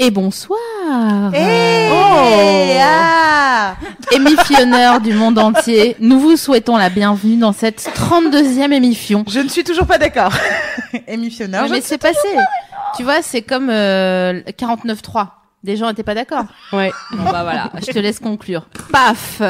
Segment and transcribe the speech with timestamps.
[0.00, 0.58] Et bonsoir
[1.32, 3.76] Hey Oh ah
[4.10, 9.24] Émissionneurs du monde entier, nous vous souhaitons la bienvenue dans cette 32e émission.
[9.28, 10.32] Je ne suis toujours pas d'accord.
[11.06, 11.68] Émissionneur.
[11.70, 12.26] Mais c'est passé
[12.96, 15.28] Tu vois, c'est comme euh, 49.3.
[15.64, 16.44] Des gens n'étaient pas d'accord.
[16.72, 16.92] Ouais.
[17.12, 18.66] Bon bah voilà, je te laisse conclure.
[18.92, 19.40] Paf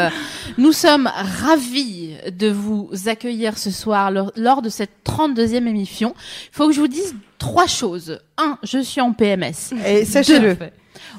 [0.58, 1.10] Nous sommes
[1.42, 6.14] ravis de vous accueillir ce soir lors, de cette 32e émission.
[6.52, 8.20] Il faut que je vous dise trois choses.
[8.38, 9.72] Un, je suis en PMS.
[9.86, 10.56] Et sachez-le.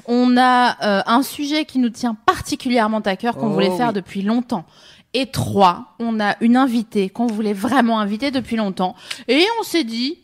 [0.06, 3.88] On a euh, un sujet qui nous tient particulièrement à cœur, qu'on Oh voulait faire
[3.88, 3.94] oui.
[3.94, 4.64] depuis longtemps.
[5.12, 8.94] Et trois, on a une invitée qu'on voulait vraiment inviter depuis longtemps.
[9.28, 10.18] Et on s'est dit,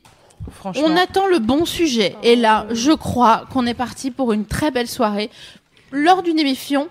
[0.77, 2.17] On attend le bon sujet.
[2.23, 5.31] Et là, je crois qu'on est parti pour une très belle soirée
[5.91, 6.89] lors d'une émission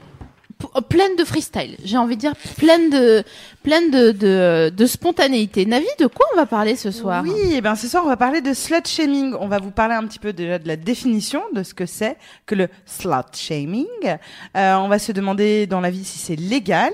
[0.89, 1.75] pleine de freestyle.
[1.83, 3.23] J'ai envie de dire pleine de
[3.63, 5.65] pleine de, de, de spontanéité.
[5.65, 8.17] Navi, de quoi on va parler ce soir Oui, et ben ce soir on va
[8.17, 9.35] parler de slut shaming.
[9.39, 12.17] On va vous parler un petit peu déjà de la définition de ce que c'est
[12.45, 13.85] que le slut shaming.
[14.57, 16.91] Euh, on va se demander dans la vie si c'est légal,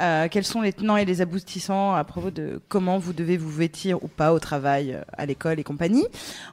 [0.00, 3.50] euh, quels sont les tenants et les aboutissants à propos de comment vous devez vous
[3.50, 6.06] vêtir ou pas au travail, euh, à l'école et compagnie.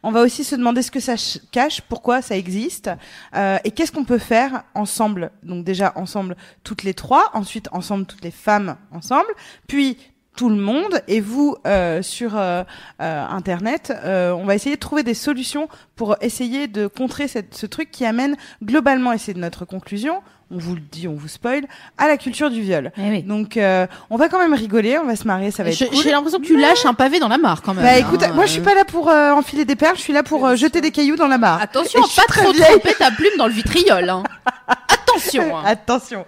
[0.04, 2.90] On va aussi se demander ce que ça ch- cache, pourquoi ça existe
[3.36, 5.32] euh, et qu'est-ce qu'on peut faire ensemble.
[5.44, 9.28] Donc déjà ensemble toutes les trois, ensuite ensemble toutes les femmes ensemble,
[9.68, 9.98] puis
[10.36, 12.64] tout le monde et vous euh, sur euh,
[13.02, 17.56] euh, internet euh, on va essayer de trouver des solutions pour essayer de contrer cette,
[17.56, 21.30] ce truc qui amène globalement et c'est notre conclusion on vous le dit on vous
[21.30, 21.64] spoil
[21.98, 23.24] à la culture du viol Eh oui.
[23.24, 25.86] donc euh, on va quand même rigoler on va se marier ça va être Je-
[25.86, 27.86] cool J'ai l'impression que tu lâches un pavé dans la mare quand même.
[27.86, 28.34] bah écoute hein.
[28.36, 30.58] moi je suis pas là pour euh, enfiler des perles je suis là pour euh,
[30.58, 33.54] jeter des cailloux dans la mare Attention, Et pas trop tremper ta plume dans le
[33.54, 34.10] vitriol.
[34.10, 34.24] Hein.
[35.16, 35.58] Attention.
[35.58, 35.64] hein.
[35.66, 36.26] Attention.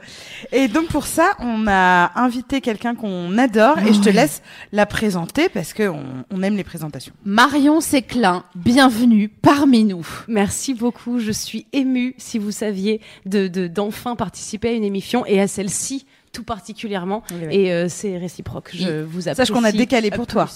[0.52, 4.86] Et donc pour ça, on a invité quelqu'un qu'on adore et je te laisse la
[4.86, 7.14] présenter parce que on, on aime les présentations.
[7.26, 10.08] Marion Séclin, bienvenue parmi nous.
[10.28, 11.20] Merci beaucoup.
[11.20, 15.48] Je suis émue, si vous saviez, de de- d'enfin participer à une émission et à
[15.48, 17.24] celle-ci tout particulièrement.
[17.32, 17.56] Oui, oui.
[17.56, 18.72] Et euh, c'est réciproque.
[18.74, 19.48] Je vous apprécie.
[19.48, 20.48] Sache qu'on a décalé pour toi.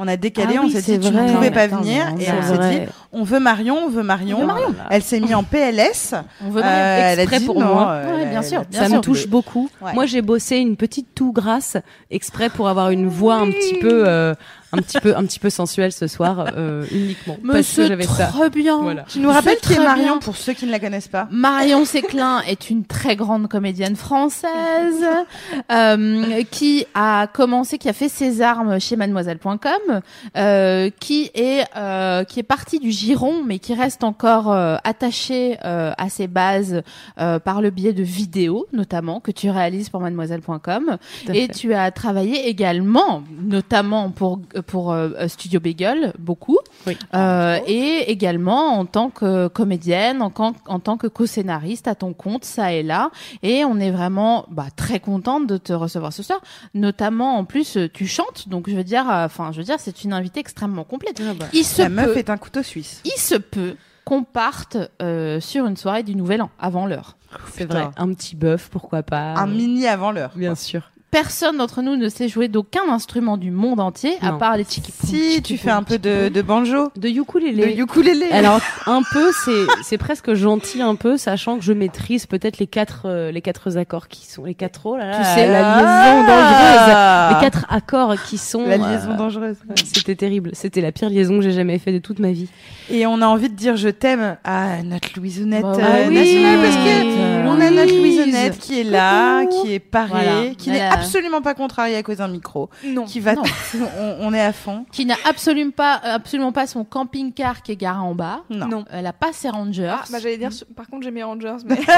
[0.00, 2.06] On a décalé, Ah on oui, s'est dit tu ne pouvais Non, pas attends, venir
[2.20, 4.36] et on s'est dit on veut Marion, on veut Marion.
[4.36, 4.74] On veut Marion.
[4.90, 6.14] Elle s'est mise en PLS.
[6.44, 6.64] On veut Euh,
[7.12, 7.88] elle a exprès dit pour non, moi.
[7.90, 8.96] euh, Ouais, bien sûr, bien Ça sûr.
[8.96, 9.68] me touche beaucoup.
[9.80, 9.94] Ouais.
[9.94, 11.76] Moi, j'ai bossé une petite toux grasse
[12.10, 14.34] exprès pour avoir une voix un petit peu, euh,
[14.72, 18.04] un petit peu, un petit peu sensuelle ce soir, euh, uniquement Mais parce que j'avais
[18.04, 18.26] ça.
[18.26, 18.78] très bien.
[18.82, 19.02] Voilà.
[19.08, 20.18] Tu nous rappelles qui est Marion bien.
[20.18, 24.48] pour ceux qui ne la connaissent pas Marion Séclin est une très grande comédienne française
[25.72, 30.00] euh, qui a commencé, qui a fait ses armes chez Mademoiselle.com,
[30.36, 35.56] euh, qui est euh, qui est partie du giron, mais qui reste encore euh, attachée
[35.64, 36.82] euh, à ses bases
[37.20, 40.98] euh, par le biais de vidéos, notamment que tu réalises pour Mademoiselle.com.
[41.32, 41.48] Et fait.
[41.48, 46.58] tu as travaillé également, notamment pour pour euh, Studio Bagel, beaucoup.
[46.86, 46.96] Oui.
[47.14, 52.12] Euh, et également en tant que comédienne, en, can- en tant que co-scénariste à ton
[52.12, 53.10] compte, ça et là.
[53.42, 56.40] Et on est vraiment bah, très contente de te recevoir ce soir.
[56.74, 60.04] Notamment, en plus, tu chantes, donc je veux dire, euh, enfin, je veux dire, c'est
[60.04, 61.20] une invitée extrêmement complète.
[61.52, 63.00] Il se La meuf est un couteau suisse.
[63.04, 67.16] il se peut qu'on parte euh, sur une soirée du Nouvel An avant l'heure.
[67.52, 67.84] C'est Putain.
[67.84, 67.90] vrai.
[67.98, 69.34] Un petit bœuf, pourquoi pas.
[69.34, 70.30] Un mini avant l'heure.
[70.34, 70.90] Bien sûr.
[71.10, 74.38] Personne d'entre nous ne sait jouer d'aucun instrument du monde entier, à Non.
[74.38, 77.74] part les tchiki Si tu fais un peu de, de banjo, De ukulélé.
[77.74, 78.26] de ukulélé.
[78.30, 82.66] Alors un peu, c'est c'est presque gentil un peu, sachant que je maîtrise peut-être les
[82.66, 85.76] quatre euh, les quatre accords qui sont les quatre oh là là, Tu sais, la
[85.76, 85.80] Ah.
[85.80, 89.56] liaison dangereuse, les quatre accords qui sont La euh, liaison dangereuse.
[89.66, 92.48] ouais, C'était terrible, c'était la pire liaison que j'ai jamais fait de toute ma vie.
[92.90, 96.14] Et on a envie de dire je t'aime à notre Louisonnette Bah euh, oui.
[96.16, 98.18] nationale parce que Euh, on a notre Louise.
[98.18, 99.62] Louisonnette qui est là, Coucou.
[99.64, 100.54] qui est parée, Voilà.
[100.58, 103.04] qui n'est absolument pas contrariée à cause d'un micro, Non.
[103.04, 103.42] qui va, Non.
[103.98, 104.84] on, on est à fond.
[104.92, 108.42] qui n'a absolument pas, absolument pas son camping-car qui est garé en bas.
[108.50, 108.66] Non.
[108.68, 108.84] Non.
[108.90, 109.88] Elle a pas ses rangers.
[109.92, 111.78] Ah, bah j'allais dire, par contre j'ai mes Rangers, mais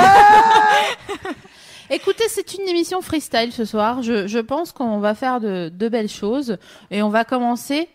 [1.93, 4.03] Écoutez, c'est une émission freestyle ce soir.
[4.03, 6.57] Je, je pense qu'on va faire de, de belles choses
[6.93, 7.89] et on va commencer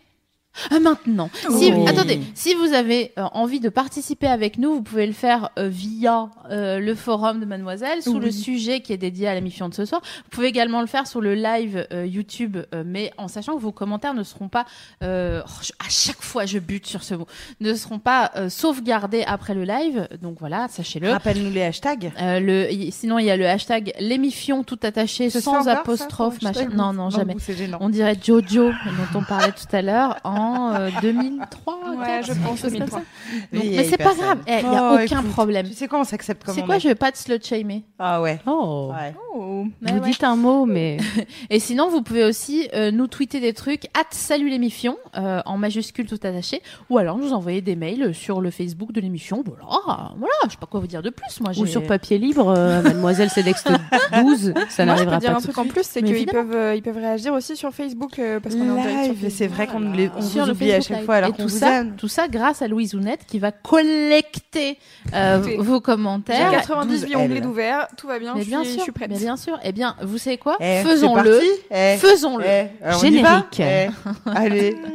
[0.71, 1.29] Ah, maintenant.
[1.57, 1.85] Si, Oh.
[1.87, 5.67] Attendez, si vous avez euh, envie de participer avec nous, vous pouvez le faire euh,
[5.67, 9.67] via euh, le forum de Mademoiselle sous le sujet qui est dédié à la mission
[9.69, 10.01] de ce soir.
[10.03, 13.61] Vous pouvez également le faire sur le live euh, YouTube, euh, mais en sachant que
[13.61, 14.65] vos commentaires ne seront pas,
[15.03, 17.27] euh, oh, je- à chaque fois je bute sur ce mot,
[17.59, 20.07] ne seront pas euh, sauvegardés après le live.
[20.21, 21.11] Donc voilà, sachez-le.
[21.11, 22.11] Rappelle-nous les hashtags.
[22.21, 26.69] Euh, le, y- sinon, il y a le hashtag l'émission tout attaché sans apostrophe, machin.
[26.73, 27.33] Non, non, jamais.
[27.33, 27.39] vous.
[27.81, 30.44] On dirait Jojo, dont on parlait tout à l'heure, en
[30.75, 31.73] euh, 2003.
[31.97, 32.99] Ouais, quatre, je pense quelque chose comme 2003.
[32.99, 33.05] ça.
[33.53, 35.67] Donc, mais c'est pas grave, il n'y a Oh, aucun écoute, problème.
[35.67, 36.79] Tu sais quoi, on s'accepte comme C'est quoi, est.
[36.79, 37.83] je vais pas te slut shamer.
[37.99, 38.39] Ah ouais.
[38.45, 38.91] Oh.
[38.93, 39.13] Ouais.
[39.35, 39.65] Oh.
[39.81, 40.09] Ouais, Vous ouais.
[40.11, 40.97] dites un mot, mais
[41.49, 45.57] Et sinon, vous pouvez aussi euh, nous tweeter des trucs, at salut l'émission, euh, en
[45.57, 49.43] majuscule tout attaché, ou alors nous envoyer des mails sur le Facebook de l'émission.
[49.45, 51.39] Voilà, voilà, je sais pas quoi vous dire de plus.
[51.41, 53.69] Moi, ou sur papier libre, euh, Mademoiselle Céleste
[54.13, 56.51] 12, ça Moi, je n'arrivera peux dire pas un truc en plus, c'est qu'ils peuvent,
[56.55, 59.47] euh, ils peuvent réagir aussi sur Facebook euh, parce qu'on est en direct sur c'est
[59.47, 60.09] vrai qu'on nous les-
[60.41, 61.05] vous le oublie à Facebook chaque Live.
[61.05, 61.95] fois alors Et tout vous ça, aime.
[61.95, 64.77] tout ça grâce à Louise Ounette qui va collecter
[65.13, 66.51] euh, Écoutez, vos J'ai commentaires.
[66.51, 69.09] 98 12 onglets d'ouvert, tout va bien, Mais je, bien suis, sûr, je suis prête.
[69.09, 69.59] mais bien sûr.
[69.63, 71.41] Eh bien, vous savez quoi Eh, Faisons-le.
[71.71, 72.45] Eh, Faisons-le.
[72.45, 72.67] eh,
[73.01, 73.59] Générique.
[73.59, 73.87] Eh,
[74.33, 74.75] Allez.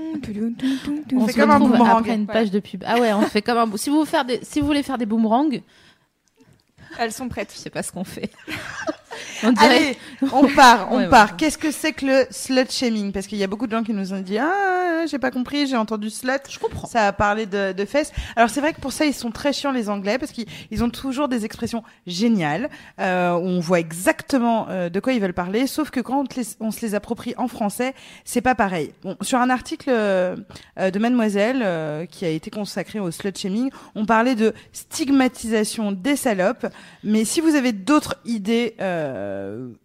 [1.17, 1.99] On, fait se comme un retrouve boomerang.
[2.01, 2.85] après une page de pub.
[2.87, 3.77] Ah ouais, on fait comme un.
[3.77, 4.41] Si vous, faire des...
[4.43, 5.49] si vous voulez faire des boomerangs,
[6.99, 7.53] Elles sont prêtes.
[7.55, 8.31] je sais pas ce qu'on fait.
[9.43, 9.67] on dirait.
[9.77, 9.97] Allez,
[10.33, 11.31] on part, on Ouais, part.
[11.31, 11.35] ouais.
[11.39, 13.13] Qu'est-ce que c'est que le slut shaming?
[13.13, 15.67] Parce qu'il y a beaucoup de gens qui nous ont dit ah j'ai pas compris,
[15.67, 16.33] j'ai entendu slut.
[16.49, 16.87] Je comprends.
[16.87, 18.13] Ça a parlé de, de fesses.
[18.37, 20.85] Alors c'est vrai que pour ça ils sont très chiants les Anglais parce qu'ils ils
[20.85, 22.69] ont toujours des expressions géniales
[23.01, 25.67] euh, où on voit exactement euh, de quoi ils veulent parler.
[25.67, 27.95] Sauf que quand on, les- on se les approprie en français,
[28.25, 28.93] c'est pas pareil.
[29.03, 30.37] Bon, sur un article euh,
[30.79, 35.93] euh, de Mademoiselle euh, qui a été consacré au slut shaming, on parlait de stigmatisation
[35.93, 36.67] des salopes.
[37.03, 39.10] Mais si vous avez d'autres idées, euh,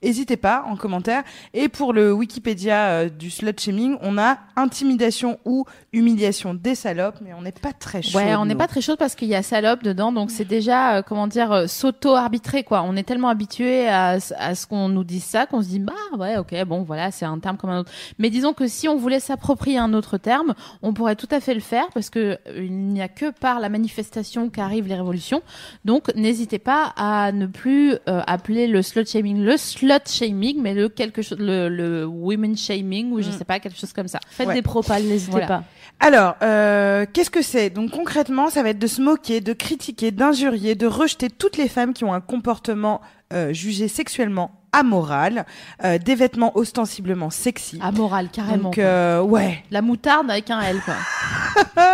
[0.04, 1.24] n'hésitez pas en commentaire.
[1.54, 7.16] Et pour le Wikipédia euh, du slut shaming, on a intimidation ou humiliation des salopes,
[7.22, 8.18] mais on n'est pas très chaud.
[8.18, 10.96] Ouais, on n'est pas très chaud parce qu'il y a salope dedans, donc c'est déjà
[10.98, 12.82] euh, comment dire euh, s'auto-arbitrer quoi.
[12.84, 15.80] On est tellement habitué à, ce- à ce qu'on nous dise ça qu'on se dit
[15.80, 17.92] bah ouais ok bon voilà c'est un terme comme un autre.
[18.20, 21.54] Mais disons que si on voulait s'approprier un autre terme, on pourrait tout à fait
[21.54, 25.42] le faire parce que euh, il n'y a que par la manifestation qu'arrivent les révolutions.
[25.86, 30.74] Donc n'hésitez pas à ne plus euh, appeler le slut shaming le slut shaming, mais
[30.74, 33.38] le quelque chose le, le women shaming ou je Mm.
[33.38, 34.20] sais pas quelque chose comme ça.
[34.30, 34.54] Faites Ouais.
[34.56, 35.48] des propales, n'hésitez Voilà.
[35.48, 35.64] pas.
[36.00, 37.70] Alors, euh, qu'est-ce que c'est?
[37.70, 41.68] Donc concrètement, ça va être de se moquer, de critiquer, d'injurier, de rejeter toutes les
[41.70, 43.02] femmes qui ont un comportement
[43.34, 45.46] euh, jugé sexuellement amoral,
[45.86, 47.80] euh, des vêtements ostensiblement sexy.
[47.82, 48.64] Amoral carrément.
[48.64, 49.64] Donc euh, ouais.
[49.72, 50.96] La moutarde avec un L quoi.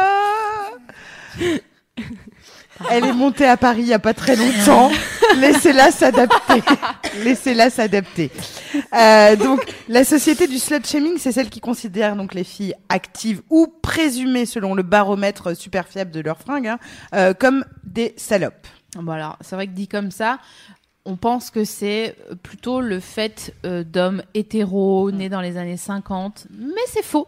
[2.90, 4.92] Elle est montée à Paris il y a pas très longtemps.
[5.38, 6.64] Laissez-la s'adapter.
[7.24, 8.32] Laissez-la s'adapter.
[8.94, 13.42] Euh, donc, la société du slut shaming, c'est celle qui considère donc les filles actives
[13.50, 16.80] ou présumées selon le baromètre super fiable de leurs fringues hein,
[17.14, 18.68] euh, comme des salopes.
[18.96, 20.40] Bon alors, c'est vrai que dit comme ça,
[21.06, 26.48] on pense que c'est plutôt le fait euh, d'hommes hétéros nés dans les années 50,
[26.52, 27.28] mais c'est faux.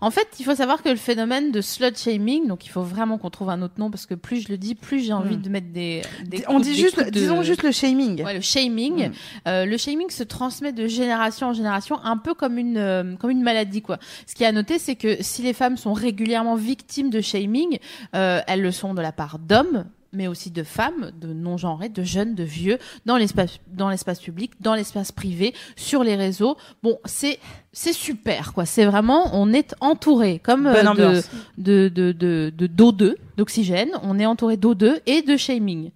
[0.00, 3.18] En fait, il faut savoir que le phénomène de slut shaming, donc il faut vraiment
[3.18, 5.42] qu'on trouve un autre nom parce que plus je le dis, plus j'ai envie Mm.
[5.42, 6.02] de mettre des.
[6.26, 8.22] des On coups- dit des juste, de- disons juste le shaming.
[8.24, 9.08] Ouais, le shaming.
[9.08, 9.12] Mm.
[9.48, 13.30] Euh, le shaming se transmet de génération en génération, un peu comme une euh, comme
[13.30, 13.98] une maladie quoi.
[14.26, 17.78] Ce qui est à noter, c'est que si les femmes sont régulièrement victimes de shaming,
[18.14, 22.02] euh, elles le sont de la part d'hommes mais aussi de femmes, de non-genrés, de
[22.02, 26.56] jeunes, de vieux, dans l'espace, dans l'espace public, dans l'espace privé, sur les réseaux.
[26.82, 27.38] Bon, c'est,
[27.72, 28.64] c'est super, quoi.
[28.64, 31.22] C'est vraiment, on est entouré, comme euh, de,
[31.58, 33.90] de, de, de, de d'O2, d'oxygène.
[34.02, 35.90] On est entouré d'O2 et de shaming.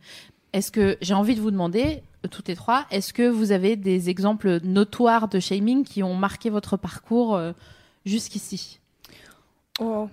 [0.53, 3.77] Est-ce que j'ai envie de vous demander, euh, toutes les trois, est-ce que vous avez
[3.77, 7.53] des exemples notoires de shaming qui ont marqué votre parcours euh,
[8.05, 8.79] jusqu'ici?
[9.81, 10.09] Oh.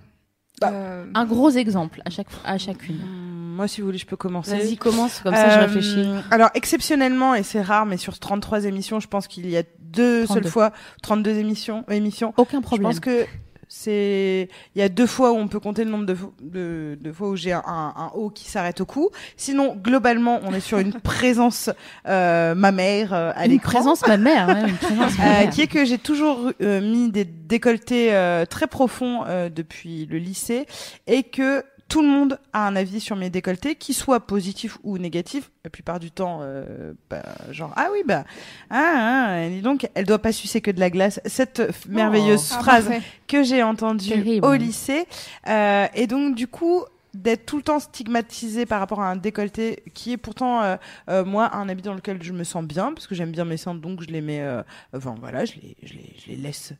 [0.60, 2.96] Bah, Euh, Un gros exemple à chaque à chacune.
[3.02, 4.56] Hum, Moi, si vous voulez, je peux commencer.
[4.56, 6.06] Vas-y, commence, comme ça je Euh, réfléchis.
[6.30, 10.24] Alors, exceptionnellement, et c'est rare, mais sur 33 émissions, je pense qu'il y a deux
[10.24, 10.42] 32.
[10.42, 12.32] seules fois, 32 émissions, émissions.
[12.36, 12.88] Aucun Je problème.
[12.90, 13.26] pense que
[13.72, 16.98] c'est, il y a deux fois où on peut compter le nombre de, fo- de,
[17.00, 19.10] de fois où j'ai un, un, qui s'arrête au cou.
[19.36, 21.70] Sinon, globalement, on est sur une présence
[22.08, 23.70] euh, mammaire euh, à l'écran.
[23.78, 25.50] présence ma mère, ouais, une présence Euh, mammaire.
[25.50, 30.18] qui est que j'ai toujours euh, mis des décolletés euh, très profonds euh, depuis le
[30.18, 30.66] lycée
[31.06, 34.96] et que tout le monde a un avis sur mes décolletés, qui soit positif ou
[34.96, 35.50] négatif.
[35.64, 38.24] La plupart du temps, euh, bah, genre ah oui bah
[38.70, 41.20] ah, ah dis donc elle doit pas sucer que de la glace.
[41.26, 43.02] Cette f- merveilleuse ah, phrase parfait.
[43.26, 44.46] que j'ai entendue Terrible.
[44.46, 45.04] au lycée
[45.48, 49.82] euh, et donc du coup d'être tout le temps stigmatisé par rapport à un décolleté
[49.92, 50.76] qui est pourtant euh,
[51.08, 53.56] euh, moi un habit dans lequel je me sens bien parce que j'aime bien mes
[53.56, 54.62] seins donc je les mets euh,
[54.96, 56.72] enfin voilà je les, je les, je les laisse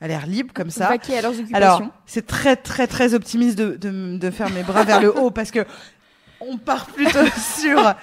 [0.00, 0.88] à l'air libre comme ça.
[0.88, 1.56] Vaquer à leurs occupations.
[1.56, 5.30] Alors, c'est très très très optimiste de, de, de faire mes bras vers le haut
[5.30, 5.66] parce que
[6.40, 7.26] on part plutôt
[7.58, 7.94] sur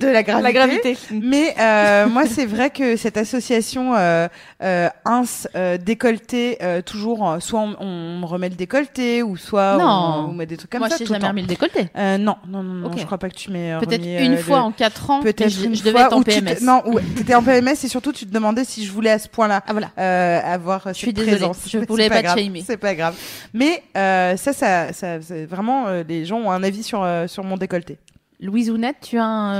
[0.00, 0.42] de la gravité.
[0.42, 0.98] la gravité.
[1.10, 4.28] Mais euh, moi, c'est vrai que cette association euh,
[4.62, 5.22] euh, ins
[5.54, 9.86] euh, décolleté, euh, toujours, euh, soit on, on me remet le décolleté, ou soit Non.
[9.86, 10.96] on, on met des trucs comme Moi, ça.
[10.96, 11.88] je t'ai tout le jamais remis le décolleté.
[11.96, 12.98] Euh, non, non, non, non, Ok.
[12.98, 15.20] je crois pas que tu m'aies euh, Peut-être une fois le- en quatre ans.
[15.20, 16.62] Peut-être je, une je devais fois être en où tu te- PMS.
[16.62, 19.28] Non, ouais, t'étais en PMS et surtout tu te demandais si je voulais à ce
[19.28, 19.90] point-là Ah voilà.
[19.98, 21.58] euh, avoir Je suis cette désolée, présence.
[21.68, 22.64] je voulais pas te grave, shamer.
[22.66, 23.14] C'est pas grave.
[23.54, 25.18] Mais euh, ça, ça, ça,
[25.48, 27.98] vraiment euh, les gens ont un avis sur euh, sur mon décolleté.
[28.40, 29.54] Louise Ounette, tu as un.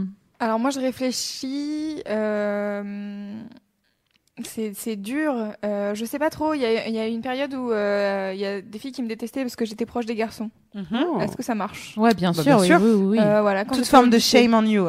[0.00, 0.04] euh,
[0.40, 2.02] Alors moi je réfléchis.
[2.08, 3.32] euh,
[4.44, 5.34] C'est c'est dur.
[5.64, 6.54] Euh, je sais pas trop.
[6.54, 8.92] Il y a, il y a une période où euh, il y a des filles
[8.92, 10.50] qui me détestaient parce que j'étais proche des garçons.
[10.74, 11.18] Oh.
[11.20, 11.94] Est-ce que ça marche?
[11.96, 12.80] Ouais, bien Bah, sûr, bien oui, sûr.
[12.82, 13.18] oui, oui, oui.
[13.20, 14.88] Euh, voilà, quand Toute forme de shame on you.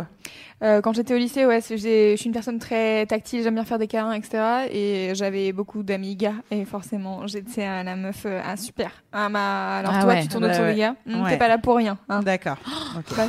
[0.66, 3.78] Euh, quand j'étais au lycée, ouais, je suis une personne très tactile, j'aime bien faire
[3.78, 4.66] des câlins, etc.
[4.72, 8.90] Et j'avais beaucoup d'amis gars, et forcément, j'étais à la meuf, euh, ah super.
[9.12, 9.78] Ah, ma...
[9.78, 10.22] Alors Ah toi, ouais.
[10.24, 10.74] tu tournes Ouais, autour ouais.
[10.74, 11.30] des gars, Ouais.
[11.30, 11.98] t'es pas là pour rien.
[12.10, 12.22] Hein.
[12.24, 12.58] D'accord.
[13.16, 13.28] Bah.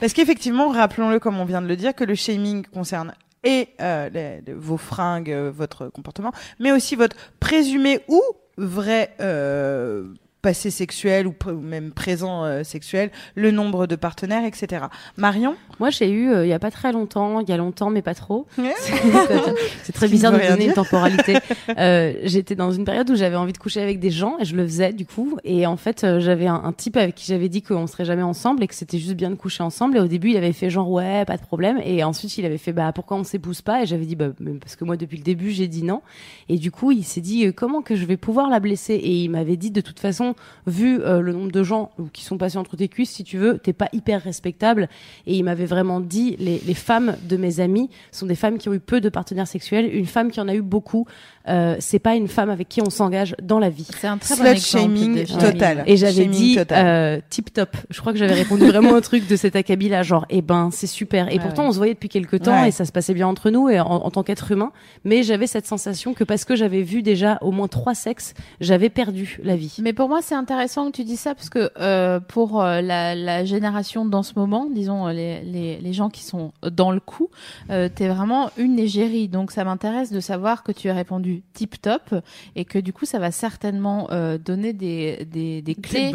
[0.00, 4.08] Parce qu'effectivement, rappelons-le comme on vient de le dire, que le shaming concerne et euh,
[4.10, 8.20] les- les- vos fringues, euh, votre comportement, mais aussi votre présumé ou
[8.56, 10.04] vrai euh,
[10.44, 14.84] passé sexuel ou, pr- même présent euh, sexuel, le nombre de partenaires, etc.
[15.16, 15.56] Marion?
[15.80, 18.02] Moi, j'ai eu euh, il y a pas très longtemps, il y a longtemps, mais
[18.02, 18.46] pas trop.
[19.82, 21.34] C'est très bizarre de donner une temporalité.
[21.78, 24.54] Euh, J'étais dans une période où j'avais envie de coucher avec des gens et je
[24.54, 25.38] le faisais du coup.
[25.44, 28.22] Et en fait, euh, j'avais un, un type avec qui j'avais dit qu'on serait jamais
[28.22, 29.96] ensemble et que c'était juste bien de coucher ensemble.
[29.96, 31.80] Et au début, il avait fait genre ouais, pas de problème.
[31.84, 33.82] Et ensuite, il avait fait bah pourquoi on s'épouse pas?
[33.82, 34.26] Et j'avais dit bah
[34.60, 36.02] parce que moi depuis le début j'ai dit non.
[36.48, 38.94] Et du coup, il s'est dit euh, comment que je vais pouvoir la blesser?
[38.94, 40.33] Et il m'avait dit de toute façon,
[40.66, 43.58] vu euh, le nombre de gens qui sont passés entre tes cuisses, si tu veux,
[43.58, 44.88] t'es pas hyper respectable.
[45.26, 48.68] Et il m'avait vraiment dit les, les femmes de mes amis sont des femmes qui
[48.68, 49.94] ont eu peu de partenaires sexuels.
[49.94, 51.06] Une femme qui en a eu beaucoup,
[51.48, 53.86] euh, c'est pas une femme avec qui on s'engage dans la vie.
[54.00, 54.82] C'est un très bon Slut exemple.
[54.96, 55.84] shaming total.
[55.86, 57.76] Et j'avais dit euh, tip top.
[57.90, 60.70] Je crois que j'avais répondu vraiment au truc de cet acabit là, genre eh ben
[60.72, 61.28] c'est super.
[61.28, 61.68] Et Ouais, pourtant ouais.
[61.68, 62.68] on se voyait depuis quelques temps Ouais.
[62.68, 64.72] et ça se passait bien entre nous et en, en tant qu'être humain.
[65.04, 68.88] Mais j'avais cette sensation que parce que j'avais vu déjà au moins trois sexes, j'avais
[68.88, 69.76] perdu la vie.
[69.82, 73.14] Mais pour moi, c'est intéressant que tu dis ça parce que euh, pour euh, la,
[73.14, 77.00] la génération dans ce moment, disons euh, les, les, les gens qui sont dans le
[77.00, 77.28] coup,
[77.70, 79.28] euh, t'es vraiment une égérie.
[79.28, 82.14] Donc ça m'intéresse de savoir que tu as répondu tip top
[82.56, 86.12] et que du coup ça va certainement euh, donner des, des, des clés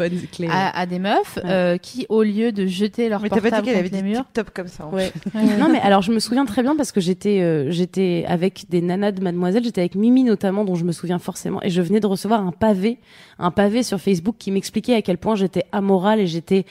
[0.48, 1.42] à, à des meufs Ouais.
[1.50, 4.24] euh, qui, au lieu de jeter leur Mais t'as pas dit portable qu'elle avait murs,
[4.24, 4.86] tip-top comme ça.
[4.86, 5.12] en Ouais.
[5.34, 5.56] Ouais.
[5.58, 8.80] non mais alors je me souviens très bien parce que j'étais euh, j'étais avec des
[8.80, 12.00] nanas de Mademoiselle, j'étais avec Mimi notamment dont je me souviens forcément et je venais
[12.00, 12.98] de recevoir un pavé,
[13.38, 16.64] un pavé sur Facebook qui m'expliquait à quel point j'étais amorale et j'étais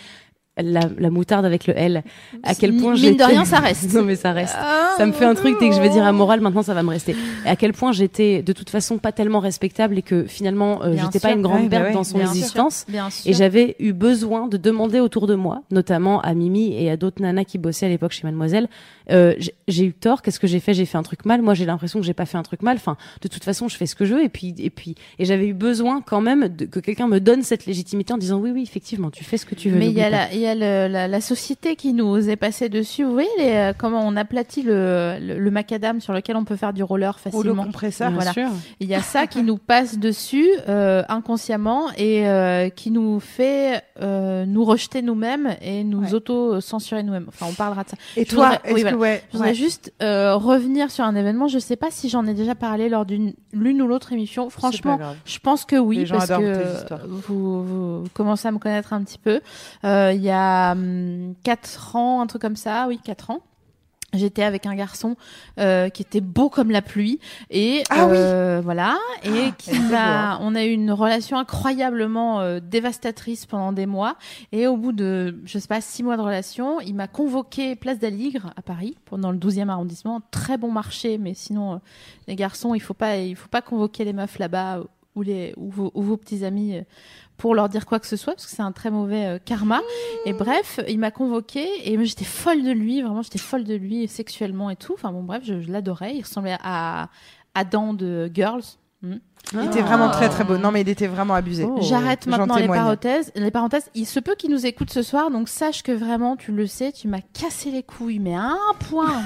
[0.61, 2.03] la, la moutarde avec le L.
[2.43, 3.93] À quel point Mine de rien, ça reste.
[3.93, 4.55] non mais ça reste.
[4.97, 6.89] Ça me fait un truc dès que je vais dire amoral, maintenant ça va me
[6.89, 7.15] rester.
[7.45, 10.95] Et à quel point j'étais de toute façon pas tellement respectable et que finalement euh,
[10.95, 11.37] j'étais pas sûr.
[11.37, 12.27] une grande Ouais, bah perte ouais, dans son sûr.
[12.29, 12.85] existence.
[12.87, 13.29] Bien sûr.
[13.29, 17.21] Et j'avais eu besoin de demander autour de moi, notamment à Mimi et à d'autres
[17.21, 18.67] nanas qui bossaient à l'époque chez Mademoiselle,
[19.11, 20.73] euh, j'ai- j'ai eu tort, qu'est-ce que j'ai fait?
[20.73, 21.41] J'ai fait un truc mal.
[21.41, 22.77] Moi, j'ai l'impression que j'ai pas fait un truc mal.
[22.77, 24.23] Enfin, de toute façon, je fais ce que je veux.
[24.23, 27.41] Et puis, et puis, et j'avais eu besoin quand même de, que quelqu'un me donne
[27.43, 29.77] cette légitimité en disant oui, oui, effectivement, tu fais ce que tu veux.
[29.79, 30.55] Mais il y a, pas.
[30.55, 33.03] la, il y a le- la, la société qui nous est passée dessus.
[33.03, 36.55] Vous voyez les, euh, comment on aplatit le, le, le macadam sur lequel on peut
[36.55, 37.63] faire du roller Ou le facilement.
[37.63, 38.49] Bien sûr.
[38.79, 43.81] Il y a ça qui nous passe dessus euh, inconsciemment et euh, qui nous fait
[44.01, 46.13] euh, nous rejeter nous-mêmes et nous Ouais.
[46.13, 47.25] auto-censurer nous-mêmes.
[47.27, 47.97] Enfin, on parlera de ça.
[48.15, 48.97] Et Je toi, voudrais- oui, que voilà.
[48.97, 49.55] ouais, Je voudrais ouais.
[49.55, 51.47] juste euh, revenir sur un événement.
[51.47, 54.49] Je sais pas si j'en ai déjà parlé lors d'une l'une ou l'autre émission.
[54.49, 59.03] Franchement, je pense que oui, Les parce que vous, vous commencez à me connaître un
[59.03, 59.41] petit peu.
[59.83, 60.38] Euh, Il y a
[60.73, 63.41] hum, quatre ans, un truc comme ça, oui, quatre ans.
[64.11, 65.15] J'étais avec un garçon
[65.59, 67.19] euh, qui était beau comme la pluie
[67.51, 68.13] et Ah oui.
[68.17, 70.39] euh, voilà et qui beau, m'a hein.
[70.41, 74.15] on a eu une relation incroyablement euh, dévastatrice pendant des mois
[74.51, 77.99] et au bout de je sais pas six mois de relation il m'a convoqué place
[77.99, 81.79] d'Aligre à Paris pendant le 12e arrondissement très bon marché mais sinon
[82.27, 84.79] les garçons il faut pas il faut pas convoquer les meufs là-bas
[85.13, 86.81] ou les ou vos, ou vos petits amis
[87.39, 89.81] pour leur dire quoi que ce soit parce que c'est un très mauvais euh, karma.
[90.25, 94.07] Et bref il m'a convoqué et j'étais folle de lui vraiment j'étais folle de lui
[94.07, 94.93] sexuellement et tout.
[94.93, 96.15] Enfin bon bref je, je l'adorais.
[96.15, 97.09] Il ressemblait à
[97.55, 98.63] Adam de Girls.
[99.01, 99.15] Hmm.
[99.53, 100.57] Il était vraiment très très beau.
[100.57, 101.63] Non, mais il était vraiment abusé.
[101.67, 101.79] Oh.
[101.81, 103.31] J'arrête maintenant les parenthèses.
[103.35, 106.51] Les parenthèses, il se peut qu'il nous écoute ce soir, donc sache que vraiment, tu
[106.51, 109.23] le sais, tu m'as cassé les couilles, mais à un point,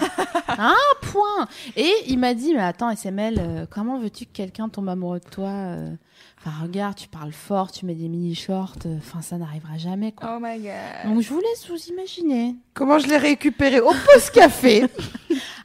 [0.48, 0.76] à un
[1.12, 1.48] point.
[1.76, 5.30] Et il m'a dit, mais attends, SML, euh, comment veux-tu que quelqu'un tombe amoureux de
[5.30, 5.90] toi euh?
[6.46, 10.12] Enfin, regarde, tu parles fort, tu mets des mini shorts, euh, enfin, ça n'arrivera jamais,
[10.12, 10.36] quoi.
[10.36, 10.74] Oh my god.
[11.14, 12.56] Donc, je vous laisse vous imaginer.
[12.74, 14.86] Comment je l'ai récupéré au post café?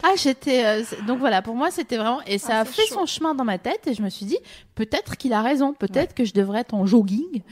[0.01, 0.65] Ah, j'étais.
[0.65, 2.21] euh, donc voilà, pour moi, c'était vraiment.
[2.25, 3.01] Et ça Ah, a c'est fait chaud.
[3.01, 4.38] son chemin dans ma tête et je me suis dit,
[4.75, 5.73] peut-être qu'il a raison.
[5.75, 7.43] Peut-être que je devrais être en jogging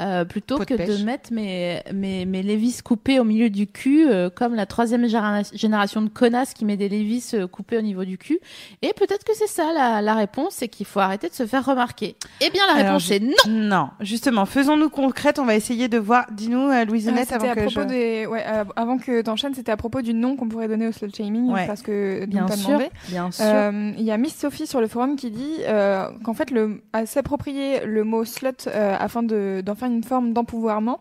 [0.00, 0.88] euh, plutôt de que pêche.
[1.00, 5.06] de mettre mes, mes, mes Levis coupés au milieu du cul, euh, comme la troisième
[5.06, 8.38] généra- génération de connasses qui met des Levis euh, coupés au niveau du cul.
[8.82, 11.64] Et peut-être que c'est ça la, la réponse, c'est qu'il faut arrêter de se faire
[11.64, 12.16] remarquer.
[12.40, 13.32] Eh bien, la Alors, réponse je- est non.
[13.48, 15.38] Non, justement, faisons-nous concrète.
[15.38, 16.26] On va essayer de voir.
[16.32, 17.86] Dis-nous, euh, Louise Honnête, c'était avant à que propos je...
[17.88, 20.92] des, ouais, euh, avant que t'enchaînes, c'était à propos du nom qu'on pourrait donner au
[20.92, 21.66] slut shaming, Ouais.
[21.66, 22.90] parce que Bien sûr, demandé.
[23.08, 23.44] bien sûr.
[23.46, 26.82] Euh, Il y a Miss Sophie sur le forum qui dit euh, qu'en fait, le,
[26.92, 30.98] à s'approprier le mot slut euh, afin de- d'en faire une forme d'empouvoirment,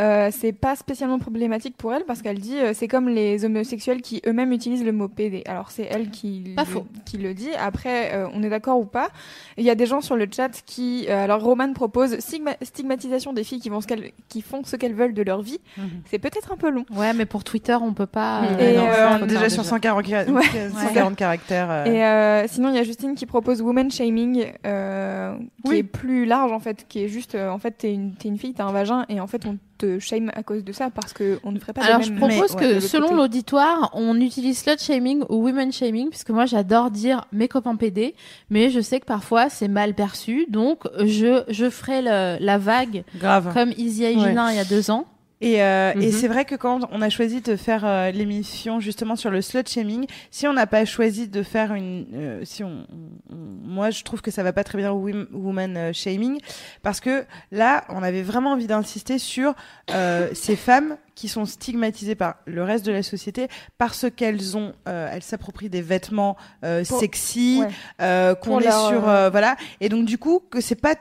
[0.00, 4.00] euh, c'est pas spécialement problématique pour elle parce qu'elle dit euh, c'est comme les homosexuels
[4.02, 5.42] qui eux-mêmes utilisent le mot PD.
[5.46, 6.86] Alors c'est elle qui, Pas le, faux.
[7.04, 7.50] qui le dit.
[7.58, 9.08] Après, euh, on est d'accord ou pas.
[9.56, 13.32] Il y a des gens sur le chat qui, euh, alors Roman propose stigma- stigmatisation
[13.32, 15.58] des filles qui, vont ce qu'elles- qui font ce qu'elles veulent de leur vie.
[15.76, 15.88] Mhm.
[16.06, 16.84] C'est peut-être un peu long.
[16.94, 18.42] Ouais, mais pour Twitter, on peut pas.
[18.60, 20.42] Et, non, euh, on est déjà sur 140, ca- Ouais.
[20.74, 21.70] 140 caractères.
[21.70, 21.84] euh.
[21.86, 25.76] Et euh, sinon, il y a Justine qui propose woman shaming, euh, qui Oui.
[25.78, 28.38] est plus large en fait, qui est juste, euh, en fait, t'es une, t'es une
[28.38, 31.12] fille, t'as un vagin, et en fait, on te shame à cause de ça parce
[31.12, 31.82] que on ne ferait pas.
[31.84, 36.10] Alors je propose Mais, que ouais, selon l'auditoire, on utilise slut shaming ou women shaming,
[36.10, 38.14] puisque moi j'adore dire mes copains PD,
[38.50, 43.04] mais je sais que parfois c'est mal perçu, donc je je ferai le- la vague
[43.16, 43.52] Grave.
[43.54, 45.06] comme Izzy Aïginin il y a deux ans.
[45.40, 46.12] Et, euh, et Mhm.
[46.12, 49.62] c'est vrai que quand on a choisi de faire euh, l'émission justement sur le slut
[49.68, 52.86] shaming, si on n'a pas choisi de faire une, euh, si on,
[53.30, 56.40] on- moi je trouve que ça va pas très bien woman euh, shaming
[56.82, 59.54] parce que là on avait vraiment envie d'insister sur
[59.92, 63.46] euh, ces femmes qui sont stigmatisées par le reste de la société
[63.78, 67.68] parce qu'elles ont, euh, elles s'approprient des vêtements euh, Pour- sexy, ouais.
[68.00, 70.94] euh, qu'on est leur, sur, voilà, et donc du coup que c'est pas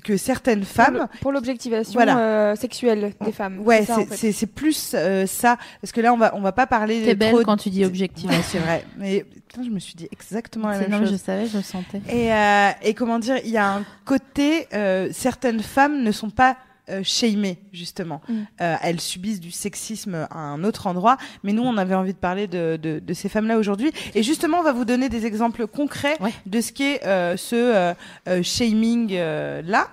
[0.00, 2.18] que certaines femmes pour l'objectivation Voilà.
[2.18, 3.60] euh, sexuelle des femmes.
[3.60, 4.16] Ouais, ça, en c'est fait.
[4.16, 7.14] c'est c'est plus euh, ça parce que là on va on va pas parler T'es
[7.14, 8.30] belle trop quand tu dis objectif.
[8.30, 8.84] Ouais, c'est vrai.
[8.98, 11.12] Mais putain, je me suis dit exactement la C'est- même non, chose.
[11.12, 12.00] je savais, je le sentais.
[12.08, 16.30] Et euh, et comment dire, il y a un côté euh, certaines femmes ne sont
[16.30, 16.56] pas
[16.90, 18.20] euh, shamées justement.
[18.28, 18.32] Mm.
[18.60, 22.18] Euh, elles subissent du sexisme à un autre endroit, mais nous on avait envie de
[22.18, 23.92] parler de de, de ces femmes-là aujourd'hui.
[24.14, 26.32] Et justement, on va vous donner des exemples concrets Ouais.
[26.46, 27.94] de ce qu'est euh, ce euh,
[28.28, 29.88] euh, shaming euh, là.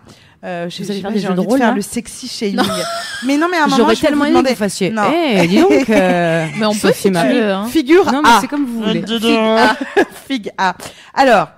[0.45, 2.61] Euh, je- Vous allez j'ai faire des jeux de rôle, faire le sexy shaming.
[3.25, 4.89] Mais non, mais à un moment, J'aurais tellement aimé que vous fassiez.
[4.89, 5.11] Non.
[5.13, 5.71] Eh, dis donc.
[5.89, 7.51] euh, Mais on peut si tu veux.
[7.51, 7.65] Hein.
[7.67, 8.37] Figure Non, mais A.
[8.39, 9.03] c'est comme vous voulez.
[9.05, 9.75] Figue A.
[10.27, 10.75] Figue A.
[11.13, 11.49] Alors,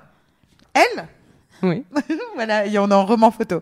[0.74, 1.06] elle,
[1.62, 1.84] Oui.
[2.34, 3.62] voilà, et on est en roman photo.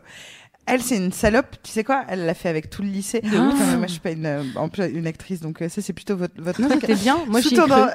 [0.69, 1.55] Elle, c'est une salope.
[1.63, 2.03] Tu sais quoi?
[2.07, 3.21] Elle l'a fait avec tout le lycée.
[3.25, 5.93] Enfin, moi, je suis pas une, euh, en plus, une actrice, donc euh, ça, c'est
[5.93, 6.81] plutôt votre, votre Non, truc.
[6.81, 7.17] c'était bien.
[7.27, 7.41] Moi.
[7.49, 7.87] Sous-tendant-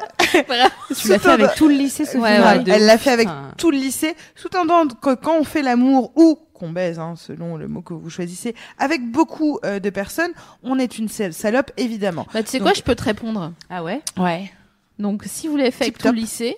[0.96, 2.18] Tu l'as fait avec tout le lycée, Sophie.
[2.18, 2.64] Ouais, Marie, ouais.
[2.64, 6.12] de Elle l'a fait avec Enfin, tout le lycée, sous-tendant que quand on fait l'amour
[6.16, 10.30] ou qu'on baise, hein, selon le mot que vous choisissez, avec beaucoup euh, de personnes,
[10.62, 12.26] on est une sale- salope, évidemment.
[12.32, 13.52] Bah, tu sais Donc- quoi, je peux te répondre.
[13.70, 14.00] Ah ouais?
[14.16, 14.50] Ouais.
[14.98, 16.56] Donc, si vous l'avez fait avec tout le lycée,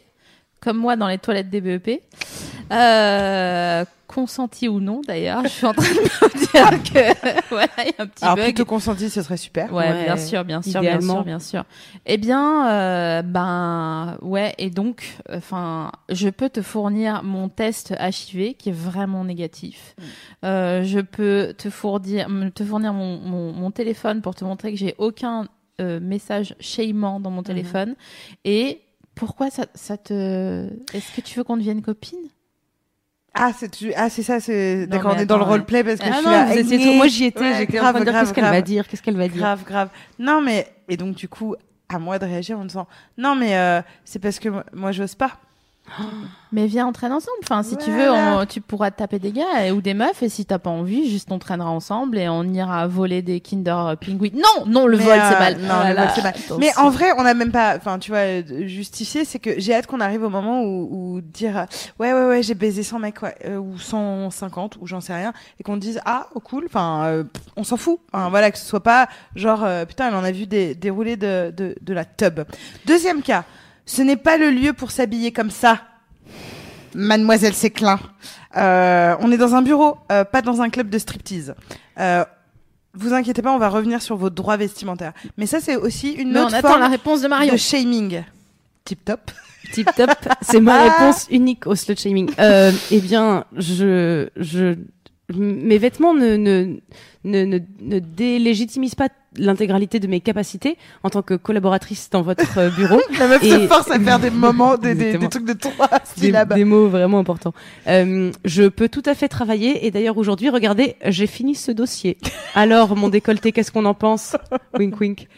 [0.61, 2.03] comme moi dans les toilettes des BEP,
[2.73, 7.87] euh, consenti ou non d'ailleurs, je suis en train de me dire que voilà, il
[7.87, 8.45] y a un petit Alors, bug.
[8.45, 9.73] plutôt consenti, ce serait super.
[9.73, 11.65] Ouais, Ouais, bien sûr, bien sûr, bien sûr, bien sûr.
[12.07, 18.55] Eh bien, euh, ben, ouais, et donc, enfin, je peux te fournir mon test HIV
[18.55, 19.95] qui est vraiment négatif.
[19.99, 20.03] Mm.
[20.45, 24.79] Euh, je peux te fournir, te fournir mon, mon, mon téléphone pour te montrer que
[24.79, 25.47] j'ai aucun
[25.81, 27.23] euh, message shamant Mm-hmm.
[27.23, 27.95] dans mon téléphone.
[28.45, 28.81] Et
[29.15, 32.19] pourquoi ça, ça te, est-ce que tu veux qu'on devienne copine?
[33.39, 36.05] Ah, c'est tu- ah, c'est ça, c'est d'accord, on est dans le roleplay parce que
[36.07, 36.45] Ah je suis non, là.
[36.63, 37.41] vous trop- Moi, j'y étais.
[37.41, 39.29] ouais, J'étais en grave, train de dire grave, qu'est-ce qu'elle va dire, qu'est-ce qu'elle va
[39.29, 39.37] dire.
[39.43, 39.89] Grave, grave.
[40.19, 41.55] Non, mais et donc du coup,
[41.89, 42.87] à moi de réagir en disant
[43.19, 45.33] non, mais euh, c'est parce que moi, moi j'ose pas.
[46.53, 47.37] Mais viens, on traîne ensemble.
[47.43, 50.23] Enfin, si tu veux, on- tu pourras te taper des gars et- ou des meufs.
[50.23, 53.95] Et si t'as pas envie, juste on traînera ensemble et on ira voler des Kinder
[54.01, 54.31] Penguin.
[54.35, 55.55] Non, non, le Mais, vol, c'est euh, mal.
[55.55, 56.05] non, le Voilà.
[56.07, 56.35] vol, c'est mal.
[56.61, 59.87] Mais en vrai, on n'a même pas, enfin, tu vois, justifié, c'est que j'ai hâte
[59.87, 61.65] qu'on arrive au moment où, où dire, euh,
[61.99, 65.33] ouais, ouais, ouais, j'ai baisé 100 mecs, ouais, euh, ou 150, ou j'en sais rien,
[65.59, 67.25] et qu'on dise, ah, oh, cool, enfin, euh,
[67.57, 67.99] on s'en fout.
[68.13, 71.17] Enfin, voilà, que ce soit pas genre, euh, putain, elle en a vu des, dérouler
[71.17, 72.41] de, de, de la tub.
[72.87, 73.45] Deuxième cas,
[73.87, 75.81] ce n'est pas le lieu pour s'habiller comme ça.
[76.95, 78.01] Mademoiselle Séclin.
[78.57, 81.55] Euh, on est dans un bureau, euh, pas dans un club de striptease.
[81.99, 82.25] Euh,
[82.95, 85.13] vous inquiétez pas, on va revenir sur vos droits vestimentaires.
[85.37, 87.53] Mais ça, c'est aussi une Mais on attend forme la réponse de Marion.
[87.53, 88.23] de shaming.
[88.85, 89.31] Tip top.
[89.73, 90.11] Tip top,
[90.43, 92.31] c'est ma réponse unique au slut shaming.
[92.39, 94.77] Euh, eh bien, je, je,
[95.35, 96.77] mes vêtements ne, ne,
[97.25, 102.59] ne, ne, ne délégitimisent pas l'intégralité de mes capacités en tant que collaboratrice dans votre
[102.59, 103.01] euh, bureau.
[103.19, 106.27] La meuf se force à faire des moments, des, des, des trucs de trois des,
[106.27, 106.55] syllabes.
[106.55, 107.55] des mots vraiment importants.
[107.87, 112.19] Euh, je peux tout à fait travailler et d'ailleurs aujourd'hui, regardez, j'ai fini ce dossier.
[112.55, 114.37] Alors mon décolleté, qu'est-ce qu'on en pense?
[114.79, 115.29] Wink wink.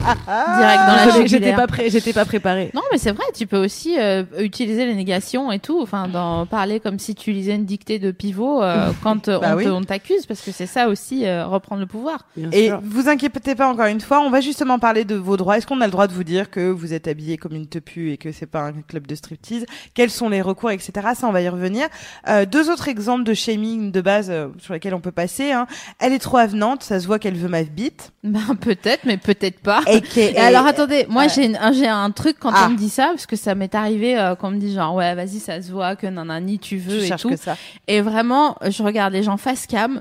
[0.00, 2.70] Direct dans la J'étais pas j'étais pas préparée.
[2.74, 6.46] Non, mais c'est vrai, tu peux aussi euh, utiliser les négations et tout, enfin, dans,
[6.46, 9.86] parler comme si tu lisais une dictée de pivot euh, quand Bah on oui.
[9.86, 12.26] t'accuse, parce que c'est ça aussi, euh, reprendre le pouvoir.
[12.36, 12.80] Bien Et sûr.
[12.84, 15.58] vous inquiétez pas encore une fois, on va justement parler de vos droits.
[15.58, 18.12] Est-ce qu'on a le droit de vous dire que vous êtes habillé comme une tepu
[18.12, 19.66] et que c'est pas un club de striptease?
[19.94, 20.92] Quels sont les recours, etc.
[21.14, 21.86] Ça, on va y revenir.
[22.28, 25.52] Euh, deux autres exemples de shaming de base euh, sur lesquels on peut passer.
[25.52, 25.66] Hein.
[25.98, 28.12] Elle est trop avenante, ça se voit qu'elle veut ma bite.
[28.22, 29.82] Ben, peut-être, mais peut-être pas.
[29.90, 32.66] Et, que- Et alors attendez, moi j'ai j'ai un truc quand Ah.
[32.68, 34.94] on me dit ça parce que ça m'est arrivé euh, quand on me dit genre
[34.94, 37.56] ouais vas-y ça se voit que nanani tu veux tu et tout que ça.
[37.88, 40.00] et vraiment je regarde les gens face cam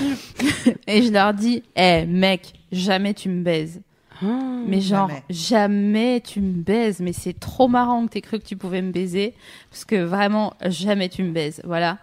[0.86, 3.80] et je leur dis eh mec jamais tu me baises
[4.22, 4.26] Ah.
[4.66, 5.22] mais genre Jamais.
[5.30, 6.20] jamais.
[6.20, 9.34] tu me baises mais c'est trop marrant que t'aies cru que tu pouvais me baiser
[9.70, 11.98] parce que vraiment jamais tu me baises voilà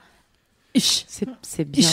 [0.75, 1.89] C'est c'est bien.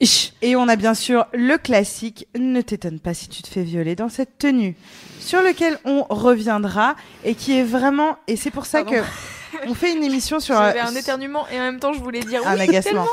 [0.00, 0.32] ish.
[0.42, 3.94] Et on a bien sûr le classique Ne t'étonne pas si tu te fais violer
[3.96, 4.76] dans cette tenue,
[5.20, 8.16] sur lequel on reviendra et qui est vraiment.
[8.26, 9.00] Et c'est pour ça Pardon.
[9.00, 9.06] que
[9.68, 12.20] on fait une émission sur J'avais euh, un éternuement et en même temps je voulais
[12.20, 12.62] dire un oui.
[12.62, 13.06] agacement.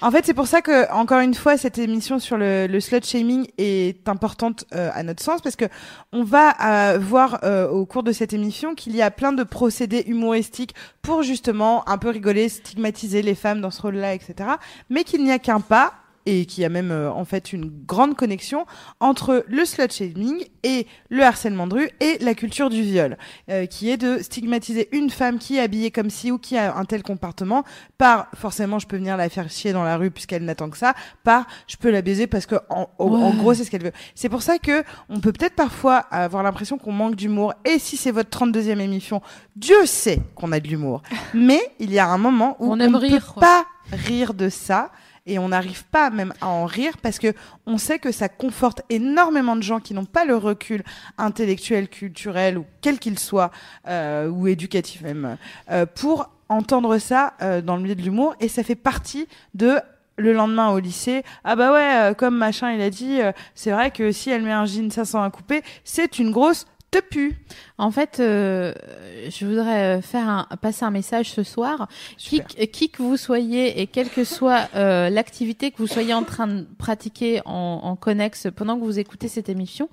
[0.00, 3.04] En fait, c'est pour ça que, encore une fois, cette émission sur le, le slut
[3.04, 5.64] shaming est importante euh, à notre sens parce que
[6.12, 9.42] on va euh, voir euh, au cours de cette émission qu'il y a plein de
[9.42, 14.50] procédés humoristiques pour justement un peu rigoler, stigmatiser les femmes dans ce rôle-là, etc.
[14.88, 15.94] Mais qu'il n'y a qu'un pas
[16.30, 18.66] et qu'il y a même euh, en fait une grande connexion
[19.00, 23.16] entre le slut shaming et le harcèlement de rue et la culture du viol,
[23.48, 26.76] euh, qui est de stigmatiser une femme qui est habillée comme ci ou qui a
[26.76, 27.64] un tel comportement
[27.96, 30.92] par forcément je peux venir la faire chier dans la rue puisqu'elle n'attend que ça,
[31.24, 33.36] par je peux la baiser parce que en, en- en Ouais.
[33.38, 33.92] gros c'est ce qu'elle veut.
[34.14, 37.96] C'est pour ça que on peut peut-être parfois avoir l'impression qu'on manque d'humour et si
[37.96, 39.22] c'est votre 32e émission,
[39.56, 41.02] Dieu sait qu'on a de l'humour.
[41.32, 44.90] Mais il y a un moment où On on, ne peut pas rire de ça
[45.28, 47.32] et on n'arrive pas même à en rire parce que
[47.66, 50.82] on sait que ça conforte énormément de gens qui n'ont pas le recul
[51.18, 53.52] intellectuel, culturel ou quel qu'il soit
[53.86, 55.36] euh, ou éducatif même
[55.70, 58.34] euh, pour entendre ça euh, dans le milieu de l'humour.
[58.40, 59.78] Et ça fait partie de
[60.16, 63.20] le lendemain au lycée, ah bah ouais, comme machin il a dit,
[63.54, 67.36] c'est vrai que si elle met un jean 500 à couper, c'est une grosse tepu.
[67.76, 68.72] En fait, euh,
[69.28, 71.88] je voudrais euh, faire un, passer un message ce soir.
[72.16, 76.24] Qui, qui que vous soyez et quelle que soit euh, l'activité que vous soyez en
[76.24, 79.88] train de pratiquer en, en connexe pendant que vous écoutez cette émission,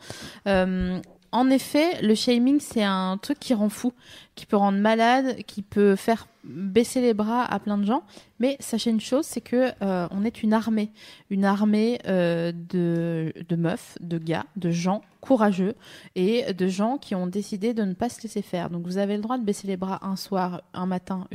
[0.48, 1.00] euh,
[1.36, 3.92] en effet, le shaming, c'est un truc qui rend fou,
[4.36, 8.04] qui peut rendre malade, qui peut faire baisser les bras à plein de gens.
[8.40, 10.92] Mais sachez une chose, c'est que euh, on est une armée,
[11.30, 15.76] une armée euh, de, de meufs, de gars, de gens courageux
[16.16, 18.70] et de gens qui ont décidé de ne pas se laisser faire.
[18.70, 21.28] Donc vous avez le droit de baisser les bras un soir, un matin,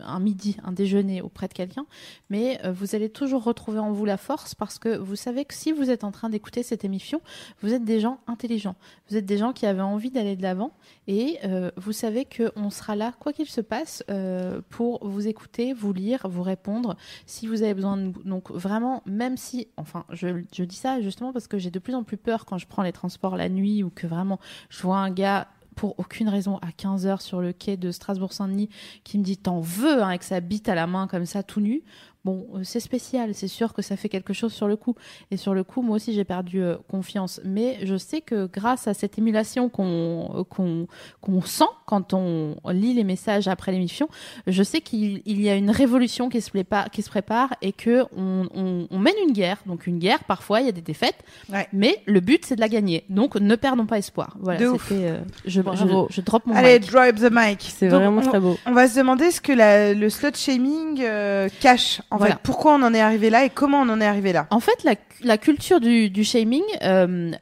[0.00, 1.86] un midi, un déjeuner auprès de quelqu'un,
[2.30, 5.54] mais euh, vous allez toujours retrouver en vous la force parce que vous savez que
[5.54, 7.20] si vous êtes en train d'écouter cette émission,
[7.60, 8.76] vous êtes des gens intelligents,
[9.10, 10.72] vous êtes des gens qui avaient envie d'aller de l'avant
[11.06, 15.74] et euh, vous savez qu'on sera là, quoi qu'il se passe, euh, pour vous écouter,
[15.74, 18.12] vous lire, vous répondre si vous avez besoin de.
[18.24, 22.02] Donc vraiment, même si, enfin, je dis ça justement parce que j'ai de plus en
[22.02, 25.10] plus peur quand je prends les transports la nuit ou que vraiment je vois un
[25.10, 28.68] gars pour aucune raison à 15h sur le quai de Strasbourg-Saint-Denis
[29.02, 31.60] qui me dit t'en veux hein, avec sa bite à la main comme ça tout
[31.60, 31.82] nu?
[32.24, 34.94] Bon, euh, c'est spécial, c'est sûr que ça fait quelque chose sur le coup.
[35.30, 37.40] Et sur le coup, moi aussi, j'ai perdu euh, confiance.
[37.44, 40.86] Mais je sais que grâce à cette émulation qu'on euh, qu'on
[41.20, 44.08] qu'on sent quand on lit les messages après l'émission,
[44.46, 47.72] je sais qu'il il y a une révolution qui se prépare, qui se prépare et
[47.72, 49.58] que on, on, on mène une guerre.
[49.66, 51.68] Donc une guerre, parfois, il y a des défaites, Ouais.
[51.74, 53.04] mais le but, c'est de la gagner.
[53.10, 54.36] Donc ne perdons pas espoir.
[54.40, 54.88] Voilà, De ouf.
[54.88, 56.06] c'était, euh, je, Bravo.
[56.08, 56.90] je, je drop mon Allez, mic.
[56.90, 57.60] drop the mic.
[57.60, 58.56] C'est vraiment on- très beau.
[58.64, 62.00] On va se demander ce que la- le slut shaming euh, cache.
[62.14, 62.34] En Voilà.
[62.34, 64.46] fait, pourquoi on en est arrivé là et comment on en est arrivé là?
[64.50, 67.32] En fait, la, la culture du, du shaming, euh,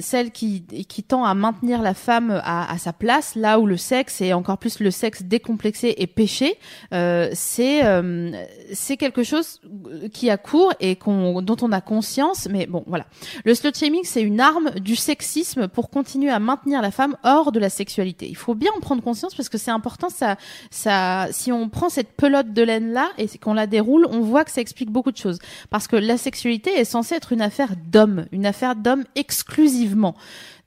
[0.00, 3.76] celle qui, qui tend à maintenir la femme à, à sa place, là où le
[3.76, 6.58] sexe et encore plus le sexe décomplexé et péché,
[6.94, 8.30] euh, c'est euh,
[8.72, 9.60] c'est quelque chose
[10.12, 12.46] qui a cours et qu'on dont on a conscience.
[12.50, 13.06] Mais bon, voilà.
[13.44, 17.52] Le slut shaming, c'est une arme du sexisme pour continuer à maintenir la femme hors
[17.52, 18.28] de la sexualité.
[18.28, 20.08] Il faut bien en prendre conscience parce que c'est important.
[20.08, 20.36] Ça,
[20.70, 24.44] ça, si on prend cette pelote de laine là et qu'on la déroule, on voit
[24.44, 25.38] que ça explique beaucoup de choses.
[25.70, 30.14] Parce que la sexualité est censée être une affaire d'hommes, une affaire d'hommes exclusivement.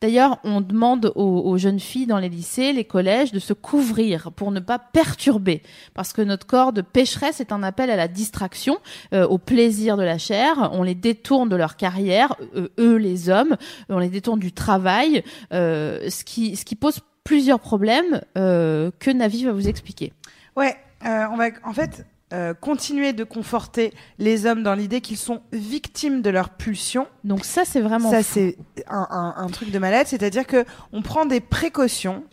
[0.04, 4.52] D'ailleurs, on demande aux, jeunes filles dans les lycées, les collèges, de se couvrir pour
[4.52, 5.62] ne pas perturber,
[5.94, 8.80] parce que notre corps de pécheresse est un appel à la distraction,
[9.14, 10.72] euh, au plaisir de la chair.
[10.74, 13.56] On les détourne de leur carrière, euh, eux les hommes,
[13.88, 19.70] on les détourne du travail, euh, ce qui pose plusieurs problèmes que Navi va vous
[19.70, 20.12] expliquer.
[20.58, 25.42] Ouais, on va en fait euh, continuer de conforter les hommes dans l'idée qu'ils sont
[25.52, 27.08] victimes de leurs pulsions.
[27.24, 31.02] Donc ça, c'est vraiment Ça, c'est un, un- un truc de malade, c'est-à-dire que on
[31.02, 32.24] prend des précautions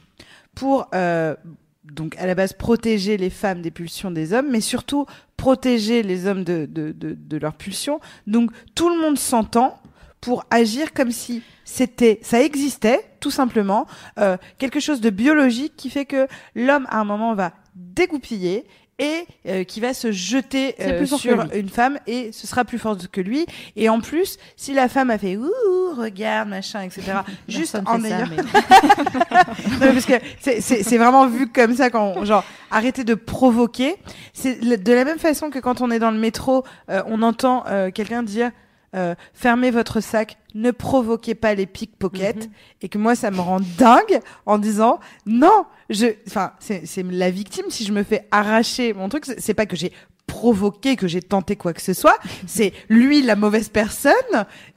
[0.55, 1.37] pour euh,
[1.85, 6.27] donc à la base protéger les femmes des pulsions des hommes, mais surtout protéger les
[6.27, 8.01] hommes de, de, de, de leurs pulsions.
[8.27, 9.81] Donc tout le monde s'entend
[10.21, 13.87] pour agir comme si c'était, ça existait tout simplement,
[14.19, 18.65] euh, quelque chose de biologique qui fait que l'homme à un moment va dégoupiller
[19.01, 22.97] et euh, qui va se jeter euh, sur une femme et ce sera plus fort
[23.11, 23.47] que lui.
[23.75, 25.51] Et en plus, si la femme a fait ouh
[25.97, 27.03] regarde machin etc.
[27.49, 28.37] juste en ayant mais-
[29.87, 33.97] non, parce que c'est- vraiment vu comme ça quand on- genre arrêter de provoquer.
[34.35, 37.65] C'est de la même façon que quand on est dans le métro, euh, on entend
[37.67, 38.51] euh, quelqu'un dire
[38.95, 42.49] euh, fermez votre sac, ne provoquez pas les pickpockets.
[42.83, 47.31] Et que moi ça me rend dingue en disant non, je enfin c'est c'est la
[47.31, 47.67] victime.
[47.69, 49.93] Si je me fais arracher mon truc, c'est c'est pas que j'ai
[50.27, 54.13] provoqué, que j'ai tenté quoi que ce soit, c'est lui la mauvaise personne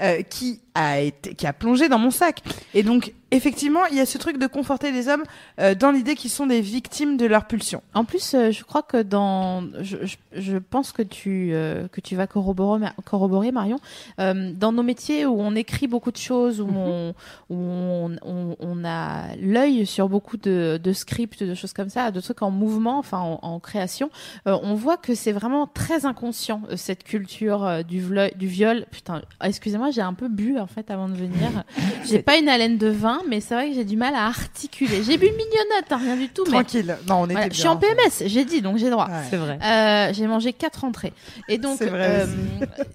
[0.02, 2.42] euh, qui a été qui a plongé dans mon sac.
[2.74, 5.24] Et donc effectivement, il y a ce truc de conforter les hommes
[5.60, 7.82] euh, dans l'idée qu'ils sont des victimes de leur pulsion.
[7.96, 12.00] En plus, euh, je crois que dans, je, je, je pense que tu euh, que
[12.00, 13.80] tu vas corroborer, corroborer Marion,
[14.18, 17.14] dans nos métiers où on écrit beaucoup de choses, où on
[17.50, 22.12] où on, on, on a l'œil sur beaucoup de, de scripts, de choses comme ça,
[22.12, 24.10] de trucs en mouvement, enfin en, en création,
[24.46, 28.04] on voit que c'est vraiment très inconscient cette culture du,
[28.36, 28.86] du viol.
[28.92, 31.64] Putain, excusez-moi, j'ai un peu bu en fait avant de venir.
[32.10, 35.04] j'ai pas une haleine de vin, mais c'est vrai que j'ai du mal à articuler.
[35.04, 36.98] J'ai bu une mignonnette, hein, rien du tout, mais Tranquille.
[37.08, 37.56] Non, on était voilà, bien.
[37.56, 37.78] je suis en.
[37.78, 39.08] PMS, j'ai dit, donc j'ai droit.
[39.08, 39.24] Ouais.
[39.30, 39.60] C'est vrai.
[39.62, 41.14] Euh, j'ai mangé quatre entrées.
[41.50, 42.26] Et donc, C'est vrai euh,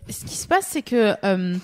[0.09, 1.57] ce qui se passe, c'est que euh,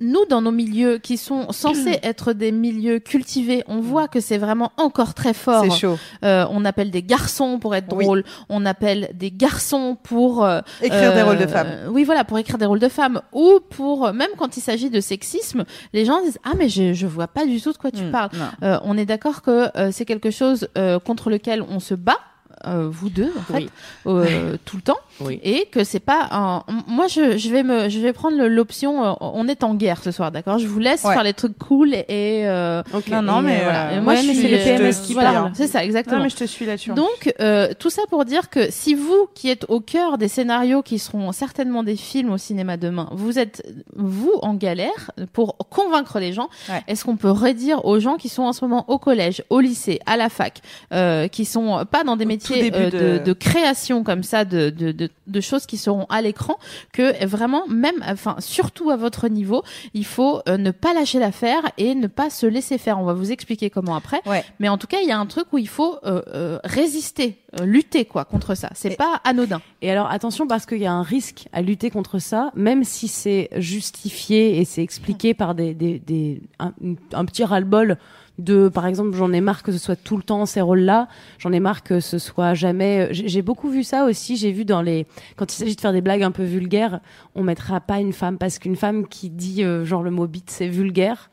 [0.00, 4.36] nous, dans nos milieux qui sont censés être des milieux cultivés, on voit que c'est
[4.38, 5.64] vraiment encore très fort.
[5.64, 5.98] C'est chaud.
[6.24, 8.04] Euh, on appelle des garçons pour être Oui.
[8.04, 8.24] drôle.
[8.48, 11.68] On appelle des garçons pour euh, Écrire des euh, rôles de femmes.
[11.88, 15.00] Oui, voilà, pour écrire des rôles de femmes ou pour même quand il s'agit de
[15.00, 18.02] sexisme, les gens disent ah mais je je vois pas du tout de quoi tu
[18.04, 18.30] Mm, parles.
[18.62, 22.18] Euh, on est d'accord que euh, c'est quelque chose euh, contre lequel on se bat.
[22.66, 23.70] euh, vous deux en fait Oui.
[24.06, 25.40] euh, tout le temps Oui.
[25.42, 26.62] et que c'est pas un...
[26.86, 30.10] moi je, je vais me je vais prendre l'option euh, on est en guerre ce
[30.10, 30.58] soir d'accord?
[30.58, 31.14] Je vous laisse Ouais.
[31.14, 33.08] faire les trucs cool et, et, euh, Ok.
[33.08, 33.92] Non, non, et, mais, euh, voilà.
[33.94, 35.32] Et moi ouais, je mais suis c'est le euh, PMS qui voilà.
[35.32, 35.50] parle.
[35.54, 36.92] c'est ça exactement Non, mais je te suis là-dessus.
[36.92, 40.82] donc, euh, tout ça pour dire que si vous, qui êtes au cœur des scénarios
[40.82, 43.62] qui seront certainement des films au cinéma demain, vous êtes,
[43.94, 46.82] vous, en galère pour convaincre les gens, Ouais.
[46.88, 50.00] est-ce qu'on peut redire aux gens qui sont en ce moment au collège, au lycée,
[50.06, 50.60] à la fac,
[50.92, 52.98] euh, qui sont pas dans des métiers euh, de...
[53.18, 56.58] de- de création comme ça, de, de, de, de choses qui seront à l'écran,
[56.92, 59.62] que vraiment, même, enfin, surtout à votre niveau,
[59.94, 62.98] il faut euh, ne pas lâcher l'affaire et ne pas se laisser faire.
[62.98, 64.20] On va vous expliquer comment après.
[64.26, 64.44] Ouais.
[64.60, 67.38] Mais en tout cas, il y a un truc où il faut euh, euh, résister,
[67.62, 68.70] lutter quoi contre ça.
[68.74, 69.60] C'est Et- pas anodin.
[69.82, 73.08] Et alors attention parce qu'il y a un risque à lutter contre ça, même si
[73.08, 76.72] c'est justifié et c'est expliqué par des, des, des un,
[77.12, 77.96] un petit ras-le-bol
[78.38, 81.52] de, par exemple, j'en ai marre que ce soit tout le temps ces rôles-là, j'en
[81.52, 83.08] ai marre que ce soit jamais.
[83.12, 84.36] J'ai j'ai beaucoup vu ça aussi.
[84.36, 87.00] J'ai vu dans les quand il s'agit de faire des blagues un peu vulgaires,
[87.34, 90.50] on mettra pas une femme parce qu'une femme qui dit euh, genre le mot bite
[90.50, 91.30] c'est vulgaire.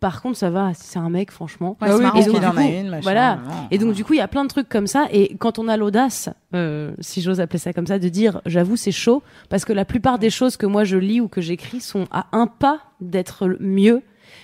[0.00, 0.72] Par contre, ça va.
[0.74, 1.78] C'est un mec, franchement.
[1.80, 2.18] Ouais, marrant.
[2.18, 3.00] Et donc, du en a coup, une, machin.
[3.02, 3.38] voilà.
[3.70, 5.06] Et donc du coup, il y a plein de trucs comme ça.
[5.10, 8.76] Et quand on a l'audace, euh, si j'ose appeler ça comme ça, de dire, j'avoue,
[8.76, 11.80] c'est chaud, parce que la plupart des choses que moi je lis ou que j'écris
[11.80, 14.02] sont à un pas d'être mieux.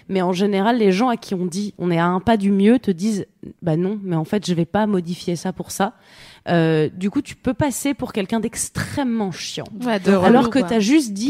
[0.09, 2.50] Mais en général, les gens à qui on dit, on est à un pas du
[2.50, 3.26] mieux, te disent,
[3.62, 5.94] bah non, mais en fait, je vais pas modifier ça pour ça.
[6.48, 9.64] Euh, du coup, tu peux passer pour quelqu'un d'extrêmement chiant.
[9.85, 11.29] Ouais, de relou, Alors que tu as juste dit,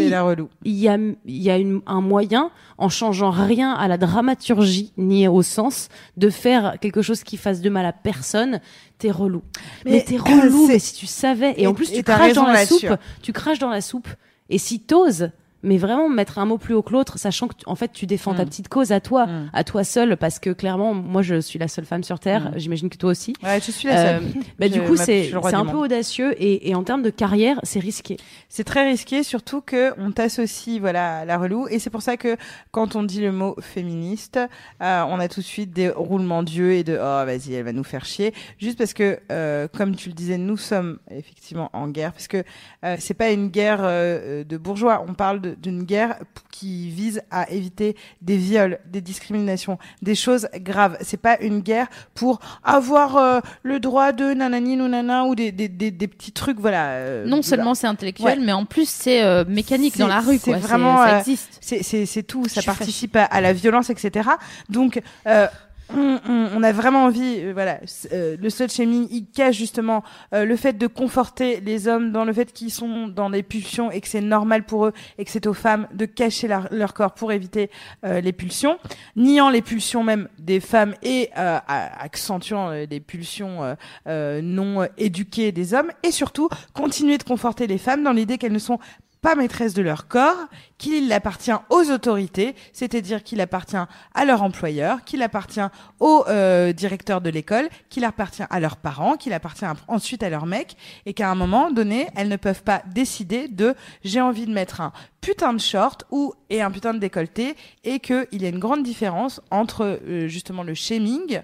[0.64, 0.96] il y a,
[1.26, 5.88] il y a une- un moyen, en changeant rien à la dramaturgie ni au sens,
[6.16, 8.60] de faire quelque chose qui fasse de mal à personne.
[8.98, 9.42] T'es relou.
[9.84, 10.66] Mais, Mais, t'es relou.
[10.68, 13.58] Mais si tu savais, et, Et- en plus tu craches dans la soupe, tu craches
[13.58, 14.08] dans la soupe.
[14.48, 15.30] Et si t'oses,
[15.62, 18.06] mais vraiment mettre un mot plus haut que l'autre, sachant que tu- en fait tu
[18.06, 18.48] défends ta Mm.
[18.48, 19.50] petite cause à toi, Mm.
[19.52, 22.50] à toi seule, parce que clairement, moi je suis la seule femme sur terre.
[22.52, 22.58] Mm.
[22.58, 23.34] J'imagine que toi aussi.
[23.42, 24.22] Ouais, je suis la seule.
[24.24, 27.80] Euh, bah, du coup, c'est un peu audacieux et, et en termes de carrière, c'est
[27.80, 28.16] risqué.
[28.48, 32.16] C'est très risqué, surtout que on t'associe voilà à la relou, et c'est pour ça
[32.16, 32.36] que
[32.70, 34.38] quand on dit le mot féministe,
[34.82, 37.72] euh, on a tout de suite des roulements d'yeux et de oh vas-y elle va
[37.72, 41.88] nous faire chier, juste parce que euh, comme tu le disais, nous sommes effectivement en
[41.88, 42.42] guerre, parce que
[42.84, 46.16] euh, c'est pas une guerre de bourgeois, on parle de de- d'une guerre
[46.50, 50.96] qui vise à éviter des viols, des discriminations, des choses graves.
[51.00, 55.52] C'est pas une guerre pour avoir euh, le droit de nanani ou nana ou des,
[55.52, 56.90] des, des, des petits trucs, voilà.
[56.90, 60.38] euh, Non seulement c'est intellectuel, mais en plus c'est euh, mécanique dans la rue.
[60.38, 61.58] c'est vraiment, ça euh, existe.
[61.60, 64.28] c'est tout ça participe à, à la violence etc
[64.68, 65.46] donc euh,
[65.96, 67.80] on, a vraiment envie, euh, voilà,
[68.12, 70.02] euh, le slut shaming, il cache justement
[70.34, 73.90] euh, le fait de conforter les hommes dans le fait qu'ils sont dans des pulsions
[73.90, 77.14] et que c'est normal pour eux et que c'est aux femmes de cacher leur, corps
[77.14, 77.70] pour éviter
[78.04, 78.78] euh, les pulsions,
[79.16, 83.76] niant les pulsions même des femmes et euh, accentuant les pulsions
[84.06, 88.58] non éduquées des hommes et surtout continuer de conforter les femmes dans l'idée qu'elles ne
[88.58, 88.78] sont
[89.20, 90.46] pas maîtresses de leur corps,
[90.78, 95.60] qu'il appartient aux autorités, c'est-à-dire qu'il appartient à leur employeur, qu'il appartient
[95.98, 100.46] au euh, directeur de l'école, qu'il appartient à leurs parents, qu'il appartient ensuite à leur
[100.46, 104.52] mec, et qu'à un moment donné, elles ne peuvent pas décider de j'ai envie de
[104.52, 108.48] mettre un putain de short ou et un putain de décolleté, et qu'il y a
[108.48, 111.42] une grande différence entre euh, justement le shaming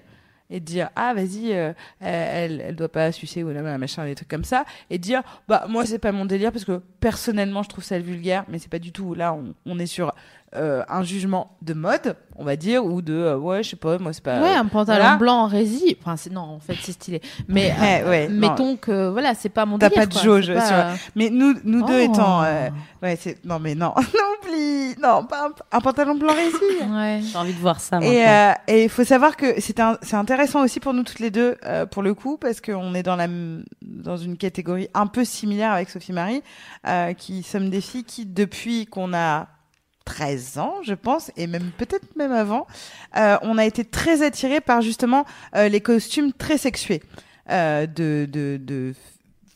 [0.51, 4.29] et dire ah vas-y euh, elle elle doit pas sucer ou là, machin des trucs
[4.29, 7.85] comme ça et dire bah moi c'est pas mon délire parce que personnellement je trouve
[7.85, 10.13] ça vulgaire mais c'est pas du tout là on, on est sur
[10.55, 13.99] euh, un jugement de mode on va dire ou de euh, ouais je sais pas
[13.99, 15.17] moi c'est pas ouais, un pantalon voilà.
[15.17, 15.97] blanc en rési.
[16.01, 17.21] Enfin, c'est non, en fait, c'est stylé.
[17.49, 18.41] Mais Ouais, euh, ouais, non.
[18.51, 20.03] mettons que voilà, c'est pas mon T'as délire.
[20.03, 20.23] pas de quoi.
[20.23, 22.13] jauge C'est sur- pas- mais nous nous deux Oh.
[22.13, 22.69] étant euh,
[23.03, 24.05] ouais c'est non mais non non
[24.43, 26.57] oublie non pas un, un pantalon blanc rési
[26.91, 27.21] Ouais.
[27.23, 27.97] J'ai envie de voir ça.
[27.99, 28.51] Et maintenant.
[28.51, 31.31] euh, et il faut savoir que c'est un, c'est intéressant aussi pour nous toutes les
[31.31, 33.27] deux euh, pour le coup parce qu'on est dans la
[33.83, 36.43] dans une catégorie un peu similaire avec Sophie Marie
[36.87, 39.49] euh, qui sommes des filles qui depuis qu'on a
[40.07, 42.67] 13 ans, je pense, et même peut-être même avant,
[43.17, 47.03] euh, on a été très attirés par justement euh, les costumes très sexués
[47.51, 48.95] euh, de, de, de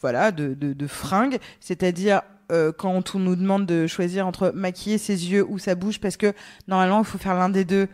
[0.02, 4.98] voilà de, de, de fringues, c'est-à-dire euh, quand on nous demande de choisir entre maquiller
[4.98, 6.34] ses yeux ou sa bouche, parce que
[6.68, 7.88] normalement il faut faire l'un des deux,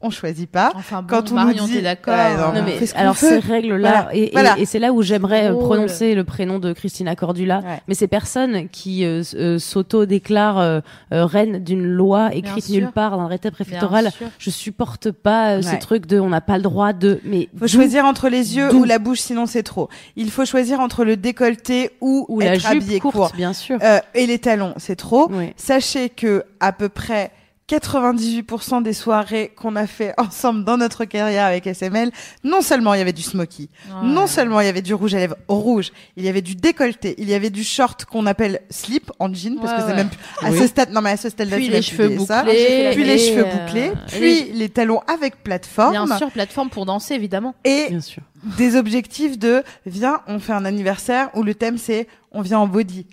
[0.00, 0.70] on choisit pas.
[0.76, 2.14] Enfin, bon, Quand on Marion, nous dit- d'accord.
[2.14, 4.08] Ouais, non, Non, on mais ce alors ces règles-là, Voilà.
[4.14, 4.56] et, et- Voilà.
[4.58, 7.80] et c'est là où j'aimerais prononcer le prénom de Christina Cordula, Ouais.
[7.88, 10.80] mais ces personnes qui euh, euh, s'auto-déclarent euh,
[11.12, 12.74] euh, reine d'une loi écrite sûr.
[12.76, 14.28] nulle part, d'un arrêté préfectoral, sûr.
[14.38, 15.78] je supporte pas euh, ces Ouais.
[15.78, 17.20] trucs de on n'a pas le droit de...
[17.24, 19.88] Mais faut choisir entre les yeux ou la bouche, sinon c'est trop.
[20.16, 23.32] Il faut choisir entre le décolleté ou, ou la être habillé jupe courte, court.
[23.34, 23.78] bien sûr.
[23.82, 25.28] Euh, et les talons, c'est trop.
[25.32, 25.52] Oui.
[25.56, 27.30] Sachez que à peu près
[27.68, 32.10] 98% des soirées qu'on a fait ensemble dans notre carrière avec SML,
[32.44, 33.68] non seulement il y avait du smoky,
[34.02, 37.14] non seulement il y avait du rouge à lèvres rouge, il y avait du décolleté,
[37.18, 39.96] il y avait du short qu'on appelle slip en jean parce Ouais, que c'est ouais.
[39.96, 40.10] même
[40.42, 40.58] à Oui.
[40.58, 42.90] ce stade non mais à ce stade là Puis les cheveux bouclés.
[42.94, 46.86] puis les cheveux euh, bouclés, et puis les talons avec plateforme Bien sûr, plateforme pour
[46.86, 47.54] danser, évidemment.
[47.64, 48.22] et Bien sûr.
[48.56, 52.66] des objectifs de viens, on fait un anniversaire où le thème c'est on vient en
[52.66, 53.06] body.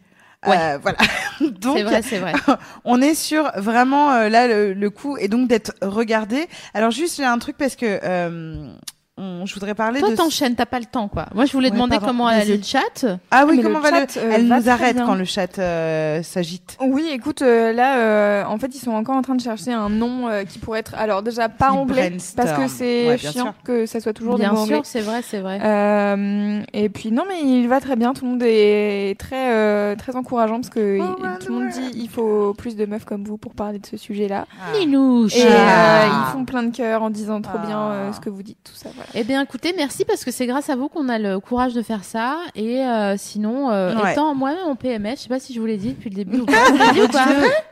[0.47, 0.97] Euh, voilà.
[1.61, 2.33] Donc C'est vrai, c'est vrai.
[2.85, 6.47] on est sur vraiment euh, là le, le coup et donc d'être regardé.
[6.73, 8.71] Alors juste j'ai un truc parce que euh,
[9.17, 11.27] on- je voudrais parler Toi, de t'enchaînes, t'as pas le temps, quoi.
[11.33, 13.05] Moi, je voulais Ouais, demander pardon, comment allait le chat.
[13.31, 15.05] ah oui Mais comment le va le chat, euh, elle va nous arrête bien.
[15.05, 16.77] quand le chat euh, s'agite.
[16.81, 19.89] Oui, écoute, euh, là, euh, en fait, ils sont encore en train de chercher un
[19.89, 20.95] nom euh, qui pourrait être.
[20.95, 23.53] Alors déjà pas Ils anglais, parce que c'est Ouais, bien chiant sûr.
[23.63, 24.75] que ça soit toujours des Bien mots anglais.
[24.75, 25.59] sûr, c'est vrai, c'est vrai.
[25.63, 28.13] Euh, et puis non, mais il va très bien.
[28.13, 31.69] Tout le monde est très euh, très encourageant parce que Oh, il- tout le monde
[31.71, 34.45] dit il faut plus de meufs comme vous pour parler de ce sujet-là.
[34.77, 35.35] Minouche.
[35.37, 36.03] Et Ah.
[36.03, 38.13] euh, ils font plein de cœurs en disant trop bien euh, Ah.
[38.13, 38.89] ce que vous dites, tout ça.
[39.13, 39.19] Voilà.
[39.21, 41.81] Eh bien, écoutez, merci parce que c'est grâce à vous qu'on a le courage de
[41.81, 42.37] faire ça.
[42.55, 44.11] Et euh, sinon, euh, Ouais.
[44.13, 46.39] étant moi-même en PMS, je sais pas si je vous l'ai dit depuis le début
[46.41, 46.53] ou pas.
[46.67, 47.25] Je vous l'ai dit ou pas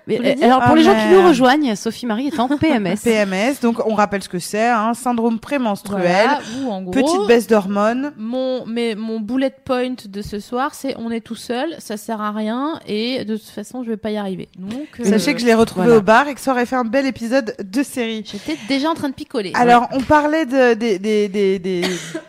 [0.07, 2.97] Mais, dit alors pour Ah, les gens qui nous rejoignent, Sophie Marie est en PMS.
[3.03, 7.27] PMS donc on rappelle ce que c'est hein, syndrome prémenstruel, Voilà, ou en gros, petite
[7.27, 8.11] baisse d'hormones.
[8.17, 12.21] Mon, mais mon bullet point de ce soir, c'est on est tout seul, ça sert
[12.21, 14.49] à rien et de toute façon, je vais pas y arriver.
[14.57, 15.99] Donc, euh, Sachez que je l'ai retrouvé voilà.
[15.99, 18.23] au bar et que ça aurait fait un bel épisode de série.
[18.29, 19.51] j'étais déjà en train de picoler.
[19.55, 21.87] Alors, on parlait de, des des des des-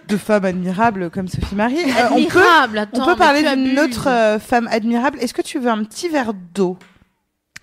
[0.09, 1.77] de femmes admirables comme Sophie Marie.
[1.79, 5.19] Euh, on peut, Admirable, attends, on peut parler d'une autre euh, femme admirable.
[5.21, 6.77] Est-ce que tu veux un petit verre d'eau?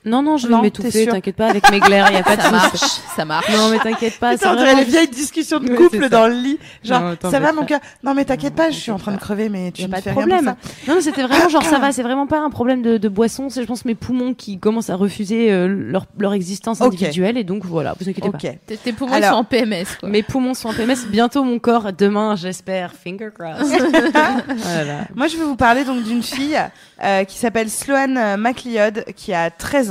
[0.03, 2.41] Non, non, je vais m'étouffer, t'inquiète pas, avec mes glaires, il y a pas de
[2.41, 2.55] ça souci.
[2.55, 3.49] marche, ça marche.
[3.55, 4.79] Non, mais t'inquiète pas, Putain, c'est on dirait vraiment...
[4.79, 6.57] les vieilles discussions de couple dans le lit.
[6.83, 9.19] Genre, Non, ça va mon cœur Non mais t'inquiète pas, je suis en train de
[9.19, 10.45] crever, mais tu ne pas de fais rien pour problème.
[10.45, 10.57] ça.
[10.87, 13.49] Non, non, c'était vraiment genre ça va, c'est vraiment pas un problème de, de boisson,
[13.49, 17.43] c'est je pense mes poumons qui commencent à refuser euh, leur, leur existence individuelle et
[17.43, 18.37] donc voilà, vous inquiétez pas.
[18.37, 19.85] Tes, poumons Alors- sont en PMS.
[19.99, 20.09] Quoi.
[20.09, 23.67] Mes poumons sont en PMS, bientôt mon corps, demain j'espère, finger crossed.
[24.57, 25.01] voilà.
[25.15, 26.57] Moi, je vais vous parler donc d'une fille
[27.03, 29.90] euh, qui s'appelle Sloane euh, McLeod, qui a 13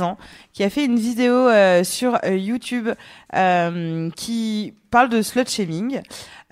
[0.53, 2.89] qui a fait une vidéo euh, sur euh, YouTube
[3.35, 6.01] euh, qui parle de slut shaming.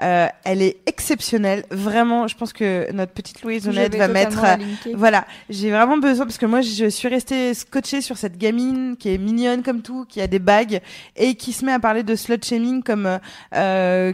[0.02, 2.26] Euh, elle est exceptionnelle, vraiment.
[2.30, 4.38] Je pense que notre petite Louise Honnête va mettre.
[4.54, 4.58] euh.
[4.96, 9.10] Voilà, j'ai vraiment besoin parce que moi je suis restée scotchée sur cette gamine qui
[9.14, 10.80] est mignonne comme tout, qui a des bagues
[11.18, 13.18] et qui se met à parler de slut shaming comme euh,
[13.56, 14.14] euh,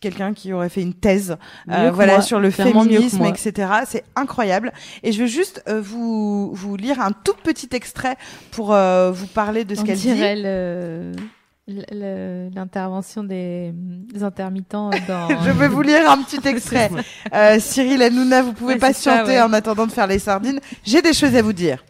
[0.00, 1.36] quelqu'un qui aurait fait une thèse
[1.68, 2.50] euh, voilà moi, sur le
[2.84, 3.68] féminisme etc.
[3.88, 4.72] C'est incroyable
[5.02, 8.14] et je veux juste euh, vous vous lire un tout petit extrait
[8.52, 10.20] pour euh, vous parler de ce qu'elle dit.
[10.42, 11.12] le-
[11.66, 15.28] l'intervention des, des intermittents dans.
[15.44, 16.90] Je vais vous lire un petit extrait.
[17.32, 19.40] Euh, Cyril Hanouna, vous pouvez Ouais, c'est ça, patienter ouais.
[19.40, 20.60] en attendant de faire les sardines.
[20.84, 21.84] J'ai des choses à vous dire.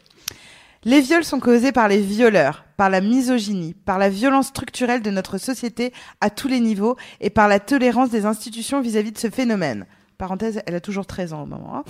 [0.86, 5.10] Les viols sont causés par les violeurs, par la misogynie, par la violence structurelle de
[5.10, 9.30] notre société à tous les niveaux et par la tolérance des institutions vis-à-vis de ce
[9.30, 9.86] phénomène.
[10.18, 11.76] Parenthèse, elle a toujours 13 ans au moment.
[11.78, 11.84] hein.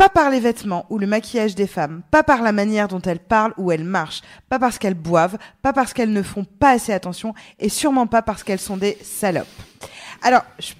[0.00, 3.18] Pas par les vêtements ou le maquillage des femmes, pas par la manière dont elles
[3.18, 6.94] parlent ou elles marchent, pas parce qu'elles boivent, pas parce qu'elles ne font pas assez
[6.94, 9.46] attention et sûrement pas parce qu'elles sont des salopes.
[10.22, 10.72] Alors, je-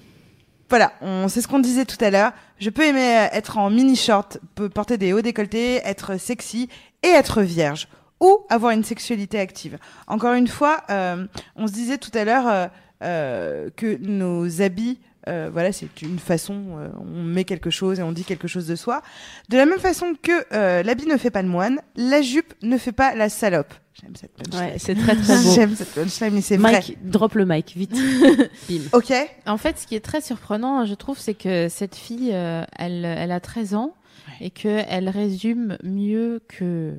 [0.71, 2.31] voilà, on c'est ce qu'on disait tout à l'heure.
[2.57, 4.39] Je peux aimer euh, être en mini short,
[4.73, 6.67] porter des hauts décolletés, être sexy
[7.03, 7.89] et être vierge
[8.21, 9.77] ou avoir une sexualité active.
[10.07, 12.67] Encore une fois, euh, on se disait tout à l'heure euh,
[13.03, 18.03] euh, que nos habits euh, voilà, c'est une façon, euh, on met quelque chose et
[18.03, 19.01] on dit quelque chose de soi.
[19.49, 22.77] De la même façon que euh, l'habit ne fait pas le moine, la jupe ne
[22.77, 23.73] fait pas la salope.
[24.01, 24.71] J'aime cette punchline.
[24.71, 25.53] Ouais, c'est très très beau.
[25.53, 26.71] J'aime cette punchline, mais c'est vrai.
[26.71, 27.91] Mike, drop le mic, vite.
[28.69, 28.81] Bim.
[28.93, 29.13] Ok.
[29.45, 33.05] En fait, ce qui est très surprenant, je trouve, c'est que cette fille, euh, elle,
[33.05, 33.93] elle a 13 ans
[34.39, 36.95] et qu'elle résume mieux que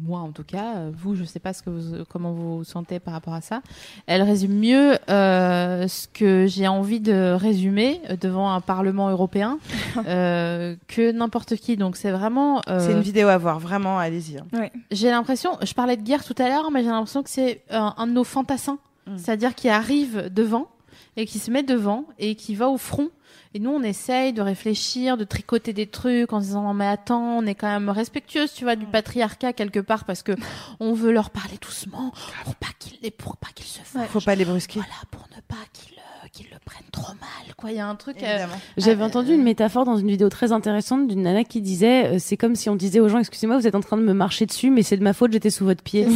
[0.00, 0.76] moi, en tout cas.
[0.76, 3.40] Euh, Vous, je sais pas ce que vous, comment vous vous sentez par rapport à
[3.40, 3.60] ça.
[4.06, 9.58] Elle résume mieux euh, ce que j'ai envie de résumer euh, devant un Parlement européen
[10.06, 11.76] euh, que n'importe qui.
[11.76, 12.60] Donc, c'est vraiment.
[12.68, 14.38] euh, C'est une vidéo à voir, vraiment, allez-y.
[14.38, 14.68] hein.
[14.90, 17.94] j'ai l'impression, je parlais de guerre tout à l'heure, mais j'ai l'impression que c'est un,
[17.96, 18.78] un de nos fantassins.
[19.06, 19.16] Mm.
[19.18, 20.68] C'est-à-dire qui arrive devant
[21.16, 23.10] et qui se met devant et qui va au front.
[23.54, 26.86] Et nous, on essaye de réfléchir, de tricoter des trucs en se disant, non, mais
[26.86, 30.32] attends, on est quand même respectueuse, tu vois, du patriarcat quelque part parce que
[30.80, 32.12] on veut leur parler doucement
[32.44, 34.08] pour pas qu'ils, pour pas qu'ils se fassent.
[34.08, 34.80] Faut pas les brusquer.
[34.80, 36.01] Voilà, pour ne pas qu'ils,
[36.32, 37.70] qu'ils le prennent trop mal, quoi.
[37.72, 38.16] Il y a un truc.
[38.22, 38.54] euh, Évidemment.
[38.78, 42.16] J'avais Euh, entendu une métaphore dans une vidéo très intéressante d'une nana qui disait euh,
[42.18, 44.46] c'est comme si on disait aux gens excusez-moi vous êtes en train de me marcher
[44.46, 46.06] dessus mais c'est de ma faute j'étais sous votre pied.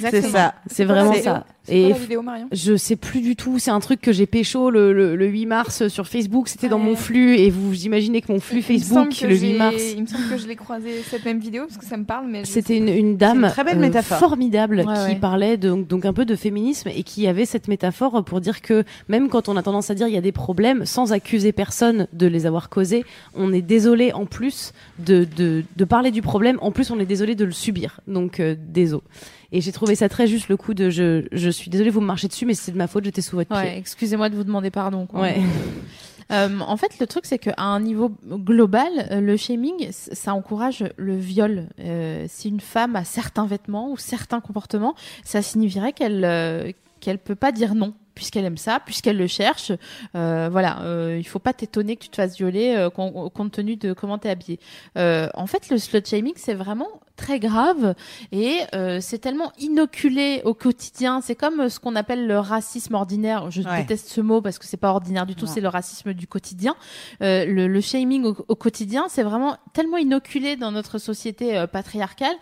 [0.00, 1.44] c'est ça, C'est vraiment ça.
[1.66, 4.68] Et la vidéo, Marion je sais plus du tout, c'est un truc que j'ai pécho
[4.68, 8.30] le, le, le 8 mars sur Facebook, c'était dans mon flux et vous imaginez que
[8.30, 11.02] mon flux Il Facebook le 8 j'ai- mars Il me semble que je l'ai croisé
[11.08, 13.78] cette même vidéo parce que ça me parle, mais C'était une, dame une très belle
[13.78, 14.18] euh, métaphore.
[14.18, 15.14] formidable Ouais, qui ouais.
[15.18, 18.84] parlait de, donc un peu de féminisme et qui avait cette métaphore pour dire que
[19.08, 22.06] même quand on a tendance à dire il y a des problèmes, sans accuser personne
[22.12, 26.58] de les avoir causés, on est désolé en plus de, de, de parler du problème,
[26.62, 28.00] en plus on est désolé de le subir.
[28.06, 29.02] Donc euh, désolé.
[29.52, 32.06] Et j'ai trouvé ça très juste le coup de je, je suis désolé vous me
[32.06, 33.78] marchez dessus mais c'est de ma faute j'étais sous votre Ouais, pied.
[33.78, 35.06] excusez-moi de vous demander pardon.
[35.06, 35.20] Quoi.
[35.20, 35.36] Ouais.
[36.32, 40.82] Euh, en fait, le truc, c'est qu'à un niveau global, euh, le shaming, ça encourage
[40.96, 41.66] le viol.
[41.80, 47.18] Euh, si une femme a certains vêtements ou certains comportements, ça signifierait qu'elle euh, qu'elle
[47.18, 49.72] peut pas dire non puisqu'elle aime ça, puisqu'elle le cherche.
[50.14, 53.76] Euh, voilà, euh, il faut pas t'étonner que tu te fasses violer euh, compte tenu
[53.76, 54.58] de comment t'es habillé.
[54.98, 57.94] Euh, en fait, le slut shaming, c'est vraiment très grave
[58.32, 61.20] et euh, c'est tellement inoculé au quotidien.
[61.22, 63.50] C'est comme euh, ce qu'on appelle le racisme ordinaire.
[63.50, 63.78] Je Ouais.
[63.80, 65.46] déteste ce mot parce que c'est pas ordinaire du tout.
[65.46, 66.74] C'est le racisme du quotidien.
[67.22, 72.34] Euh, le, le shaming au, au quotidien, c'est vraiment tellement inoculé dans notre société patriarcale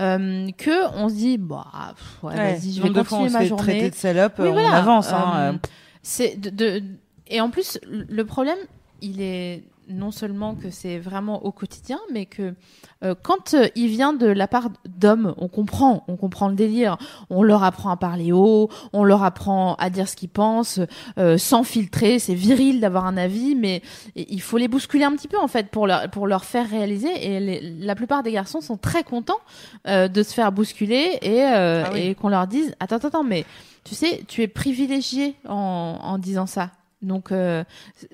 [0.00, 1.66] euh, que on se dit bah
[1.96, 3.62] pff, ouais, vas-y, je vais continuer ma journée.
[3.62, 4.74] traiter de salope, Oui, on voilà.
[4.76, 5.12] avance.
[5.12, 5.58] hein, Euh, euh.
[6.02, 6.82] c'est de, de-
[7.28, 8.58] et en plus le problème,
[9.02, 12.54] il est non seulement que c'est vraiment au quotidien, mais que
[13.02, 16.96] euh, quand euh, il vient de la part d'hommes, on comprend, on comprend le délire.
[17.28, 20.78] On leur apprend à parler haut, on leur apprend à dire ce qu'ils pensent,
[21.18, 22.20] euh, sans filtrer.
[22.20, 23.82] C'est viril d'avoir un avis, mais
[24.14, 27.08] il faut les bousculer un petit peu en fait pour leur pour leur faire réaliser.
[27.26, 29.40] Et les- la plupart des garçons sont très contents
[29.86, 32.00] de se faire bousculer et Ah oui.
[32.00, 33.44] et qu'on leur dise attends attends attends mais
[33.84, 36.70] tu sais tu es privilégié en en disant ça.
[37.02, 37.64] Donc euh,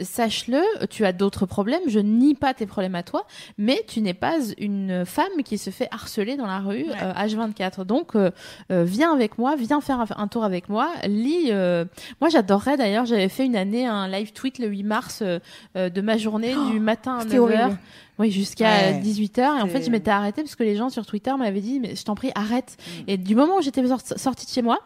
[0.01, 3.27] sache-le, tu as d'autres problèmes, je nie pas tes problèmes à toi,
[3.59, 6.95] mais tu n'es pas une femme qui se fait harceler dans la rue Ouais.
[7.03, 7.85] euh, H24.
[7.85, 8.31] Donc euh,
[8.71, 11.49] euh, viens avec moi, viens faire un, tour avec moi, lis.
[11.51, 11.85] euh,
[12.21, 15.41] Moi j'adorerais d'ailleurs, j'avais fait une année un live tweet le 8 mars euh,
[15.75, 17.41] de ma journée du matin à C'était 9h.
[17.41, 17.79] horrible.
[18.21, 19.01] Oui, jusqu'à Ouais.
[19.03, 19.59] 18h.
[19.59, 21.97] Et en fait, je m'étais arrêtée parce que les gens sur Twitter m'avaient dit, mais
[21.97, 22.77] je t'en prie, arrête.
[22.79, 23.03] Mm.
[23.09, 24.79] Et du moment où j'étais sorti- sortie de chez moi,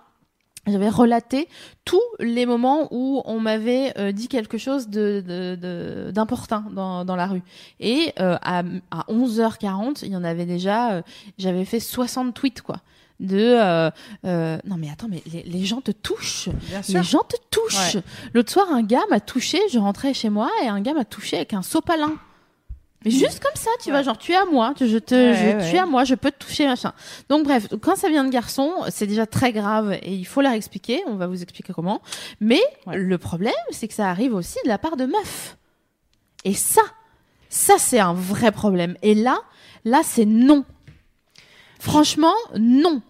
[0.66, 1.48] j'avais relaté
[1.84, 7.04] tous les moments où on m'avait euh, dit quelque chose de de- de- d'important dans,
[7.04, 7.42] dans la rue.
[7.80, 8.58] Et euh, à,
[8.90, 11.02] à 11h40, il y en avait déjà, euh,
[11.38, 12.76] j'avais fait 60 tweets, quoi.
[13.20, 13.90] De euh,
[14.24, 16.96] euh, non mais attends mais les, les gens te touchent Bien sûr.
[16.98, 17.98] les gens te touchent
[18.32, 21.36] l'autre soir un gars m'a touché je rentrais chez moi et un gars m'a touché
[21.36, 22.14] avec un sopalin
[23.04, 25.60] mais juste comme ça tu vois genre tu es à moi tu- je te Ouais,
[25.64, 26.92] je, tu es à moi je peux te toucher machin.
[27.28, 30.52] Donc bref quand ça vient de garçons c'est déjà très grave et il faut leur
[30.52, 31.02] expliquer.
[31.06, 32.02] On va vous expliquer comment.
[32.40, 35.56] Mais le problème c'est que ça arrive aussi de la part de meufs
[36.44, 36.82] et ça
[37.48, 38.96] ça c'est un vrai problème.
[39.02, 39.38] Et là
[39.84, 40.64] là c'est non.
[41.78, 43.00] Franchement non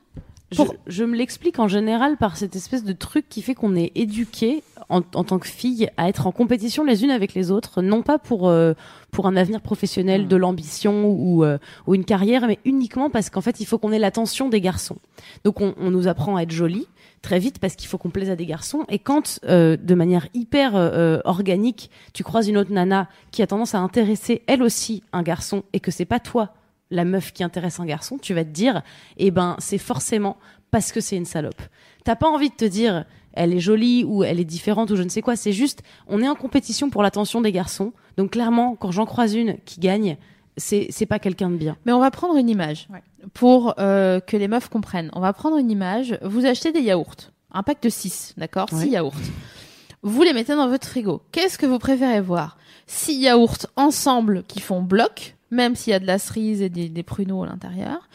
[0.56, 3.92] Pour- je me l'explique en général par cette espèce de truc qui fait qu'on est
[3.94, 7.82] éduqué en, en tant que fille à être en compétition les unes avec les autres,
[7.82, 8.74] non pas pour euh,
[9.12, 13.40] pour un avenir professionnel, de l'ambition ou euh, ou une carrière, mais uniquement parce qu'en
[13.40, 14.96] fait il faut qu'on ait l'attention des garçons.
[15.44, 16.88] Donc on, on nous apprend à être jolie
[17.22, 18.84] très vite parce qu'il faut qu'on plaise à des garçons.
[18.88, 23.46] Et quand euh, de manière hyper euh, organique, tu croises une autre nana qui a
[23.46, 26.54] tendance à intéresser elle aussi un garçon et que c'est pas toi
[26.90, 28.82] la meuf qui intéresse un garçon, tu vas te dire,
[29.16, 30.36] eh ben, c'est forcément
[30.70, 31.60] parce que c'est une salope.
[32.04, 35.02] T'as pas envie de te dire, elle est jolie ou elle est différente ou je
[35.02, 35.36] ne sais quoi.
[35.36, 37.92] C'est juste, on est en compétition pour l'attention des garçons.
[38.16, 40.16] Donc clairement, quand j'en croise une qui gagne,
[40.56, 41.76] c'est c'est pas quelqu'un de bien.
[41.86, 43.02] Mais on va prendre une image Ouais.
[43.34, 45.10] pour euh, que les meufs comprennent.
[45.14, 46.18] On va prendre une image.
[46.22, 48.66] Vous achetez des yaourts, un pack de 6, d'accord?
[48.72, 48.82] Ouais.
[48.84, 49.14] 6 yaourts.
[50.02, 51.22] Vous les mettez dans votre frigo.
[51.30, 52.56] Qu'est-ce que vous préférez voir?
[52.86, 56.88] 6 yaourts ensemble qui font bloc, même s'il y a de la cerise et des,
[56.88, 58.08] des pruneaux à l'intérieur.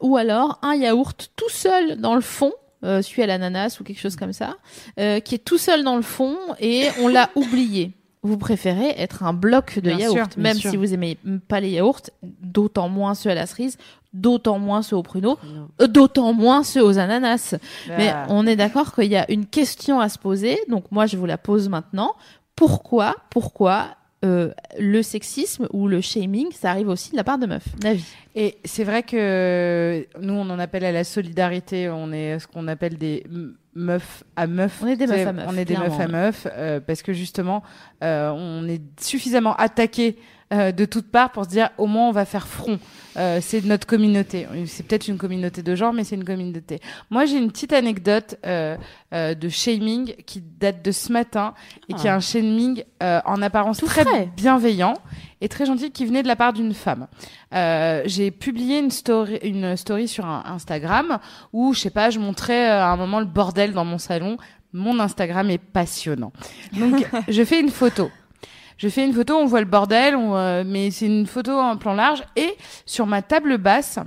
[0.00, 2.52] Ou alors un yaourt tout seul dans le fond,
[2.84, 4.56] euh, celui à l'ananas ou quelque chose comme ça,
[4.98, 7.92] euh, qui est tout seul dans le fond et on l'a oublié.
[8.22, 10.70] Vous préférez être un bloc de Bien yaourt, sûr, même sûr.
[10.70, 11.16] si vous aimez
[11.48, 13.78] pas les yaourts, d'autant moins ceux à la cerise,
[14.12, 15.38] d'autant moins ceux aux pruneaux,
[15.80, 17.54] euh, d'autant moins ceux aux ananas.
[17.88, 18.26] Mais Ah.
[18.28, 21.24] on est d'accord qu'il y a une question à se poser, donc moi je vous
[21.26, 22.14] la pose maintenant.
[22.56, 23.86] Pourquoi, pourquoi
[24.22, 28.04] euh, le sexisme ou le shaming, ça arrive aussi de la part de meufs Navi.
[28.34, 32.68] Et c'est vrai que nous, on en appelle à la solidarité, on est ce qu'on
[32.68, 33.24] appelle des
[33.74, 34.82] meufs à meufs.
[34.82, 37.14] On est des meufs à meufs, On est des meufs à meufs, euh, parce que
[37.14, 37.62] justement,
[38.04, 40.16] euh, on est suffisamment attaqué
[40.52, 42.78] euh, de toutes parts pour se dire au moins on va faire front.
[43.16, 44.46] Euh, c'est notre communauté.
[44.66, 46.80] C'est peut-être une communauté de genre, mais c'est une communauté.
[47.10, 48.76] Moi, j'ai une petite anecdote euh,
[49.12, 51.54] euh, de shaming qui date de ce matin
[51.88, 52.14] et qui est Ah.
[52.16, 54.28] un shaming euh, en apparence Tout très frais.
[54.36, 54.94] bienveillant
[55.40, 57.08] et très gentil qui venait de la part d'une femme.
[57.52, 61.18] Euh, j'ai publié une story, une story sur un Instagram
[61.52, 64.36] où, je sais pas, je montrais euh, à un moment le bordel dans mon salon.
[64.72, 66.32] Mon Instagram est passionnant.
[66.78, 68.08] Donc, je fais une photo.
[68.82, 71.76] Je fais une photo, on voit le bordel, on, euh, mais c'est une photo en
[71.76, 72.22] plan large.
[72.34, 72.56] Et
[72.86, 73.98] sur ma table basse,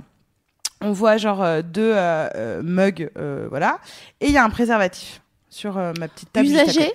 [0.80, 3.78] on voit genre euh, deux euh, euh, mugs, euh, voilà.
[4.20, 6.48] Et il y a un préservatif sur ma petite table.
[6.48, 6.92] Usagé.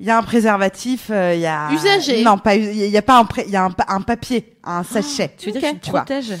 [0.00, 2.22] Il y a un préservatif, euh, il y a Usagé.
[2.22, 5.34] Non, pas il y a pas un il y a un, un papier, un sachet.
[5.38, 5.62] Tu veux Ok.
[5.62, 6.34] dire que tu protèges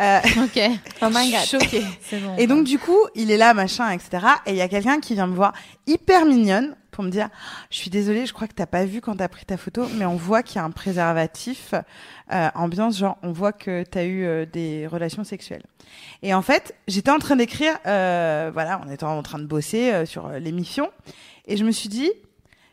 [0.00, 0.60] Euh, Ok.
[1.02, 1.40] Oh my god.
[1.46, 1.84] choquée.
[2.02, 2.34] C'est bon.
[2.36, 4.26] Et donc du coup, il est là, machin, etc.
[4.46, 5.52] Et il y a quelqu'un qui vient me voir
[5.86, 7.28] hyper mignonne pour me dire,
[7.70, 10.04] je suis désolée, je crois que t'as pas vu quand t'as pris ta photo, mais
[10.04, 11.72] on voit qu'il y a un préservatif
[12.32, 15.62] euh, ambiance, genre on voit que t'as eu euh, des relations sexuelles.
[16.22, 19.92] Et en fait, j'étais en train d'écrire, euh, voilà, on était en train de bosser
[19.92, 20.90] euh, sur l'émission,
[21.46, 22.10] et je me suis dit,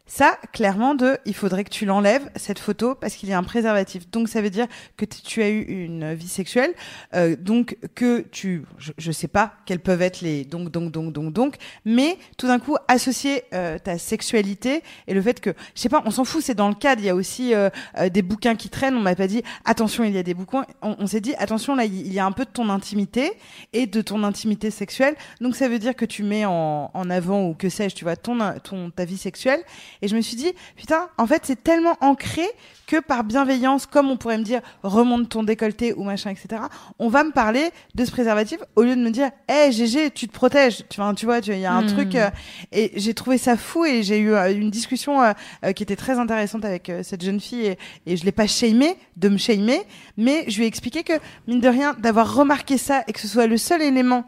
[0.07, 3.43] ça, clairement, de, il faudrait que tu l'enlèves, cette photo, parce qu'il y a un
[3.43, 4.09] préservatif.
[4.11, 6.73] Donc, ça veut dire que tu as eu une vie sexuelle,
[7.15, 11.11] euh, donc que tu, je, je sais pas quels peuvent être les donc, donc, donc,
[11.11, 15.81] donc, donc, mais tout d'un coup, associer euh, ta sexualité et le fait que, je
[15.81, 18.09] sais pas, on s'en fout, c'est dans le cadre, il y a aussi euh, euh,
[18.09, 20.95] des bouquins qui traînent, on m'a pas dit, attention, il y a des bouquins, on,
[20.99, 23.33] on s'est dit, attention, là, il y a un peu de ton intimité
[23.73, 27.47] et de ton intimité sexuelle, donc ça veut dire que tu mets en, en avant,
[27.49, 29.63] ou que sais-je, tu vois, ton, ton, ta vie sexuelle,
[30.01, 32.45] et je me suis dit, putain, en fait, c'est tellement ancré
[32.87, 36.61] que par bienveillance, comme on pourrait me dire, remonte ton décolleté ou machin, etc.,
[36.99, 40.27] on va me parler de ce préservatif au lieu de me dire, hé, GG, tu
[40.27, 40.83] te protèges.
[40.89, 41.87] Tu vois, tu vois, il y a un Hmm.
[41.87, 42.29] truc, euh,
[42.71, 46.19] et j'ai trouvé ça fou et j'ai eu euh, une discussion euh, qui était très
[46.19, 49.81] intéressante avec cette jeune fille et, et je l'ai pas shamé de me shamer,
[50.17, 51.13] mais je lui ai expliqué que,
[51.47, 54.25] mine de rien, d'avoir remarqué ça et que ce soit le seul élément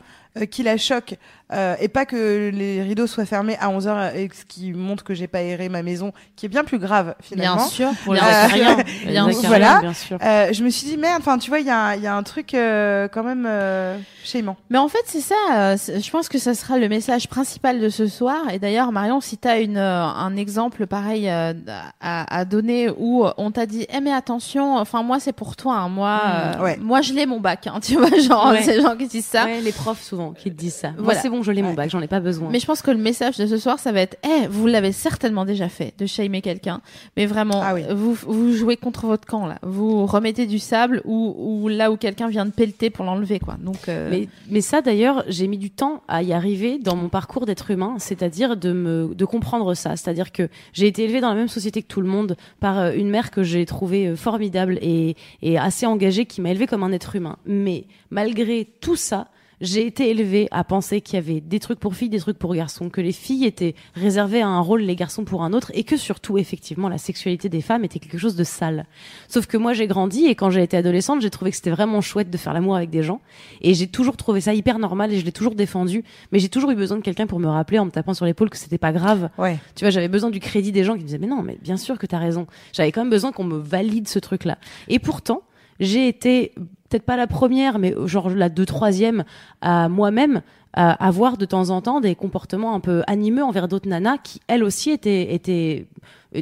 [0.52, 1.16] qui la choque
[1.54, 5.14] euh, et pas que les rideaux soient fermés à 11h et ce qui montre que
[5.14, 7.56] j'ai pas aéré ma maison qui est bien plus grave finalement.
[7.58, 7.90] Bien sûr.
[8.04, 8.78] Pour les Bien acariens.
[9.06, 9.48] Bien sûr.
[9.48, 9.80] Voilà.
[9.82, 10.18] bien sûr.
[10.22, 12.24] Euh, je me suis dit merde, enfin tu vois il y, a y a un
[12.24, 14.58] truc euh, quand même euh, shamant.
[14.70, 15.36] Mais en fait, c'est ça.
[15.54, 18.50] euh, je pense que ça sera le message principal de ce soir.
[18.52, 21.54] Et d'ailleurs, Marion, si tu as une, euh, un exemple pareil euh,
[22.02, 25.76] à, à donner où on t'a dit, eh mais attention, enfin moi c'est pour toi,
[25.76, 26.30] hein, moi, Mm,
[26.60, 26.78] euh, ouais.
[26.82, 28.62] moi je l'ai mon bac, hein, tu vois, genre Ouais.
[28.64, 29.46] c'est les gens qui disent ça.
[29.46, 30.32] Ouais, les profs souvent.
[30.34, 30.92] qui te disent ça.
[30.98, 31.22] Voilà.
[31.38, 31.76] Bon, je l'ai mon Ouais.
[31.76, 32.50] bac, j'en ai pas besoin.
[32.52, 34.92] Mais je pense que le message de ce soir, ça va être, eh, vous l'avez
[34.92, 36.82] certainement déjà fait, de shamer quelqu'un,
[37.16, 37.84] mais vraiment, Ah oui.
[37.94, 41.98] vous, vous jouez contre votre camp là, vous remettez du sable ou, ou là où
[41.98, 43.56] quelqu'un vient de pelleter pour l'enlever quoi.
[43.62, 47.10] Donc, euh, Mais, mais ça d'ailleurs, j'ai mis du temps à y arriver dans mon
[47.10, 51.30] parcours d'être humain, c'est-à-dire de me de comprendre ça, c'est-à-dire que j'ai été élevée dans
[51.30, 54.16] la même société que tout le monde par euh, une mère que j'ai trouvée euh,
[54.16, 57.38] formidable et, et assez engagée qui m'a élevée comme un être humain.
[57.46, 59.28] Mais malgré tout ça,
[59.62, 62.54] j'ai été élevée à penser qu'il y avait des trucs pour filles, des trucs pour
[62.54, 65.84] garçons, que les filles étaient réservées à un rôle, les garçons pour un autre, et
[65.84, 68.86] que surtout, effectivement, la sexualité des femmes était quelque chose de sale.
[69.28, 72.02] Sauf que moi, j'ai grandi et quand j'ai été adolescente, j'ai trouvé que c'était vraiment
[72.02, 73.22] chouette de faire l'amour avec des gens,
[73.62, 76.04] et j'ai toujours trouvé ça hyper normal et je l'ai toujours défendu.
[76.32, 78.50] Mais j'ai toujours eu besoin de quelqu'un pour me rappeler en me tapant sur l'épaule
[78.50, 79.30] que c'était pas grave.
[79.38, 79.58] Ouais.
[79.76, 81.78] Tu vois, j'avais besoin du crédit des gens qui me disaient mais non, mais bien
[81.78, 82.48] sûr que t'as raison.
[82.74, 84.58] J'avais quand même besoin qu'on me valide ce truc-là.
[84.88, 85.42] Et pourtant,
[85.80, 86.54] j'ai été
[86.90, 89.24] peut-être pas la première, mais genre la deux troisième
[89.62, 90.42] à moi-même
[90.74, 94.42] à avoir de temps en temps des comportements un peu animeux envers d'autres nanas qui
[94.48, 95.88] elles aussi étaient étaient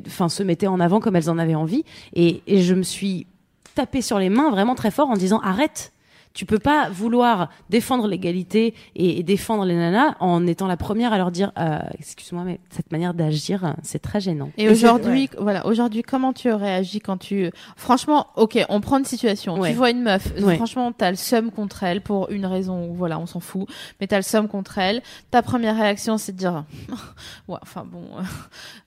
[0.07, 1.85] enfin se mettaient en avant comme elles en avaient envie.
[2.13, 3.27] Et, et je me suis
[3.75, 5.91] tapé sur les mains vraiment très fort en disant arrête
[6.35, 11.11] tu peux pas vouloir défendre l'égalité et, et défendre les nanas en étant la première
[11.13, 15.65] à leur dire euh, excuse-moi mais cette manière d'agir c'est très gênant Et, aujourd'hui, voilà,
[15.65, 19.57] aujourd'hui, comment tu réagis quand tu, franchement, ok, on prend une situation.
[19.57, 19.71] Ouais.
[19.71, 20.57] Tu vois une meuf, Ouais.
[20.57, 23.67] franchement, t'as le seum contre elle pour une raison, voilà, on s'en fout,
[23.99, 25.01] mais t'as le seum contre elle.
[25.31, 26.65] Ta première réaction, c'est de dire,
[27.47, 28.21] ouais, enfin bon, euh,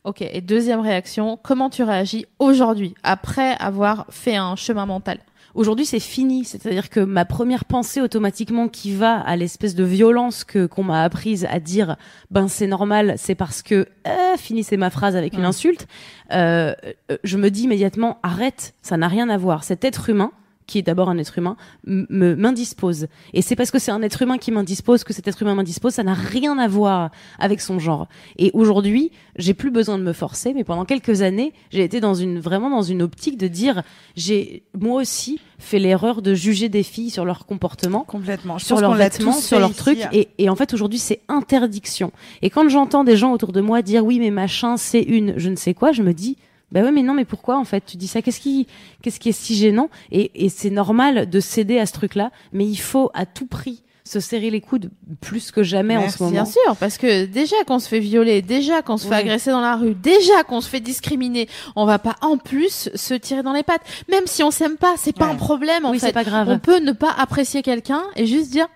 [0.05, 0.20] ok.
[0.22, 5.18] Et deuxième réaction, comment tu réagis aujourd'hui après avoir fait un chemin mental?
[5.55, 6.44] Aujourd'hui, c'est fini.
[6.44, 11.03] C'est-à-dire que ma première pensée automatiquement qui va à l'espèce de violence que qu'on m'a
[11.03, 11.96] apprise à dire,
[12.30, 15.86] ben c'est normal, c'est parce que euh, finissez ma phrase avec une insulte.
[16.32, 16.74] Euh,
[17.11, 19.64] euh, je me dis immédiatement arrête, ça n'a rien à voir.
[19.64, 20.32] Cet être humain
[20.69, 21.57] qui est d'abord un être humain,
[21.87, 23.09] me m'indispose.
[23.33, 25.95] Et c'est parce que c'est un être humain qui m'indispose que cet être humain m'indispose,
[25.95, 27.11] ça n'a rien à voir
[27.41, 28.07] avec son genre.
[28.37, 32.14] Et aujourd'hui, j'ai plus besoin de me forcer, mais pendant quelques années, j'ai été dans
[32.14, 33.83] une vraiment dans une optique de dire,
[34.14, 38.59] j'ai moi aussi fait l'erreur de juger des filles sur leur comportement Complètement.
[38.59, 40.07] Je sur leurs vêtements, sur leurs trucs.
[40.12, 42.12] Et, et en fait, aujourd'hui, c'est interdiction.
[42.43, 45.49] Et quand j'entends des gens autour de moi dire oui, mais machin, c'est une, je
[45.49, 46.37] ne sais quoi, je me dis.
[46.73, 47.85] Bah ouais, mais non, mais pourquoi en fait?
[47.87, 48.66] Tu dis ça Qu'est-ce qui,
[49.03, 49.89] qu'est-ce qui est si gênant?
[50.12, 53.83] Et, et c'est normal de céder à ce truc-là, mais il faut à tout prix
[54.09, 54.91] se serrer les coudes
[55.21, 56.33] plus que jamais en ce moment.
[56.33, 59.61] Bien sûr, parce que déjà qu'on se fait violer, déjà qu'on se fait agresser dans
[59.61, 63.53] la rue, déjà qu'on se fait discriminer, on va pas en plus se tirer dans
[63.53, 63.83] les pattes.
[64.11, 66.12] Même si on s'aime pas, c'est pas un problème en oui, fait.
[66.12, 66.49] pas grave.
[66.49, 68.66] On peut ne pas apprécier quelqu'un et juste dire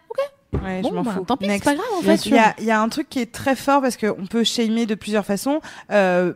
[0.62, 1.24] Ouais, bon, je m'en bah, fous.
[1.24, 2.26] tant pis, c'est pas grave en fait.
[2.26, 4.44] Il y a, il y a un truc qui est très fort parce qu'on peut
[4.44, 5.61] shamer de plusieurs façons.
[5.90, 6.34] Euh,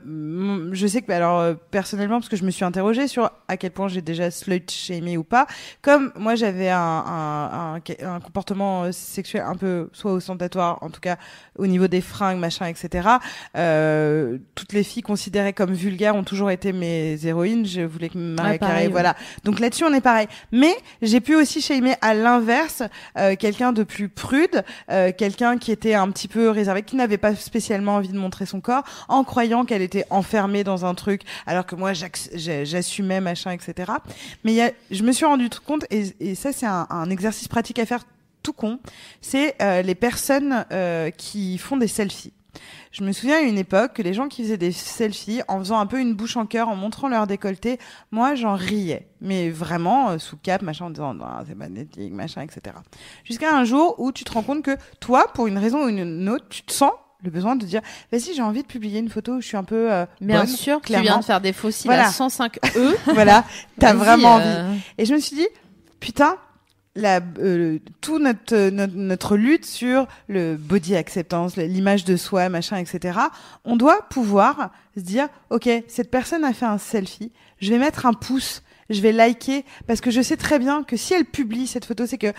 [0.73, 3.57] je sais que, bah, alors, euh, personnellement, parce que je me suis interrogée sur à
[3.59, 5.47] quel point j'ai déjà slut shamé ou pas.
[5.83, 10.89] Comme moi, j'avais un, un, un, un comportement euh, sexuel un peu soit ostentatoire, en
[10.91, 11.17] tout cas
[11.59, 13.09] au niveau des fringues, machin, etc.
[13.57, 17.67] Euh, toutes les filles considérées comme vulgaires ont toujours été mes héroïnes.
[17.67, 18.89] Je voulais que Maria Ouais, Carey, ouais.
[18.89, 19.14] voilà.
[19.45, 20.27] Donc là-dessus, on est pareil.
[20.53, 22.83] Mais j'ai pu aussi shamer à l'inverse
[23.19, 27.19] euh, quelqu'un de plus prude, euh, quelqu'un qui était un petit peu réservé, qui n'avait
[27.19, 31.23] pas spécialement envie de montrer son corps, en croyant qu'elle était enfermée dans un truc,
[31.47, 33.93] alors que moi j'assumais machin, etc.
[34.45, 37.49] Mais y a, je me suis rendu compte, et, et ça c'est un, un exercice
[37.49, 38.05] pratique à faire
[38.47, 38.79] tout con,
[39.21, 42.33] c'est euh, les personnes euh, qui font des selfies.
[42.93, 45.79] Je me souviens à une époque que les gens qui faisaient des selfies en faisant
[45.79, 47.79] un peu une bouche en cœur, en montrant leur décolleté,
[48.11, 49.09] moi j'en riais.
[49.21, 52.77] Mais vraiment, euh, sous cap, machin, en disant Non, c'est magnétique, machin, etc.
[53.25, 56.29] Jusqu'à un jour où tu te rends compte que toi, pour une raison ou une
[56.29, 56.93] autre, tu te sens
[57.23, 57.81] le besoin de dire
[58.13, 59.91] Vas-y, j'ai envie de publier une photo où je suis un peu.
[59.93, 61.05] euh, Bien bonne, sûr, tu clairement.
[61.05, 62.09] viens de faire des fossiles Voilà.
[62.09, 62.97] à 105 E.
[63.15, 63.45] Voilà,
[63.81, 64.45] t'as vraiment envie.
[64.47, 65.49] euh, Et je me suis dit,
[65.99, 66.37] putain,
[66.97, 72.79] la, euh, tout notre, notre notre lutte sur le body acceptance, l'image de soi, machin,
[72.79, 73.19] etc.
[73.65, 77.31] On doit pouvoir se dire, ok, cette personne a fait un selfie,
[77.61, 78.63] je vais mettre un pouce.
[78.89, 82.07] Je vais liker parce que je sais très bien que si elle publie cette photo,
[82.07, 82.33] c'est que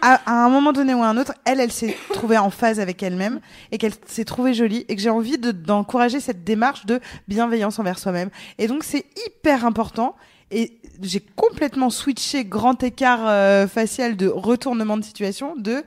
[0.00, 3.02] à, un moment donné ou à un autre, elle, elle s'est trouvée en phase avec
[3.02, 3.40] elle-même
[3.72, 6.98] et qu'elle s'est trouvée jolie et que j'ai envie de- d'encourager cette démarche de
[7.28, 8.30] bienveillance envers soi-même.
[8.56, 10.16] Et donc c'est hyper important
[10.52, 15.82] et j'ai complètement switché grand écart euh, facial de retournement de situation de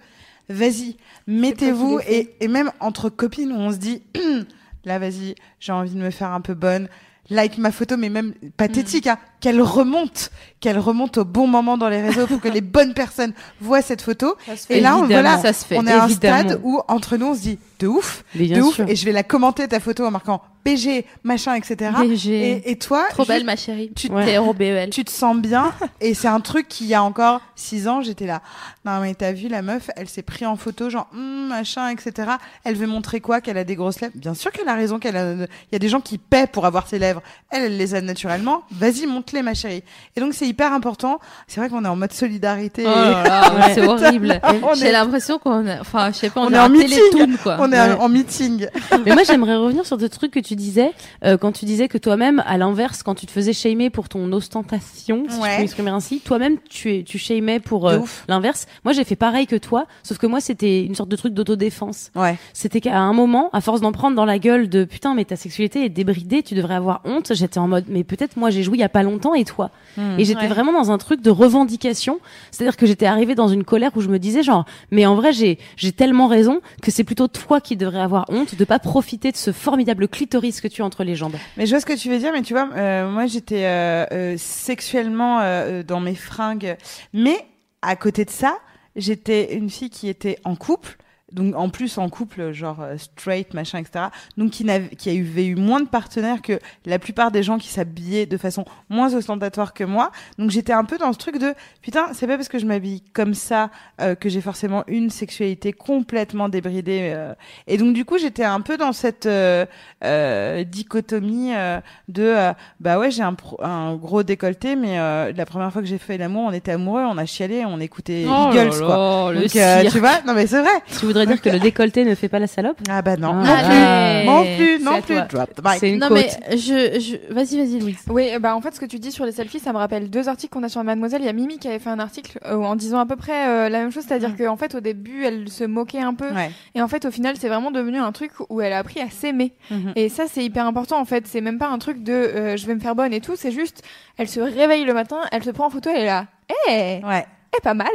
[0.49, 0.97] vas-y,
[1.27, 4.01] mettez-vous et, et même entre copines où on se dit
[4.85, 6.87] là vas-y, j'ai envie de me faire un peu bonne.
[7.31, 11.89] Like ma photo, mais même pathétique, hein, qu'elle remonte, qu'elle remonte au bon moment dans
[11.89, 14.35] les réseaux pour que les bonnes personnes voient cette photo.
[14.69, 15.79] Et là, on, voilà, ça se fait.
[15.79, 18.75] on est à un stade où entre nous, on se dit de ouf, de ouf,
[18.75, 18.87] sûr.
[18.87, 21.91] et je vais la commenter ta photo en marquant PG, machin, etc.
[22.01, 22.29] BG.
[22.33, 23.91] Et, et toi, Trop belle, ma chérie.
[23.95, 26.85] tu- T R O B E tu te sens bien, et c'est un truc qui
[26.85, 28.41] il y a encore six ans, j'étais là.
[28.83, 32.31] Non mais t'as vu la meuf, elle s'est pris en photo, genre Hum, machin, etc.
[32.63, 33.41] Elle veut montrer quoi?
[33.41, 34.13] Qu'elle a des grosses lèvres?
[34.15, 35.33] Bien sûr qu'elle a raison, qu'elle a.
[35.33, 37.21] Il y a des gens qui paient pour avoir ses lèvres.
[37.51, 38.63] Elle, elle les a naturellement.
[38.71, 39.83] Vas-y, monte-les, ma chérie.
[40.15, 41.19] Et donc c'est hyper important.
[41.47, 42.83] C'est vrai qu'on est en mode solidarité.
[42.87, 43.73] Oh Ouais.
[43.75, 44.41] c'est horrible.
[44.63, 46.89] On J'ai est- l'impression qu'on a, enfin, je sais pas, on, On est en meeting.
[47.11, 47.57] télétoon, quoi.
[47.59, 47.93] On est Ouais.
[47.99, 48.67] en meeting.
[49.05, 50.91] Mais moi, j'aimerais revenir sur des trucs que tu disais
[51.23, 54.31] euh, quand tu disais que toi-même, à l'inverse, quand tu te faisais shamer pour ton
[54.31, 55.49] ostentation, si Ouais.
[55.49, 58.67] je peux m'exprimer ainsi, toi-même, tu es, tu shamais pour euh, l'inverse.
[58.83, 62.11] Moi, j'ai fait pareil que toi, sauf que moi, c'était une sorte de truc d'autodéfense.
[62.15, 62.37] Ouais.
[62.53, 65.35] C'était qu'à un moment, à force d'en prendre dans la gueule de putain, mais ta
[65.35, 67.33] sexualité est débridée, tu devrais avoir honte.
[67.33, 69.71] J'étais en mode, mais peut-être moi, j'ai joué il y a pas longtemps et toi?
[70.17, 70.47] Et j'étais Ouais.
[70.47, 72.19] vraiment dans un truc de revendication.
[72.51, 75.31] C'est-à-dire que j'étais arrivée dans une colère où je me disais genre, mais en vrai,
[75.33, 79.31] j'ai, j'ai tellement raison que c'est plutôt toi qui devrais avoir honte de pas profiter
[79.31, 81.35] de ce formidable clitoris que tu as entre les jambes.
[81.57, 84.05] Mais je vois ce que tu veux dire, mais tu vois, euh, moi j'étais euh,
[84.11, 86.77] euh, sexuellement euh, dans mes fringues,
[87.13, 87.37] mais
[87.81, 88.57] à côté de ça,
[88.95, 90.97] j'étais une fille qui était en couple.
[91.35, 94.05] Donc en plus en couple genre euh, straight machin etc
[94.37, 97.67] donc qui n'avait qui avait eu moins de partenaires que la plupart des gens qui
[97.67, 100.11] s'habillaient de façon moins ostentatoire que moi.
[100.39, 103.01] Donc j'étais un peu dans ce truc de putain c'est pas parce que je m'habille
[103.13, 103.69] comme ça
[104.01, 107.33] euh, que j'ai forcément une sexualité complètement débridée euh.
[107.67, 109.65] et donc du coup j'étais un peu dans cette euh,
[110.03, 112.35] euh, dichotomie euh, de
[112.79, 116.17] bah ouais j'ai un, un gros décolleté mais euh, la première fois que j'ai fait
[116.17, 119.33] l'amour on était amoureux on a chialé on écoutait Oh Eagles quoi.
[119.33, 120.71] donc euh, tu vois non mais c'est vrai.
[120.99, 124.23] Tu voudrais dire que le décolleté ne fait pas la salope ah bah non Ah,
[124.25, 124.55] non allez.
[124.57, 125.83] plus non plus C'est non plus drop the mic.
[125.83, 126.17] Une Non, côte.
[126.17, 127.97] mais je, je, vas-y, vas-y, Louise.
[128.09, 130.27] Oui, bah en fait, ce que tu dis sur les selfies, ça me rappelle deux
[130.29, 131.21] articles qu'on a sur Mademoiselle.
[131.21, 133.47] Il y a Mimi qui avait fait un article euh, en disant à peu près
[133.47, 134.37] euh, la même chose, c'est-à-dire Mm.
[134.37, 137.35] qu'en fait, au début, elle se moquait un peu, ouais et en fait, au final,
[137.39, 139.53] c'est vraiment devenu un truc où elle a appris à s'aimer.
[139.71, 139.93] Mhm.
[139.95, 141.25] Et ça, c'est hyper important en fait.
[141.27, 143.33] C'est même pas un truc de euh, je vais me faire bonne et tout.
[143.35, 143.81] C'est juste,
[144.17, 146.25] elle se réveille le matin, elle se prend en photo, elle est là,
[146.69, 147.25] hé, ouais
[147.57, 147.87] eh, pas mal.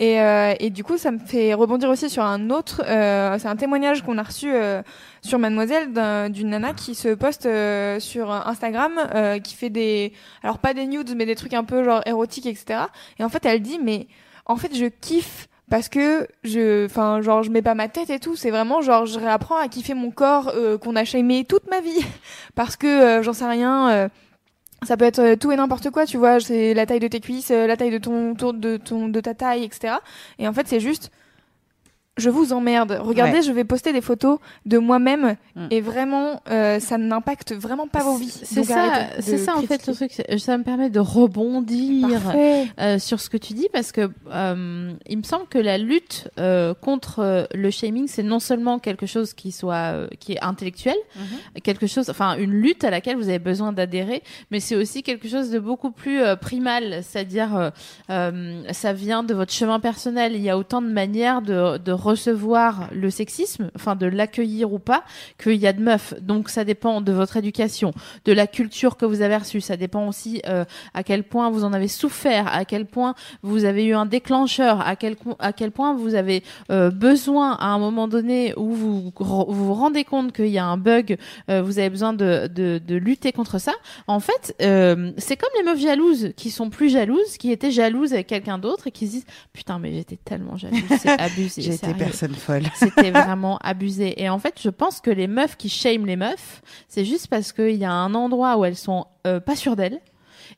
[0.00, 2.82] Et, euh, et du coup, ça me fait rebondir aussi sur un autre.
[2.88, 4.82] euh, c'est un témoignage qu'on a reçu euh,
[5.22, 10.12] sur Mademoiselle d'un- d'une nana qui se poste euh, sur Instagram, euh, qui fait des,
[10.42, 12.80] alors pas des nudes, mais des trucs un peu genre érotiques, etc.
[13.20, 14.08] Et en fait, elle dit, mais
[14.46, 18.18] en fait, je kiffe parce que je, enfin, genre, je mets pas ma tête et
[18.18, 18.34] tout.
[18.34, 21.80] C'est vraiment genre, je réapprends à kiffer mon corps euh, qu'on a shamé toute ma
[21.80, 22.04] vie
[22.56, 24.08] parce que j'en sais rien.
[24.84, 26.40] Ça peut être euh, tout et n'importe quoi, tu vois.
[26.40, 29.20] C'est la taille de tes cuisses, euh, la taille de ton, tour de ton, de
[29.20, 29.94] ta taille, etc.
[30.38, 31.10] Et en fait, c'est juste,
[32.16, 32.98] je vous emmerde.
[33.02, 33.42] Regardez, Ouais.
[33.42, 35.66] je vais poster des photos de moi-même Mm.
[35.70, 38.30] et vraiment, euh, ça n'impacte vraiment pas vos vies.
[38.44, 40.12] C'est ça, c'est ça en fait le truc.
[40.38, 42.20] Ça me permet de rebondir
[42.80, 46.28] euh, sur ce que tu dis parce que euh, il me semble que la lutte
[46.38, 50.96] euh, contre le shaming, c'est non seulement quelque chose qui soit euh, qui est intellectuel,
[51.62, 55.28] quelque chose, enfin une lutte à laquelle vous avez besoin d'adhérer, mais c'est aussi quelque
[55.28, 57.70] chose de beaucoup plus euh, primal, c'est-à-dire euh,
[58.10, 60.32] euh, ça vient de votre chemin personnel.
[60.34, 64.78] Il y a autant de manières de, de recevoir le sexisme, enfin de l'accueillir ou
[64.78, 65.04] pas,
[65.42, 66.14] qu'il y a de meufs.
[66.20, 67.92] Donc ça dépend de votre éducation,
[68.24, 69.60] de la culture que vous avez reçue.
[69.60, 73.64] Ça dépend aussi euh, à quel point vous en avez souffert, à quel point vous
[73.64, 77.78] avez eu un déclencheur, à quel, à quel point vous avez euh, besoin à un
[77.78, 79.12] moment donné où vous vous,
[79.48, 81.16] vous rendez compte qu'il y a un bug,
[81.50, 83.72] euh, vous avez besoin de, de, de lutter contre ça.
[84.06, 88.12] En fait, euh, c'est comme les meufs jalouses qui sont plus jalouses, qui étaient jalouses
[88.12, 91.62] avec quelqu'un d'autre et qui se disent putain mais j'étais tellement jalouse, c'est abusé.
[91.62, 91.93] j'ai été
[92.74, 94.22] C'était vraiment abusé.
[94.22, 97.52] Et en fait, je pense que les meufs qui shame les meufs, c'est juste parce
[97.52, 100.00] qu'il y a un endroit où elles sont euh, pas sûres d'elles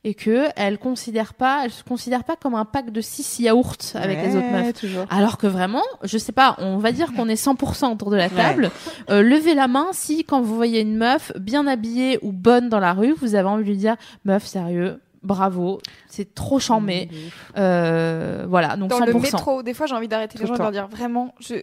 [0.03, 3.77] et que elles considèrent pas, elles se considèrent pas comme un pack de 6 yaourts
[3.95, 4.73] avec les autres meufs.
[4.73, 8.15] toujours Alors que vraiment, je sais pas, on va dire qu'on est 100% autour de
[8.15, 8.71] la table.
[9.09, 12.79] Euh, levez la main si, quand vous voyez une meuf bien habillée ou bonne dans
[12.79, 17.09] la rue, vous avez envie de lui dire, meuf, sérieux, bravo, c'est trop chambé.
[17.57, 19.05] Euh, voilà, donc Dans 100%.
[19.05, 20.87] le métro, des fois, j'ai envie d'arrêter Tout les gens le et de leur dire
[20.87, 21.55] vraiment, je,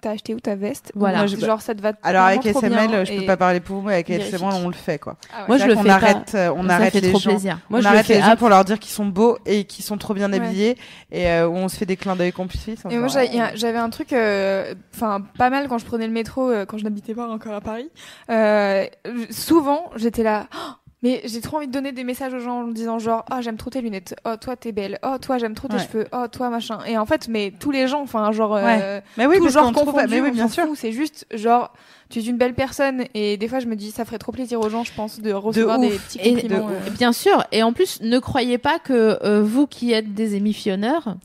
[0.00, 1.18] t'as acheté où ta veste Voilà.
[1.18, 3.36] Moi, je- Genre, ça te va alors avec trop SML bien je peux et- pas
[3.36, 4.08] parler pour vous mais avec.
[4.08, 5.48] SML on le fait quoi Ah ouais.
[5.48, 7.58] Moi, je le qu'on fais arrête euh, on Ça arrête fait les trop gens plaisir.
[7.68, 9.64] Moi, on je le arrête fais les gens pour leur dire qu'ils sont beaux et
[9.64, 10.36] qu'ils sont trop bien Ouais.
[10.36, 10.78] habillés
[11.12, 12.66] et euh, où on se fait des clins d'œil complices.
[12.90, 16.12] Et moi, j'avais a- j'avais un truc, euh, enfin, pas mal quand je prenais le
[16.14, 17.90] métro, euh, quand je n'habitais pas encore à Paris.
[18.30, 18.86] Euh,
[19.30, 20.58] souvent, j'étais là, Oh,
[21.02, 23.56] mais j'ai trop envie de donner des messages aux gens en disant genre, oh, j'aime
[23.56, 25.82] trop tes lunettes, oh, toi, t'es belle, oh, toi, j'aime trop tes Ouais.
[25.86, 26.78] cheveux, oh, toi, machin.
[26.86, 29.02] Et en fait, mais tous les gens, enfin, genre, euh, Ouais.
[29.16, 30.66] Mais oui, tout genre trouve- mais oui, bien sûr.
[30.74, 31.72] C'est juste, genre,
[32.10, 33.04] tu es une belle personne.
[33.14, 35.32] Et des fois, je me dis, ça ferait trop plaisir aux gens, je pense, de
[35.32, 35.88] recevoir ouf.
[35.90, 36.68] des petits Et- compliments.
[36.68, 36.86] de euh.
[36.86, 40.34] Et Bien sûr, et en plus, ne croyez pas que euh, vous qui êtes des
[40.34, 41.16] émissionneurs,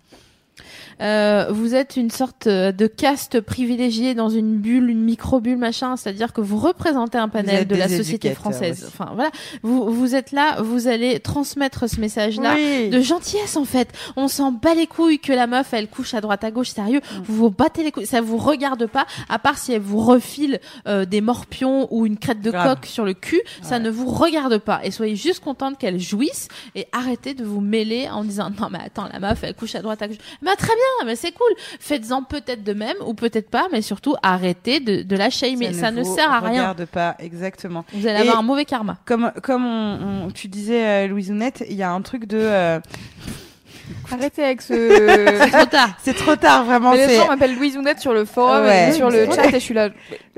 [1.01, 5.95] euh, vous êtes une sorte euh, de caste privilégiée dans une bulle, une micro-bulle, machin.
[5.97, 8.83] C'est-à-dire que vous représentez un panel de la société française.
[8.83, 8.93] aussi.
[8.93, 9.31] Enfin, voilà.
[9.63, 12.55] Vous, vous êtes là, vous allez transmettre ce message-là.
[12.55, 12.89] Oui.
[12.89, 13.89] De gentillesse en fait.
[14.15, 16.99] On s'en bat les couilles que la meuf elle couche à droite à gauche, sérieux.
[16.99, 17.21] Mm.
[17.25, 19.05] Vous vous battez les couilles, ça vous regarde pas.
[19.29, 22.77] À part si elle vous refile euh, des morpions ou une crête de Grave.
[22.77, 24.79] coq sur le cul, ça ne vous regarde pas.
[24.83, 28.79] Et soyez juste contente qu'elle jouisse et arrêtez de vous mêler en disant non mais
[28.83, 30.17] attends la meuf elle couche à droite à gauche.
[30.41, 31.51] Mais très bien, mais c'est cool.
[31.79, 35.73] Faites-en peut-être de même ou peut-être pas, mais surtout arrêtez de, de la shamer.
[35.73, 36.61] Ça, ne, sert à rien.
[36.71, 37.85] Regarde pas, exactement.
[37.93, 38.97] Vous allez Et- avoir un mauvais karma.
[39.05, 42.37] Comme, comme on, on- tu disais, euh, Louise Ounette, il y a un truc de.
[42.39, 42.79] euh,
[44.11, 44.73] Arrêtez avec ce.
[45.43, 45.89] C'est trop tard.
[46.03, 46.91] c'est trop tard, vraiment.
[46.91, 48.89] Mais les c'est- gens m'appellent Louise Ounette sur le forum Ouais.
[48.89, 49.89] et sur le chat et je suis là.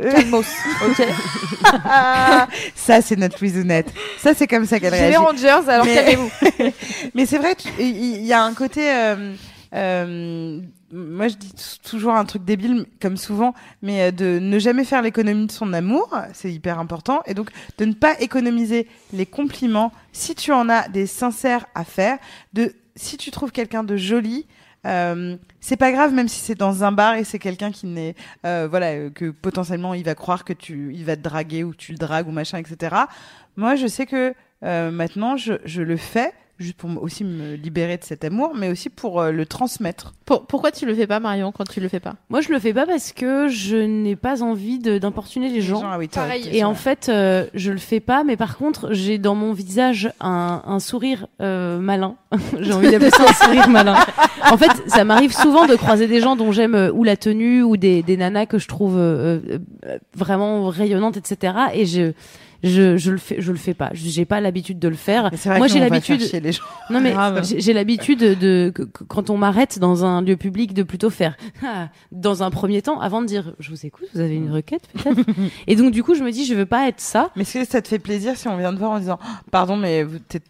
[0.01, 0.45] Calmos,
[0.85, 1.07] ok.
[1.85, 3.87] Ah, ça, c'est notre Louise Ounette.
[4.19, 5.17] Ça, c'est comme ça qu'elle J'ai les réagit.
[5.17, 6.31] Rangers, alors Mais- calmez-vous.
[7.13, 8.81] Mais c'est vrai, il y, a un côté.
[8.91, 9.33] euh,
[9.77, 10.59] euh,
[10.91, 11.53] moi, je dis
[11.87, 15.71] toujours un truc débile, comme souvent, mais euh, de ne jamais faire l'économie de son
[15.73, 20.69] amour, c'est hyper important, et donc de ne pas économiser les compliments si tu en
[20.69, 22.17] as des sincères à faire.
[22.53, 24.45] De si tu trouves quelqu'un de joli.
[24.85, 28.15] Euh, c'est pas grave même si c'est dans un bar et c'est quelqu'un qui n'est
[28.45, 31.73] euh, voilà euh, que potentiellement il va croire que tu il va te draguer ou
[31.73, 32.95] tu le dragues ou machin etc
[33.55, 37.97] moi je sais que euh, maintenant je, je le fais juste pour aussi me libérer
[37.97, 41.19] de cet amour mais aussi pour euh, le transmettre Pour- pourquoi tu le fais pas
[41.19, 42.15] Marion quand tu le fais pas?
[42.29, 45.81] Moi, je le fais pas parce que je n'ai pas envie de- d'importuner les gens.
[45.85, 46.49] ah oui, toi, Pareil.
[46.51, 50.11] Et en fait, euh, je le fais pas, mais par contre, j'ai dans mon visage
[50.19, 52.15] un, un sourire euh, malin.
[52.59, 53.95] j'ai envie d'appeler ça un sourire malin.
[54.51, 57.61] En fait, ça m'arrive souvent de croiser des gens dont j'aime euh, ou la tenue
[57.63, 59.39] ou des, des nanas que je trouve euh,
[59.85, 61.53] euh, vraiment rayonnantes, etc.
[61.73, 62.11] Et je
[62.63, 63.89] je, je le fais je le fais pas.
[63.93, 65.29] J'ai pas l'habitude de le faire.
[65.33, 66.21] Vrai moi que j'ai l'habitude
[66.89, 70.83] non mais j'ai l'habitude de que- que quand on m'arrête dans un lieu public de
[70.83, 74.35] plutôt faire Ah dans un premier temps avant de dire je vous écoute vous avez
[74.35, 75.19] une requête peut-être
[75.67, 77.29] et donc du coup je me dis je veux pas être ça.
[77.35, 79.27] Mais est-ce que ça te fait plaisir si on vient te voir en disant Oh,
[79.51, 80.05] pardon mais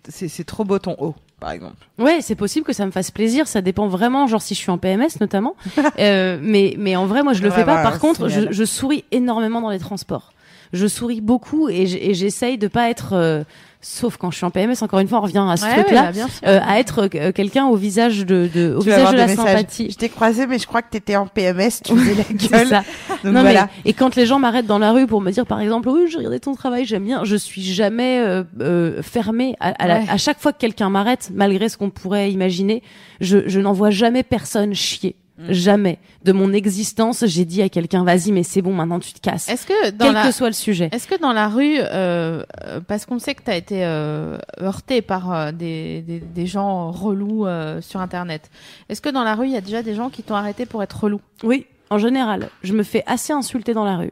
[0.09, 1.75] c'est c'est trop beau ton haut par exemple?
[1.99, 3.47] Ouais c'est possible que ça me fasse plaisir.
[3.47, 5.55] Ça dépend vraiment genre si je suis en PMS notamment.
[5.99, 7.81] Euh, mais mais en vrai moi je le fais pas.
[7.81, 10.31] par contre je souris énormément dans les transports
[10.73, 13.43] je souris beaucoup et j'essaye de pas être euh,
[13.79, 15.87] sauf quand je suis en PMS encore une fois on revient à ce Ouais, truc
[15.87, 19.17] ouais, là bah, euh, à être euh, quelqu'un au visage de, de au visage de
[19.17, 19.45] la messages.
[19.45, 22.23] sympathie je t'ai croisé mais je crois que t'étais en PMS tu faisais la
[22.63, 22.83] gueule ça.
[23.23, 25.45] donc non, voilà mais, et quand les gens m'arrêtent dans la rue pour me dire,
[25.45, 29.55] par exemple, oui, j'ai regardé ton travail, j'aime bien, je suis jamais euh, euh, fermée
[29.59, 30.05] à, à, la- Ouais.
[30.09, 32.83] à chaque fois que quelqu'un m'arrête, malgré ce qu'on pourrait imaginer,
[33.21, 35.15] je, je n'envoie jamais personne chier.
[35.37, 35.51] Mm.
[35.51, 35.99] Jamais.
[36.23, 39.47] De mon existence, j'ai dit à quelqu'un, vas-y, mais c'est bon, maintenant tu te casses.
[39.49, 40.89] Est-ce que dans Quel la que soit le sujet.
[40.91, 42.43] Est-ce que dans la rue, euh,
[42.87, 46.91] parce qu'on sait que tu as été euh, heurté par euh, des, des, des gens
[46.91, 48.49] relous euh, sur Internet,
[48.89, 50.81] est-ce que dans la rue, il y a déjà des gens qui t'ont arrêté pour
[50.81, 54.11] être relou Oui, en général, je me fais assez insulter dans la rue.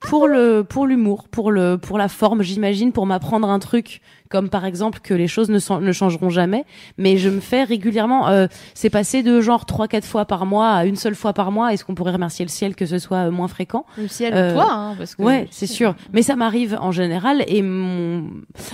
[0.00, 4.48] Pour le pour l'humour, pour le pour la forme, j'imagine, pour m'apprendre un truc comme
[4.48, 6.64] par exemple que les choses ne, sont- ne changeront jamais,
[6.98, 10.70] mais je me fais régulièrement euh, c'est passé de genre trois quatre fois par mois
[10.70, 13.28] à une seule fois par mois, est-ce qu'on pourrait remercier le ciel que ce soit
[13.28, 13.84] euh, moins fréquent?
[13.96, 15.94] Le ciel Euh, toi hein, parce que Ouais, c'est sûr.
[16.12, 18.24] Mais ça m'arrive en général et mon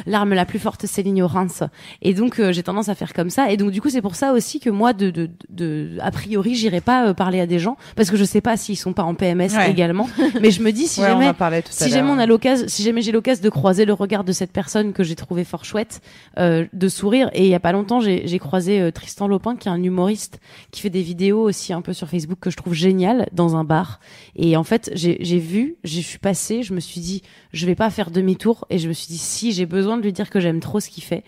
[0.06, 1.62] l'arme la plus forte c'est l'ignorance.
[2.02, 3.50] Et donc euh, j'ai tendance à faire comme ça.
[3.50, 6.54] Et donc du coup c'est pour ça aussi que moi de de, de a priori
[6.54, 9.04] j'irai pas euh, parler à des gens parce que je sais pas s'ils sont pas
[9.04, 9.70] en PMS Ouais.
[9.70, 10.08] également.
[10.42, 11.32] Mais je me dis si Ouais, jamais
[11.70, 14.52] si jamais on a l'occasion, si jamais j'ai l'occasion de croiser le regard de cette
[14.52, 16.00] personne que j'ai trouvé fort chouette,
[16.38, 17.30] euh, de sourire.
[17.32, 20.40] Et il y a pas longtemps, j'ai croisé euh, Tristan Lopin, qui est un humoriste
[20.70, 23.64] qui fait des vidéos aussi un peu sur Facebook que je trouve génial dans un
[23.64, 24.00] bar.
[24.36, 27.22] Et en fait, j'ai j'ai vu, je suis passée, je me suis dit,
[27.52, 28.66] je vais pas faire demi-tour.
[28.70, 30.90] Et je me suis dit, si j'ai besoin de lui dire que j'aime trop ce
[30.90, 31.24] qu'il fait.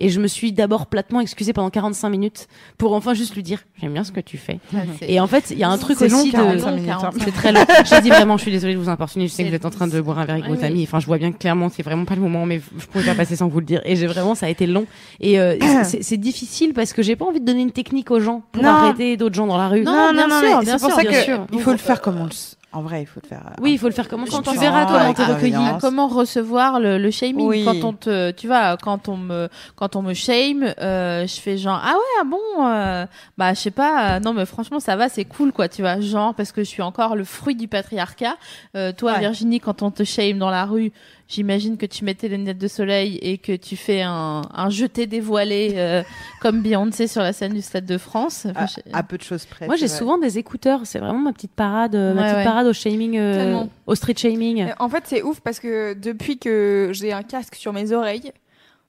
[0.00, 2.48] Et je me suis d'abord platement excusée pendant 45 minutes
[2.78, 4.58] pour enfin juste lui dire, j'aime bien ce que tu fais.
[5.02, 7.10] Et en fait, il y a un truc C'est long, aussi de 45 minutes, hein.
[7.22, 7.60] c'est très long.
[7.84, 9.28] J'ai dit vraiment, je suis désolée de vous importuner.
[9.28, 10.82] Je sais que vous êtes en train de boire un verre avec Oui, vos amis.
[10.84, 13.14] Enfin, je vois bien que clairement, c'est vraiment pas le moment, mais je pouvais pas
[13.14, 13.82] passer sans vous le dire.
[13.84, 14.86] Et j'ai vraiment, ça a été long.
[15.20, 18.42] Et euh, c'est difficile parce que j'ai pas envie de donner une technique aux gens
[18.52, 18.70] pour Non.
[18.70, 19.82] arrêter d'autres gens dans la rue.
[19.82, 21.46] Non, non, bien non, non, sûr, mais bien c'est pour sûr, ça bien que sûr.
[21.52, 22.30] il faut le faire comme on le
[22.72, 24.58] en vrai il faut le faire euh, Oui, il faut le faire comme quand tu
[24.58, 25.54] verras comment t'es recueilli.
[25.80, 27.64] Comment recevoir le, le shaming Oui.
[27.64, 31.58] quand on te, tu vois, quand on me, quand on me shame, euh, je fais
[31.58, 33.06] genre ah ouais ah bon, euh,
[33.36, 36.00] bah je sais pas, euh, non mais franchement ça va, c'est cool quoi, tu vois,
[36.00, 38.36] genre parce que je suis encore le fruit du patriarcat.
[38.76, 39.18] Euh, toi Ouais.
[39.20, 40.92] Virginie, quand on te shame dans la rue,
[41.30, 45.06] j'imagine que tu mettais les lunettes de soleil et que tu fais un, un jeté
[45.06, 46.02] dévoilé euh,
[46.40, 48.46] comme Beyoncé sur la scène du Stade de France.
[48.50, 50.80] Enfin, à, peu de choses près Moi, j'ai souvent des écouteurs.
[50.84, 52.44] C'est vraiment ma petite parade, euh, ma petite ouais.
[52.44, 54.62] parade au shaming, euh, au street shaming.
[54.62, 58.32] Euh, En fait, c'est ouf parce que depuis que j'ai un casque sur mes oreilles,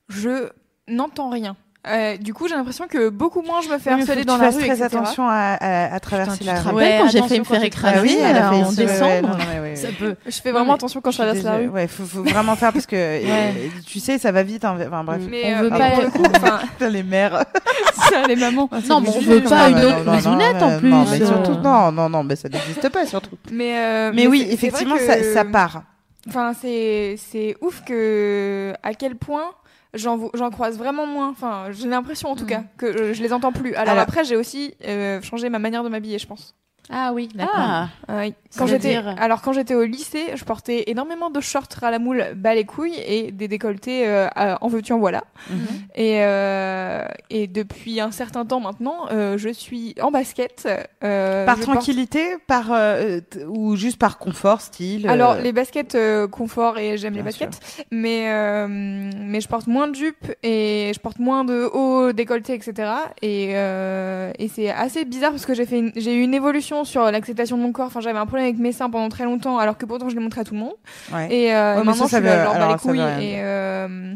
[0.10, 0.50] je
[0.88, 1.56] n'entends rien.
[1.88, 4.36] Euh, du coup, j'ai l'impression que beaucoup moins je me fais Oui, harceler que dans
[4.36, 4.86] tu la fasses rue, très etc.
[4.86, 6.66] attention à, à, à traverser tu la te rue.
[6.66, 8.72] rappelles Ouais, quand j'ai fait me faire écraser Ah oui, elle a euh, fait en
[8.72, 9.38] décembre.
[9.56, 10.16] ouais, ouais, Ça peut.
[10.28, 11.70] Je fais vraiment attention quand je traverse la rue.
[11.70, 13.52] Ouais, faut, faut vraiment faire parce que euh,
[13.88, 14.64] tu sais, ça va vite.
[14.64, 14.78] hein.
[14.80, 17.46] Enfin bref, Mais On euh, veut mais pas- pour le coup, enfin, Putain, les mères.
[18.12, 18.70] ça, les mamans.
[18.88, 20.90] Non, mais on veut pas une autre non, maisonnette en plus.
[20.90, 23.38] Non, mais surtout, non, non, non, mais ça n'existe pas surtout.
[23.52, 24.98] Mais, euh, Mais, oui, effectivement,
[25.34, 25.82] ça part.
[26.28, 29.46] Enfin, c'est c'est ouf que à quel point
[29.94, 31.30] j'en croise vraiment moins.
[31.30, 32.48] Enfin, j'ai l'impression en tout Mm.
[32.48, 33.74] cas que je les entends plus.
[33.76, 36.56] Alors, Alors- après, j'ai aussi euh, changé ma manière de m'habiller, je pense.
[36.94, 37.54] Ah oui, d'accord.
[37.58, 38.34] Ah, Ah oui.
[38.58, 42.00] Quand j'étais, C'est-à-dire alors quand j'étais au lycée, je portais énormément de shorts à la
[42.00, 45.24] moule, bas les couilles et des décolletés euh, à- en veux-tu en voilà.
[45.50, 45.58] Mhm.
[45.96, 50.68] Et euh, et depuis un certain temps maintenant, euh, je suis en basket.
[51.04, 55.08] euh, Par porte- tranquillité, par euh, ou juste par confort, style.
[55.08, 57.58] Alors euh, les baskets euh, confort et j'aime les baskets,
[57.90, 62.54] mais euh, mais je porte moins de jupes et je porte moins de hauts décolletés
[62.54, 62.92] etc.
[63.22, 67.04] Et euh, et c'est assez bizarre parce que j'ai fait j'ai eu une évolution sur
[67.12, 67.88] l'acceptation de mon corps.
[67.88, 70.22] Enfin j'avais un problème avec mes seins pendant très longtemps alors que pourtant je les
[70.22, 70.74] montrais à tout le monde.
[71.14, 71.34] ouais.
[71.34, 74.14] Et euh, Ouais, maintenant ça, je veut- les couilles et euh,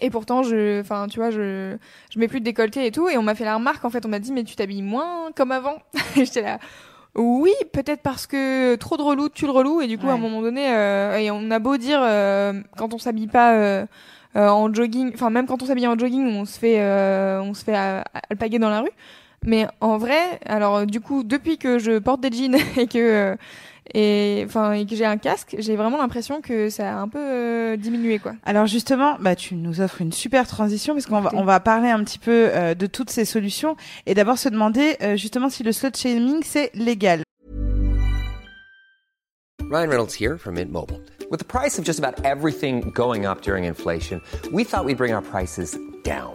[0.00, 1.76] et pourtant je enfin tu vois je
[2.12, 4.06] je mets plus de décolleté et tout et on m'a fait la remarque en fait
[4.06, 5.76] on m'a dit mais tu t'habilles moins comme avant.
[6.16, 6.58] Et J'étais là
[7.16, 10.16] oui, peut-être parce que trop de relou, tu le relou, et du coup, à un
[10.16, 13.84] moment donné, euh, et on a beau dire, euh, quand on s'habille pas euh,
[14.36, 17.52] euh, en jogging, enfin, même quand on s'habille en jogging, on se fait, euh, on
[17.52, 18.92] se fait euh, alpaguer dans la rue.
[19.46, 22.98] Mais en vrai, alors, euh, du coup, depuis que je porte des jeans et que,
[22.98, 23.36] euh,
[23.94, 27.18] et, enfin, et que j'ai un casque, j'ai vraiment l'impression que ça a un peu
[27.18, 28.32] euh, diminué, quoi.
[28.44, 31.42] Alors justement, bah tu nous offres une super transition parce qu'on va Écoutez.
[31.42, 33.76] on va parler un petit peu euh, de toutes ces solutions
[34.06, 37.22] et d'abord se demander euh, justement si le slut shaming c'est légal.
[39.70, 41.00] Ryan Reynolds here from Mint Mobile.
[41.30, 44.20] With the price of just about everything going up during inflation,
[44.52, 46.34] we thought we'd bring our prices down.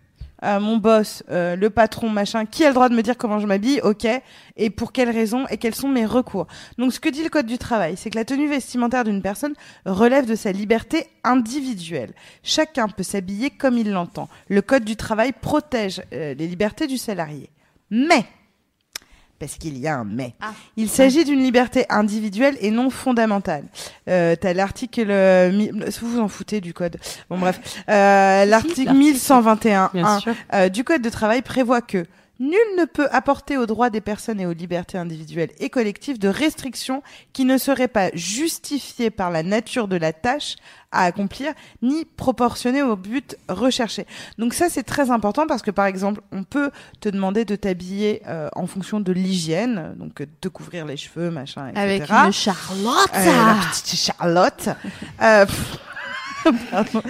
[0.43, 3.39] euh, mon boss, euh, le patron, machin, qui a le droit de me dire comment
[3.39, 4.07] je m'habille, ok,
[4.57, 6.47] et pour quelles raisons et quels sont mes recours.
[6.77, 9.53] Donc ce que dit le code du travail, c'est que la tenue vestimentaire d'une personne
[9.85, 12.13] relève de sa liberté individuelle.
[12.43, 14.29] Chacun peut s'habiller comme il l'entend.
[14.49, 17.49] Le code du travail protège euh, les libertés du salarié.
[17.89, 18.25] Mais
[19.41, 20.33] parce qu'il y a un mais.
[20.77, 23.65] Il s'agit d'une liberté individuelle et non fondamentale.
[24.07, 25.67] Euh, T'as l'article, euh,
[25.99, 26.97] vous vous en foutez du code.
[27.29, 28.93] Bon bref, euh, l'article l'article.
[28.93, 30.33] 1121 Bien 1, sûr.
[30.53, 32.05] euh, du code de travail prévoit que
[32.41, 36.27] nul ne peut apporter aux droits des personnes et aux libertés individuelles et collectives de
[36.27, 40.55] restrictions qui ne seraient pas justifiées par la nature de la tâche
[40.91, 44.07] à accomplir ni proportionnées au but recherché.
[44.39, 48.23] Donc ça c'est très important parce que par exemple on peut te demander de t'habiller
[48.27, 51.81] euh, en fonction de l'hygiène, donc euh, te couvrir les cheveux, machin, etc.
[51.81, 53.11] Avec une Charlotte.
[53.15, 54.69] Euh, la petite Charlotte.
[55.21, 55.45] Euh,
[56.71, 57.03] pardon.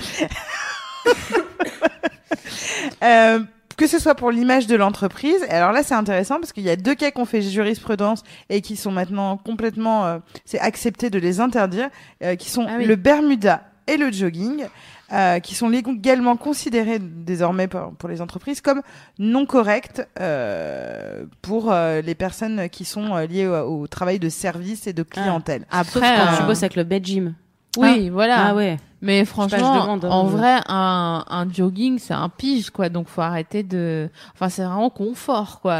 [3.81, 5.43] Que ce soit pour l'image de l'entreprise.
[5.49, 8.75] Alors là, c'est intéressant parce qu'il y a deux cas qu'on fait jurisprudence et qui
[8.75, 11.89] sont maintenant complètement, euh, c'est accepté de les interdire,
[12.23, 12.85] euh, qui sont Ah oui.
[12.85, 14.65] le Bermuda et le jogging.
[15.13, 18.81] euh, qui sont légalement considérés désormais pour, pour les entreprises comme
[19.19, 24.29] non corrects euh, pour euh, les personnes qui sont euh, liées au, au travail de
[24.29, 25.65] service et de clientèle.
[25.69, 27.33] Sauf Après, quand euh, tu bosses avec le bed gym.
[27.77, 28.49] oui, voilà.
[28.49, 28.77] Ah ouais.
[29.03, 32.89] Mais franchement, demande, hein, en mais- vrai, un, un jogging, c'est un pige, quoi.
[32.89, 34.09] Donc, faut arrêter de.
[34.33, 35.73] Enfin, c'est vraiment confort, quoi.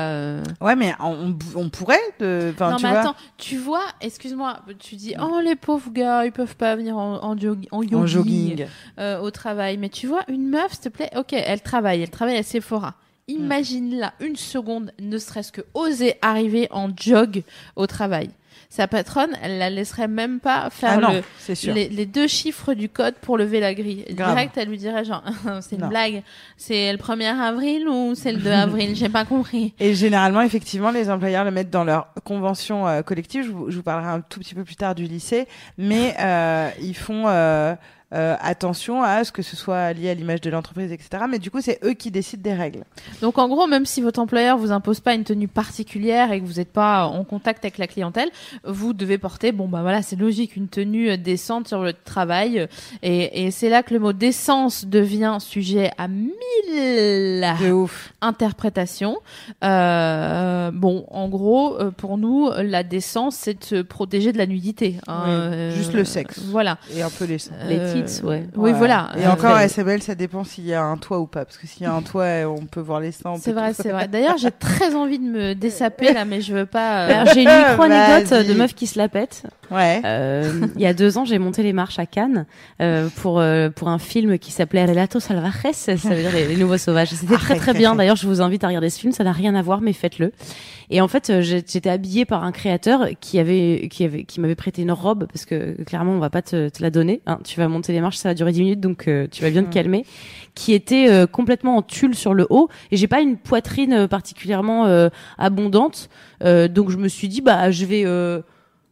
[0.60, 3.00] Ouais, mais on, on pourrait, de, enfin, non, tu mais vois.
[3.02, 7.24] attends, tu vois, excuse-moi, tu dis, oh, les pauvres gars, ils peuvent pas venir en,
[7.24, 8.66] en, jog- en jogging, en jogging.
[9.00, 9.78] euh, au travail.
[9.78, 12.96] Mais tu vois, une meuf, s'il te plaît, ok, elle travaille, elle travaille à Sephora.
[13.28, 17.44] Imagine-la une seconde, ne serait-ce que oser arriver en jog
[17.76, 18.30] au travail.
[18.74, 22.74] Sa patronne, elle la laisserait même pas faire Ah non, le, les, les deux chiffres
[22.74, 24.06] du code pour lever la grille.
[24.12, 24.30] Grave.
[24.34, 25.22] Direct, elle lui dirait genre,
[25.62, 25.88] c'est une Non.
[25.90, 26.24] blague.
[26.56, 28.96] C'est le 1er avril ou c'est le 2 avril?
[28.96, 29.74] J'ai pas compris.
[29.78, 33.44] Et généralement, effectivement, les employeurs le mettent dans leur convention euh, collective.
[33.44, 35.48] Je vous, je vous parlerai un tout petit peu plus tard du lycée,
[35.78, 37.26] mais euh, ils font.
[37.28, 37.76] euh,
[38.14, 41.24] euh, attention à ce que ce soit lié à l'image de l'entreprise, etc.
[41.30, 42.84] Mais du coup, c'est eux qui décident des règles.
[43.22, 46.46] Donc en gros, même si votre employeur vous impose pas une tenue particulière et que
[46.46, 48.30] vous n'êtes pas en contact avec la clientèle,
[48.66, 52.68] vous devez porter, bon bah voilà, c'est logique, une tenue décente sur le travail.
[53.04, 56.32] Et, et c'est là que le mot décence devient sujet à mille
[56.70, 58.14] De ouf.
[58.22, 59.18] interprétations.
[59.64, 64.46] Euh, bon, en gros, euh, pour nous, la décence, c'est de se protéger de la
[64.46, 64.98] nudité.
[65.08, 65.24] hein.
[65.26, 66.40] Oui, Euh, juste le sexe.
[66.40, 66.78] Voilà.
[66.96, 67.38] Et un peu les.
[67.68, 67.78] Les
[68.24, 68.44] Euh, ouais.
[68.56, 68.78] Oui, Ouais.
[68.78, 69.12] voilà.
[69.18, 71.46] Et Euh, encore, SML, ça dépend s'il y a un toit ou pas.
[71.46, 73.32] Parce que s'il y a un toit, on peut voir les seins.
[73.32, 74.08] on C'est vrai, c'est vrai.
[74.08, 77.08] D'ailleurs, j'ai très envie de me dessaper là, mais je veux pas.
[77.08, 79.44] euh, j'ai une micro-anecdote de meuf qui se la pète.
[79.70, 80.02] Ouais.
[80.04, 82.46] Euh, il y a deux ans, j'ai monté les marches à Cannes
[82.82, 86.58] euh, pour euh, pour un film qui s'appelait Relato Salvajes, ça veut dire les, les
[86.58, 87.10] nouveaux sauvages.
[87.10, 87.96] C'était très très bien.
[87.96, 89.14] D'ailleurs, je vous invite à regarder ce film.
[89.14, 90.34] Ça n'a rien à voir, mais faites-le.
[90.90, 94.56] Et en fait, euh, j'étais habillée par un créateur qui avait qui avait qui m'avait
[94.56, 97.22] prêté une robe parce que clairement, on va pas te, te la donner.
[97.28, 97.40] hein.
[97.46, 99.64] Tu vas monter les marches, ça va durer 10 minutes, donc euh, tu vas bien
[99.64, 100.06] te calmer.
[100.54, 104.08] Qui était euh, complètement en tulle sur le haut et j'ai pas une poitrine euh,
[104.08, 106.10] particulièrement euh, abondante,
[106.42, 108.04] donc je me suis dit bah je vais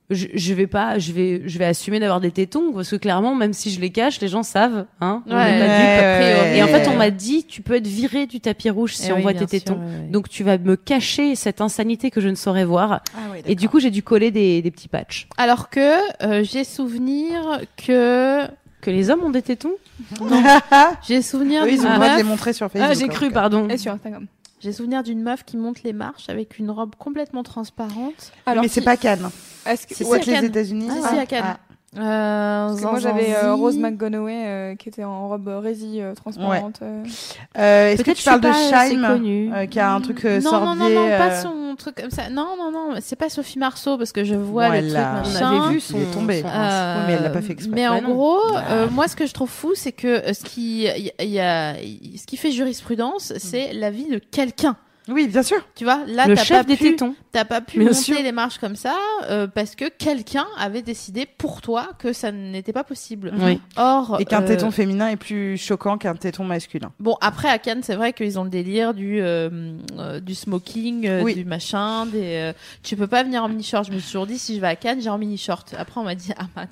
[0.10, 3.36] je, je vais pas, je vais, je vais assumer d'avoir des tétons parce que clairement,
[3.36, 5.24] même si je les cache, les gens savent, hein.
[5.28, 6.58] Ouais, ouais, ouais.
[6.58, 9.14] Et en fait, on m'a dit, tu peux être viré du tapis rouge si eh
[9.14, 9.80] on oui, voit tes tétons.
[10.10, 13.02] Donc tu vas me cacher cette insanité que je ne saurais voir.
[13.16, 15.28] Ah Et du coup, j'ai dû coller des, des petits patchs.
[15.38, 18.46] Alors que euh, j'ai souvenir que
[18.82, 19.74] Que les hommes ont des tétons
[21.08, 22.32] j'ai souvenir Eux, ils d'une ont le droit de les meuf.
[22.32, 22.90] montrer sur Facebook.
[22.92, 23.68] Ah, j'ai en cru, pardon.
[23.68, 24.26] Et sur Instagram.
[24.62, 28.32] J'ai souvenir d'une meuf qui monte les marches avec une robe complètement transparente.
[28.46, 29.30] Alors, mais c'est pas Cannes.
[29.66, 30.46] Que C'est ouais, que les.
[30.46, 30.90] États-Unis.
[30.92, 31.46] Ah, si, à Cannes.
[31.46, 36.14] Euh, Parce que moi j'avais euh, Rose McGonaghy euh, qui était en robe rési euh,
[36.14, 36.80] transparente.
[36.84, 37.04] euh.
[37.58, 40.90] Euh, Est-ce que tu parles de euh, qui a un truc euh, non, non, non,
[40.90, 42.30] non, pas euh, son truc comme ça.
[42.30, 45.62] Non, non, non, c'est pas Sophie Marceau parce que je vois le truc On machin.
[45.64, 46.44] avait vu son- Il est tombé.
[46.46, 47.74] Euh, mais elle l'a pas fait exprès.
[47.76, 48.14] Mais en Ouais, non.
[48.14, 51.26] gros, euh, moi, ce que je trouve fou, c'est que euh, ce qui, il y,
[51.32, 54.76] y a, ce qui fait jurisprudence, c'est l'avis de quelqu'un.
[55.10, 55.58] Oui, bien sûr.
[55.76, 57.16] Tu vois, là, le t'as chef pas des pu, tétons.
[57.32, 58.22] t'as pas pu Bien monter sûr.
[58.22, 58.96] les marches comme ça
[59.30, 63.34] euh, parce que quelqu'un avait décidé pour toi que ça n'était pas possible.
[63.40, 63.60] Oui.
[63.78, 66.92] Or, Et qu'un euh, téton féminin est plus choquant qu'un téton masculin.
[67.00, 71.08] Bon, après à Cannes, c'est vrai qu'ils ont le délire du euh, euh, du smoking,
[71.08, 71.36] euh, Oui.
[71.36, 72.36] du machin, des.
[72.36, 72.54] euh,
[72.84, 73.86] tu peux pas venir en mini short.
[73.88, 75.74] Je me suis toujours dit si je vais à Cannes, j'ai en mini short.
[75.78, 76.66] Après, on m'a dit ah bah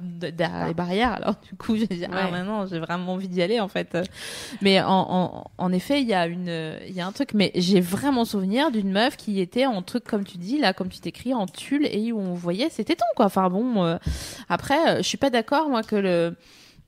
[0.00, 1.12] d- derrière les barrières.
[1.12, 2.30] Alors du coup, j'ai dit ah Ouais.
[2.30, 3.96] maintenant j'ai vraiment envie d'y aller en fait.
[4.62, 7.30] Mais en, en, en effet, il y a une il y a un truc.
[7.34, 10.88] Mais j'ai vraiment souvenir d'une meuf qui était en truc comme tu dis là, comme
[10.88, 13.26] tu t'écris en tulle et où on voyait ses tétons quoi.
[13.26, 13.96] Enfin bon, euh,
[14.48, 16.36] après, euh, je suis pas d'accord moi que le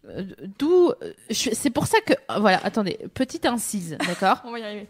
[0.09, 0.25] euh,
[0.59, 0.93] D'où,
[1.31, 4.89] c'est pour ça que, voilà, attendez, petite incise, d'accord On va y arriver.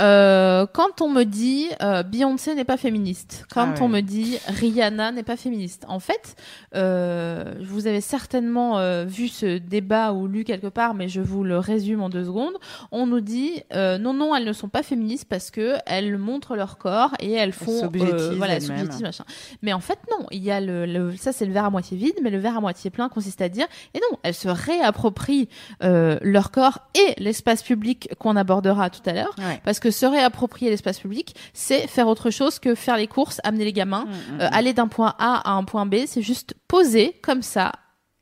[0.00, 3.82] Euh, Quand on me dit euh, Beyoncé n'est pas féministe, quand Ah ouais.
[3.82, 6.34] on me dit Rihanna n'est pas féministe, en fait,
[6.74, 11.44] euh, vous avez certainement euh, vu ce débat ou lu quelque part, mais je vous
[11.44, 12.54] le résume en deux secondes.
[12.90, 16.56] On nous dit euh, non, non, elles ne sont pas féministes parce que elles montrent
[16.56, 18.54] leur corps et elles font, s'objectivent voilà,
[19.02, 19.24] machin.
[19.62, 20.26] Mais en fait, non.
[20.30, 22.56] Il y a le, le- ça, c'est le verre à moitié vide, mais le verre
[22.56, 25.48] à moitié plein consiste à dire, et non, elles se réapproprient
[25.82, 29.34] euh, leur corps et l'espace public qu'on abordera tout à l'heure.
[29.38, 29.60] Ouais.
[29.64, 33.64] Parce que se réapproprier l'espace public, c'est faire autre chose que faire les courses, amener
[33.64, 35.96] les gamins, Mm, euh, aller d'un point A à un point B.
[36.06, 37.72] C'est juste poser comme ça,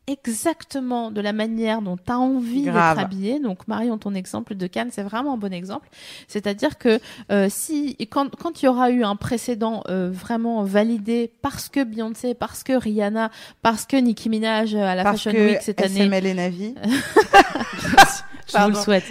[0.06, 3.38] exactement de la manière dont tu as envie d'être habillé.
[3.38, 5.88] Donc, Marion, ton exemple de Cannes, c'est vraiment un bon exemple.
[6.28, 7.00] C'est-à-dire que
[7.30, 11.84] euh, si quand quand il y aura eu un précédent euh, vraiment validé parce que
[11.84, 13.30] Beyoncé, parce que Rihanna,
[13.62, 16.34] parce que Nicki Minaj euh, à la Parce Fashion que Week cette année, SML et
[16.34, 16.74] Navi.
[18.52, 19.04] Je vous le souhaite.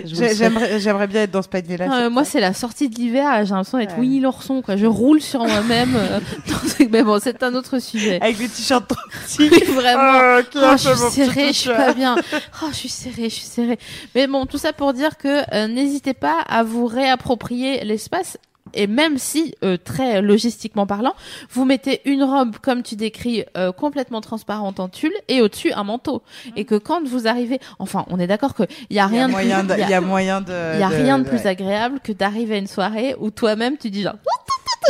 [0.79, 1.91] J'aimerais bien être dans ce panier-là.
[2.05, 3.45] Euh, moi, c'est la sortie de l'hiver.
[3.45, 3.99] J'ai l'impression d'être Ouais.
[4.01, 4.61] Winnie l'ourson.
[4.61, 4.75] Quoi.
[4.75, 5.95] Je roule sur moi-même.
[5.95, 6.19] euh,
[6.77, 8.19] ce- Mais bon, c'est un autre sujet.
[8.21, 9.49] Avec le t-shirt trop petit.
[9.71, 10.19] Vraiment.
[10.39, 12.15] Oh, qui Oh, je suis serrée, je suis pas bien.
[12.63, 13.79] Oh, je suis serrée, je suis serrée.
[14.15, 18.37] Mais bon, tout ça pour dire que euh, n'hésitez pas à vous réapproprier l'espace.
[18.73, 21.13] Et même si, euh, très logistiquement parlant,
[21.51, 25.83] vous mettez une robe, comme tu décris, euh, complètement transparente en tulle, et au-dessus un
[25.83, 26.21] manteau.
[26.55, 29.07] Et que quand vous arrivez, enfin, on est d'accord qu'il y a Il y a
[29.07, 30.73] rien de moyen plus, de, y a- il y a moyen de.
[30.75, 31.47] il y a rien de plus ouais.
[31.47, 34.15] agréable que d'arriver à une soirée où toi-même tu dis genre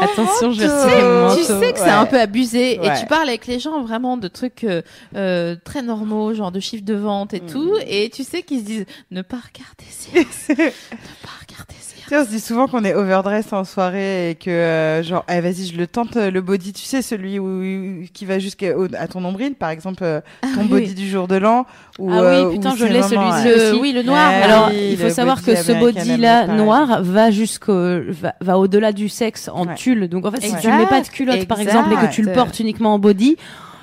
[0.00, 1.90] Attention, je vais tu sais que c'est Ouais.
[1.90, 4.82] un peu abusé et tu parles avec les gens vraiment de trucs euh,
[5.14, 7.46] euh, très normaux, genre de chiffres de vente et Mm.
[7.46, 10.18] tout, et tu sais qu'ils se disent ne pas regarder ces
[10.54, 14.50] ne pas regarder sais, on se dit souvent qu'on est overdress en soirée et que
[14.50, 18.24] euh, genre eh, vas-y je le tente euh, le body tu sais celui où, qui
[18.24, 20.20] va jusqu'à à ton nombril par exemple euh,
[20.54, 20.68] ton oui.
[20.68, 21.66] body du jour de l'an
[21.98, 23.70] ou Ah oui, euh, putain, je l'ai, celui-ci.
[23.72, 23.80] aussi.
[23.80, 24.30] oui le noir.
[24.30, 24.42] Ouais.
[24.42, 28.58] Alors, oui, il faut savoir body que ce body-là Airlines, noir va jusqu'au va, va
[28.58, 29.74] au-delà du sexe en Ouais.
[29.74, 30.08] tulle.
[30.08, 31.76] Donc en fait, si tu Exact, ne mets pas de culotte par exact.
[31.76, 33.36] exemple et que tu le portes uniquement en body,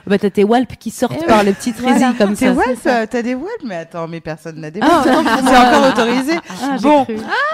[0.08, 1.46] Bah t'as tes walpes qui sortent Eh par oui.
[1.48, 1.98] le petit Voilà.
[1.98, 2.52] trésil comme T'es ça.
[2.54, 5.08] Walp, euh, t'as des Walp, mais attends, mais personne n'a des Ah, Walp.
[5.08, 6.34] non, pour c'est encore autorisé.
[6.62, 7.08] Ah, bon,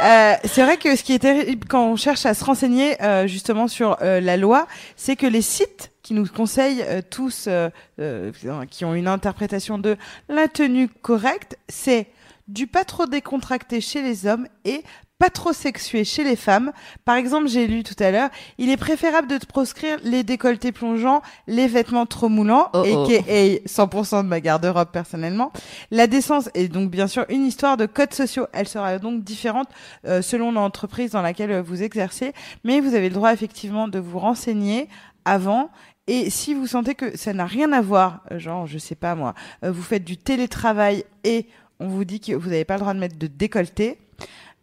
[0.03, 3.27] euh, c'est vrai que ce qui est terrible quand on cherche à se renseigner euh,
[3.27, 7.69] justement sur euh, la loi, c'est que les sites qui nous conseillent euh, tous, euh,
[7.99, 8.31] euh,
[8.69, 9.95] qui ont une interprétation de
[10.29, 12.07] la tenue correcte, c'est
[12.47, 14.83] du pas trop décontracté chez les hommes et
[15.21, 16.71] pas trop sexué chez les femmes.
[17.05, 20.71] Par exemple, j'ai lu tout à l'heure, il est préférable de te proscrire les décolletés
[20.71, 23.05] plongeants, les vêtements trop moulants, Oh, oh.
[23.05, 25.51] aka 100% de ma garde-robe personnellement.
[25.91, 28.47] La décence est donc bien sûr une histoire de codes sociaux.
[28.51, 29.67] Elle sera donc différente
[30.07, 32.33] euh, selon l'entreprise dans laquelle euh, vous exercez,
[32.63, 34.89] mais vous avez le droit effectivement de vous renseigner
[35.23, 35.69] avant.
[36.07, 39.13] Et si vous sentez que ça n'a rien à voir, euh, genre, je sais pas
[39.13, 41.45] moi, euh, vous faites du télétravail et
[41.79, 43.99] on vous dit que vous n'avez pas le droit de mettre de décolleté,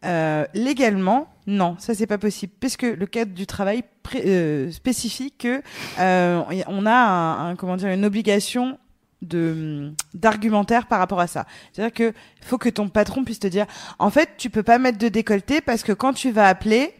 [0.05, 3.83] euh, légalement, non, ça c'est pas possible, puisque le cadre du travail
[4.15, 5.61] euh, spécifie que
[5.99, 8.79] euh, on a un, comment dire une obligation
[9.23, 11.47] de d'argumentaire par rapport à ça.
[11.73, 13.67] C'est-à-dire que faut que ton patron puisse te dire,
[13.99, 16.95] en fait, tu peux pas mettre de décolleté parce que quand tu vas appeler,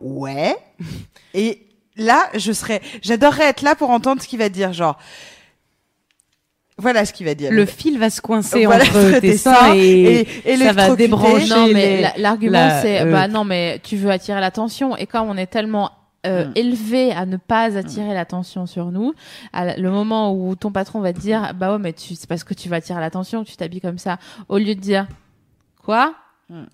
[0.00, 0.56] ouais,
[1.34, 4.98] et là, je serais, j'adorerais être là pour entendre ce qu'il va dire, genre.
[6.80, 7.52] Voilà ce qu'il va dire.
[7.52, 11.48] Le fil va se coincer Voilà, entre tes seins et, et- et ça va débrancher.
[11.48, 15.28] Non, mais l'argument la- c'est euh, bah non, mais tu veux attirer l'attention et comme
[15.28, 15.90] on est tellement
[16.26, 16.52] euh, Mm.
[16.56, 19.14] élevé à ne pas attirer l'attention sur nous,
[19.54, 22.44] à le moment où ton patron va te dire bah ouais mais tu c'est parce
[22.44, 24.18] que tu vas attirer l'attention que tu t'habilles comme ça,
[24.50, 25.06] au lieu de dire
[25.82, 26.14] quoi?
[26.50, 26.64] Mm.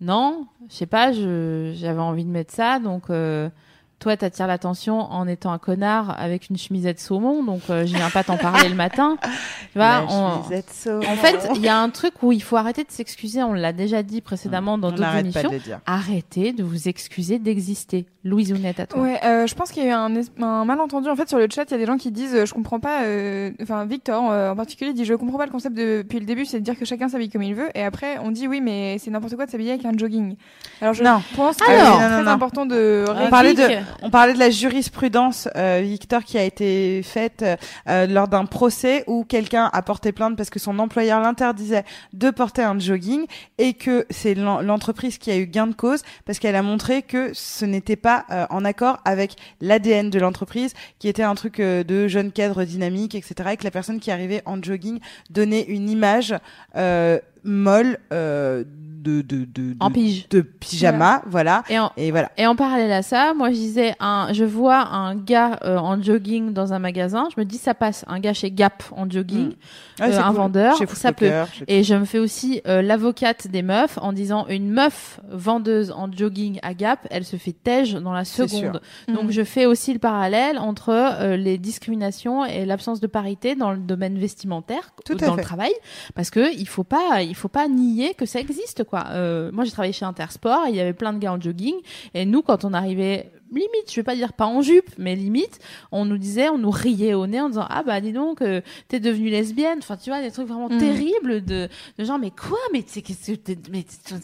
[0.00, 3.04] Non, je sais pas, je j'avais envie de mettre ça donc.
[3.10, 3.48] Euh,
[3.98, 8.10] toi, t'attires l'attention en étant un connard avec une chemisette saumon, donc euh, je viens
[8.10, 9.16] pas t'en parler le matin.
[9.72, 10.42] Tu vois, La on-
[10.72, 11.00] saumon.
[11.06, 13.42] en fait, il y a un truc où il faut arrêter de s'excuser.
[13.42, 15.50] On l'a déjà dit précédemment dans on d'autres émissions.
[15.50, 15.58] de.
[15.84, 18.06] Arrêtez de vous excuser d'exister.
[18.24, 19.00] Louise Ounette, à toi.
[19.02, 21.08] Ouais, euh, je pense qu'il y a eu un, es- un malentendu.
[21.08, 22.80] En fait, sur le chat, il y a des gens qui disent euh, Je comprends
[22.80, 23.02] pas.
[23.04, 26.26] euh, Enfin, Victor euh, en particulier dit Je comprends pas le concept de- depuis le
[26.26, 27.68] début, c'est de dire que chacun s'habille comme il veut.
[27.74, 30.36] Et après, on dit Oui, mais c'est n'importe quoi de s'habiller avec un jogging.
[30.80, 31.22] Alors, je Non.
[31.36, 31.98] pense que Alors.
[31.98, 32.30] c'est Non, non, très non.
[32.30, 33.04] important de.
[33.08, 33.62] On parlait de.
[34.02, 37.44] On parlait de la jurisprudence, euh, Victor, qui a été faite
[37.88, 42.30] euh, lors d'un procès où quelqu'un a porté plainte parce que son employeur l'interdisait de
[42.30, 43.26] porter un jogging
[43.58, 47.02] et que c'est l'en- l'entreprise qui a eu gain de cause parce qu'elle a montré
[47.02, 51.60] que ce n'était pas euh, en accord avec l'ADN de l'entreprise, qui était un truc
[51.60, 53.50] euh, de jeune cadre dynamique, etc.
[53.52, 55.00] Et que la personne qui arrivait en jogging
[55.30, 56.34] donnait une image
[56.76, 58.64] euh, molle euh,
[59.06, 60.28] de, de, de, de, En pige.
[60.28, 61.62] de pyjama, voilà.
[61.68, 62.30] Et en, Et voilà.
[62.36, 66.02] et en parallèle à ça, moi je disais, un, je vois un gars euh, en
[66.02, 68.04] jogging dans un magasin, je me dis ça passe.
[68.08, 69.52] Un gars chez Gap en jogging,
[70.00, 70.36] Ah, Euh, c'est un cool.
[70.36, 74.46] vendeur, Chez ça chez- Et je me fais aussi euh, l'avocate des meufs en disant
[74.48, 78.80] une meuf vendeuse en jogging à Gap, elle se fait tège dans la seconde.
[79.08, 79.14] Mhm.
[79.14, 83.70] Donc je fais aussi le parallèle entre euh, les discriminations et l'absence de parité dans
[83.70, 85.36] le domaine vestimentaire Tout dans fait.
[85.36, 85.72] le travail
[86.14, 88.95] parce que il faut pas il faut pas nier que ça existe quoi.
[89.10, 91.74] Euh, moi j'ai travaillé chez Intersport, il y avait plein de gars en jogging.
[92.14, 95.58] Et nous quand on arrivait limite, je vais pas dire pas en jupe, mais limite,
[95.92, 98.60] on nous disait, on nous riait au nez en disant ah bah dis donc euh,
[98.88, 99.78] t'es devenue lesbienne.
[99.78, 100.78] Enfin tu vois des trucs vraiment Mhm.
[100.78, 101.68] terribles de,
[101.98, 102.58] de genre mais quoi?
[102.72, 104.14] Mais c'est qu'est-ce que t'es- mais tu-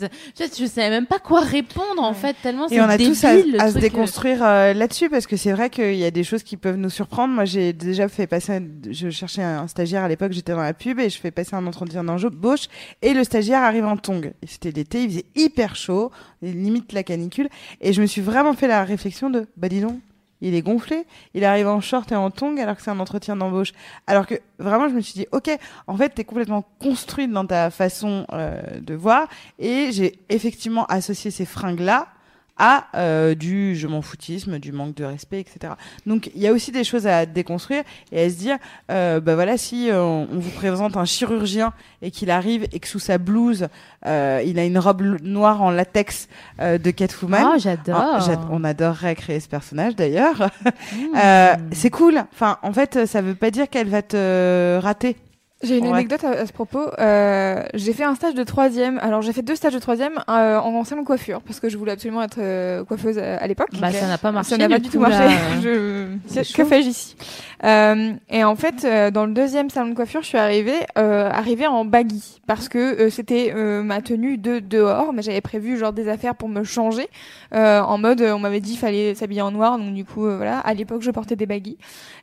[0.50, 3.14] tu- je savais même pas quoi répondre en fait tellement c'est Et on a débile
[3.14, 3.30] tous à,
[3.64, 6.42] à se euh, déconstruire euh, là-dessus parce que c'est vrai qu'il y a des choses
[6.42, 7.32] qui peuvent nous surprendre.
[7.34, 10.74] Moi, j'ai déjà fait passer, un- je cherchais un stagiaire à l'époque, j'étais dans la
[10.74, 12.66] pub et je fais passer un entretien d'embauche
[13.02, 14.32] et le stagiaire arrive en tongs.
[14.42, 16.10] Et C'était l'été, il faisait hyper chaud,
[16.42, 17.48] limite la canicule,
[17.80, 20.00] et je me suis vraiment fait la réflexion de, bah dis donc,
[20.42, 23.36] il est gonflé, il arrive en short et en tongs alors que c'est un entretien
[23.36, 23.72] d'embauche.
[24.08, 25.56] Alors que vraiment, je me suis dit, ok,
[25.86, 29.28] en fait, t'es complètement construite dans ta façon euh, de voir,
[29.58, 32.08] et j'ai effectivement associé ces fringues-là
[32.58, 35.74] à euh, du je m'en foutisme, du manque de respect, etc.
[36.06, 38.58] Donc il y a aussi des choses à déconstruire et à se dire,
[38.90, 41.72] euh, bah voilà, si euh, on vous présente un chirurgien
[42.02, 43.68] et qu'il arrive et que sous sa blouse,
[44.06, 46.28] euh, il a une robe noire en latex
[46.60, 47.52] euh, de Catwoman.
[47.54, 47.96] Oh, j'adore.
[47.96, 50.50] Ah, on adorerait créer ce personnage d'ailleurs.
[50.92, 50.98] Mmh.
[51.22, 52.24] Euh, c'est cool.
[52.32, 55.16] Enfin, en fait, ça veut pas dire qu'elle va te rater.
[55.62, 55.92] J'ai une Ouais.
[55.92, 56.86] anecdote à, à ce propos.
[56.98, 58.98] Euh, j'ai fait un stage de troisième.
[58.98, 61.76] Alors j'ai fait deux stages de troisième euh, en salon de coiffure parce que je
[61.78, 63.68] voulais absolument être euh, coiffeuse à, à l'époque.
[63.80, 64.50] Bah, ça n'a pas marché.
[64.50, 65.36] Ça n'a pas du tout là, marché.
[65.66, 66.06] euh.
[66.28, 66.52] Je...
[66.52, 67.16] Que fais-je ici?
[67.64, 71.30] Euh, Et en fait, euh, dans le deuxième salon de coiffure, je suis arrivée, euh,
[71.30, 75.78] arrivée en baggy parce que euh, c'était euh, ma tenue de dehors, mais j'avais prévu
[75.78, 77.08] genre des affaires pour me changer.
[77.54, 80.58] Euh, en mode, on m'avait dit fallait s'habiller en noir, donc du coup, voilà.
[80.60, 81.76] À l'époque, je portais des baggy.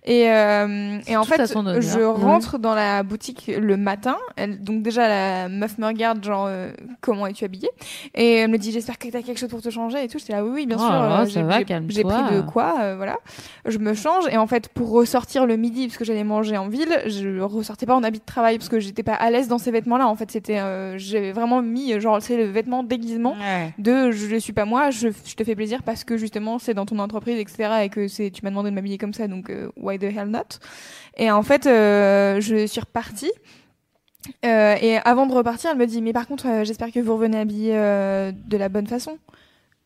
[0.06, 1.38] Et, euh, et en fait,
[1.82, 4.18] je rentre dans la boutique le matin.
[4.36, 6.72] Elle, donc déjà, la meuf me regarde genre euh,
[7.02, 7.70] comment es-tu habillée?
[8.16, 10.18] Et elle me dit j'espère que t'as quelque chose pour te changer et tout.
[10.20, 10.90] J'étais là oui oui bien Oh sûr.
[11.90, 13.18] j'ai- pris de quoi, euh, voilà.
[13.66, 16.58] Je me change et en fait pour ressortir sortir le midi parce que j'allais manger
[16.58, 19.48] en ville, je ressortais pas en habit de travail parce que j'étais pas à l'aise
[19.48, 20.08] dans ces vêtements-là.
[20.08, 23.72] En fait, c'était, euh, j'avais vraiment mis genre c'est le vêtement déguisement Ouais.
[23.78, 26.74] de je ne suis pas moi, je, je te fais plaisir parce que justement c'est
[26.74, 27.84] dans ton entreprise, etc.
[27.84, 30.30] Et que c'est tu m'as demandé de m'habiller comme ça, donc euh, why the hell
[30.30, 30.58] not?
[31.16, 33.32] Et en fait, euh, je suis repartie.
[34.44, 37.74] Et avant de repartir, elle me dit mais par contre, j'espère que vous revenez habillée
[37.74, 39.20] de la bonne façon.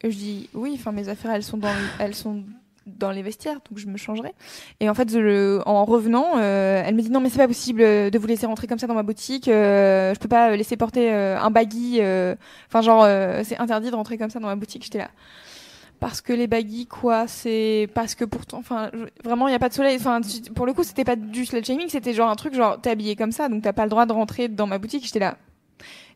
[0.04, 2.44] Et je dis oui, enfin mes affaires elles sont dans elles sont
[2.86, 4.34] dans les vestiaires, donc je me changerai.
[4.80, 7.82] Et en fait, je- en revenant, euh, elle me dit non mais c'est pas possible
[7.82, 9.48] euh, de vous laisser rentrer comme ça dans ma boutique.
[9.48, 11.98] Euh, je peux pas laisser porter euh, un baggy.
[12.02, 12.36] euh,
[12.68, 14.84] Enfin genre euh, c'est interdit de rentrer comme ça dans ma boutique.
[14.84, 15.10] J'étais là.
[16.00, 18.92] Parce que les baggy quoi, c'est parce que pourtant, enfin
[19.24, 19.96] vraiment il y a pas de soleil.
[19.96, 20.20] Enfin
[20.54, 23.16] pour le coup c'était pas du slut shaming, c'était genre un truc genre t'es habillé
[23.16, 25.06] comme ça, donc t'as pas le droit de rentrer dans ma boutique.
[25.06, 25.38] J'étais là.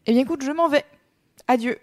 [0.05, 0.83] Eh bien écoute, je m'en vais.
[1.47, 1.77] Adieu.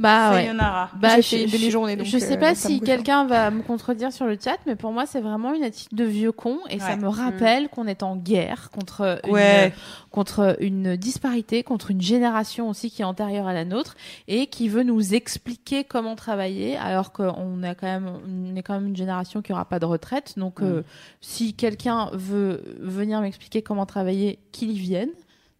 [0.00, 0.50] Bah ouais.
[0.96, 3.50] Bah, J'ai je, fait je- demi-journée, donc, je sais euh, pas si coûte quelqu'un va
[3.50, 6.58] me contredire sur le chat, mais pour moi, c'est vraiment une attitude de vieux con
[6.70, 9.70] et ça me rappelle qu'on est en guerre contre une,
[10.10, 13.96] contre une disparité, contre une génération aussi qui est antérieure à la nôtre
[14.28, 18.74] et qui veut nous expliquer comment travailler alors qu'on a quand même, on est quand
[18.74, 20.34] même une génération qui aura pas de retraite.
[20.36, 20.82] Donc, euh,
[21.20, 25.10] si quelqu'un veut venir m'expliquer comment travailler, qu'il y vienne,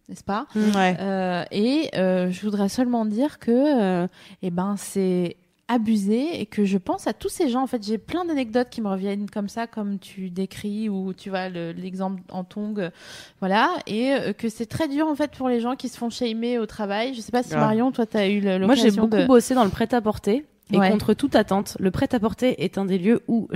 [0.09, 0.47] n'est-ce pas?
[0.55, 0.95] Ouais.
[0.99, 4.07] Euh, et euh, je voudrais seulement dire que euh,
[4.41, 5.37] eh ben c'est
[5.67, 8.81] abusé et que je pense à tous ces gens en fait j'ai plein d'anecdotes qui
[8.81, 12.91] me reviennent comme ça comme tu décris ou tu vois le- l'exemple en tong euh,
[13.39, 16.59] voilà et que c'est très dur en fait pour les gens qui se font shamer
[16.59, 17.61] au travail je sais pas si Grave.
[17.63, 20.45] Marion toi tu as eu le- Moi, j'ai l'occasion beaucoup de bossé dans le prêt-à-porter.
[20.73, 20.89] Et Ouais.
[20.89, 23.47] contre toute attente, le prêt-à-porter est un des lieux où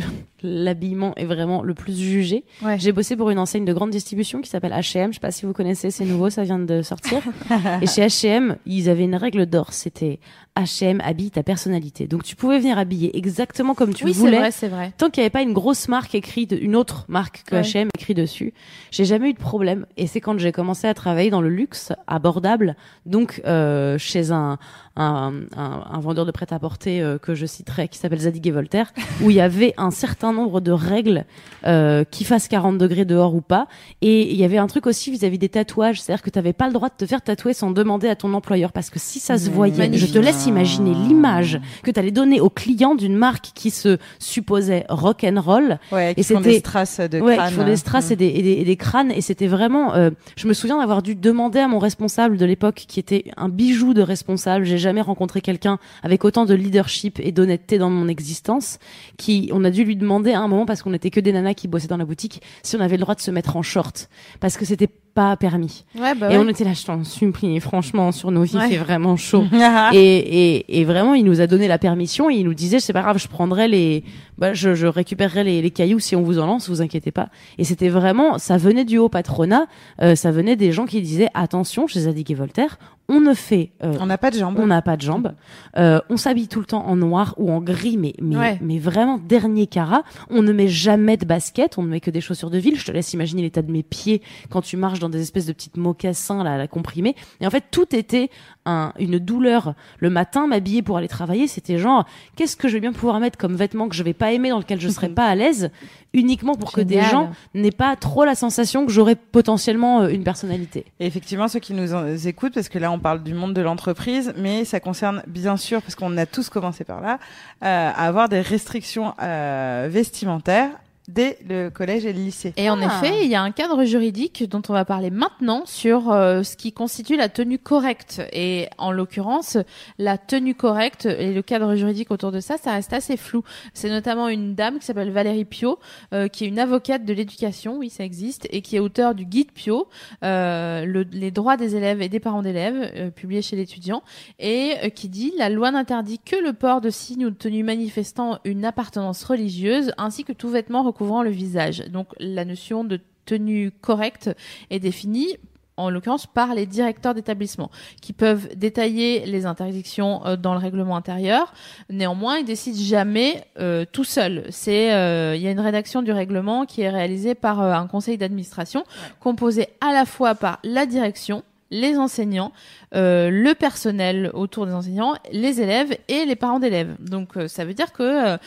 [0.44, 2.44] l'habillement est vraiment le plus jugé.
[2.64, 2.78] Ouais.
[2.80, 5.12] J'ai bossé pour une enseigne de grande distribution qui s'appelle H&M.
[5.12, 7.20] Je sais pas si vous connaissez, c'est nouveau, ça vient de sortir.
[7.82, 9.74] et chez H&M, ils avaient une règle d'or.
[9.74, 10.20] C'était
[10.58, 12.08] H&M habille ta personnalité.
[12.08, 14.40] Donc tu pouvais venir habiller exactement comme tu oui c'est voulais.
[14.40, 17.44] vrai c'est vrai Tant qu'il n'y avait pas une grosse marque écrite, une autre marque
[17.46, 17.62] que Ouais.
[17.62, 18.54] H&M écrit dessus,
[18.92, 19.86] j'ai jamais eu de problème.
[19.98, 22.76] Et c'est quand j'ai commencé à travailler dans le luxe abordable,
[23.06, 24.58] donc euh, chez un,
[24.96, 28.94] un, un, un vendeur de prêt-à-porter euh, que je citerai, qui s'appelle Zadig et Voltaire,
[29.22, 31.26] où il y avait un certain nombre de règles
[31.66, 33.68] euh, qui fassent 40 degrés dehors ou pas.
[34.02, 36.68] Et il y avait un truc aussi vis-à-vis des tatouages, c'est-à-dire que tu n'avais pas
[36.68, 39.38] le droit de te faire tatouer sans demander à ton employeur, parce que si ça
[39.38, 40.08] se voyait, Magnifique.
[40.08, 43.98] je te laisse imaginer l'image que tu allais donner au client d'une marque qui se
[44.20, 47.50] supposait rock and roll Ouais, qui Et font des c'était- strass de ouais, crâne.
[47.50, 49.12] qui font des strass et, des, et, des, et des crânes.
[49.12, 49.94] Et c'était vraiment.
[49.96, 53.50] euh, je me souviens d'avoir dû demander à mon responsable de l'époque, qui était un
[53.50, 54.66] bijou de responsable.
[54.66, 58.80] J'ai jamais rencontré quelqu'un avec autant de leadership et d'honnêteté dans mon existence.
[59.18, 61.54] Qui, on a dû lui demander à un moment parce qu'on était que des nanas
[61.54, 64.10] qui bossaient dans la boutique, si on avait le droit de se mettre en short,
[64.40, 65.86] parce que c'était pas permis.
[66.00, 66.44] ouais bah et ouais.
[66.46, 68.68] on était là, je t'en supplie, franchement, sur nos vies, Ouais.
[68.70, 69.44] c'est vraiment chaud.
[69.54, 69.90] Ah.
[69.94, 72.94] et, et, et vraiment, il nous a donné la permission et il nous disait, c'est
[72.94, 74.04] pas grave, je prendrai les,
[74.38, 77.30] bah, je, je récupérerai les, les cailloux si on vous en lance, vous inquiétez pas.
[77.58, 79.66] Et c'était vraiment, ça venait du haut patronat,
[80.02, 82.78] euh, ça venait des gens qui disaient, attention, chez Zadig et Voltaire,
[83.10, 84.56] on ne fait, euh, On n'a pas de jambes.
[84.60, 85.34] on n'a pas de jambes.
[85.78, 88.58] Euh, on s'habille tout le temps en noir ou en gris, mais mais, Ouais.
[88.62, 90.04] mais vraiment dernier carat.
[90.30, 92.78] On ne met jamais de baskets, on ne met que des chaussures de ville.
[92.80, 95.54] Je te laisse imaginer l'état de mes pieds quand tu marches dans des espèces de
[95.54, 97.16] petites mocassins là, la comprimée.
[97.42, 98.30] Et en fait, tout était
[98.70, 99.74] un, une douleur.
[100.00, 102.06] Le matin, m'habiller pour aller travailler, c'était genre
[102.36, 104.60] qu'est-ce que je vais bien pouvoir mettre comme vêtement que je vais pas aimer, dans
[104.60, 105.72] lequel je serai pas à l'aise,
[106.14, 110.24] uniquement pour que des gens n'aient pas trop la sensation que j'aurais potentiellement euh, une
[110.24, 110.86] personnalité.
[111.00, 113.62] Et effectivement, ceux qui nous en- écoutent, parce que là, on parle du monde de
[113.62, 117.20] l'entreprise, mais ça concerne bien sûr, parce qu'on a tous commencé par là,
[117.64, 120.72] euh, à avoir des restrictions euh, vestimentaires
[121.10, 122.54] dès le collège et le lycée.
[122.56, 122.86] Et en Ah.
[122.86, 126.56] effet, il y a un cadre juridique dont on va parler maintenant sur euh, ce
[126.56, 128.22] qui constitue la tenue correcte.
[128.32, 129.58] Et en l'occurrence,
[129.98, 133.44] la tenue correcte et le cadre juridique autour de ça, ça reste assez flou.
[133.74, 135.80] C'est notamment une dame qui s'appelle Valérie Pio,
[136.14, 139.26] euh, qui est une avocate de l'éducation, oui, ça existe, et qui est auteur du
[139.26, 139.88] guide Pio,
[140.24, 144.04] euh, le- les droits des élèves et des parents d'élèves, euh, publié chez l'étudiant,
[144.40, 147.64] et euh, qui dit la loi n'interdit que le port de signes ou de tenues
[147.64, 151.80] manifestant une appartenance religieuse, ainsi que tout vêtement recouvrant le visage.
[151.88, 154.30] Donc la notion de tenue correcte
[154.70, 155.38] est définie
[155.78, 157.72] en l'occurrence par les directeurs d'établissement,
[158.02, 161.54] qui peuvent détailler les interdictions euh, dans le règlement intérieur.
[161.90, 164.50] Néanmoins, ils décident jamais euh, tout seuls.
[164.68, 168.84] Euh, il y a une rédaction du règlement qui est réalisée par un conseil d'administration
[169.22, 172.52] composé à la fois par la direction, les enseignants,
[172.92, 176.98] le personnel autour des enseignants, les élèves et les parents d'élèves.
[177.00, 178.38] Donc ça veut dire que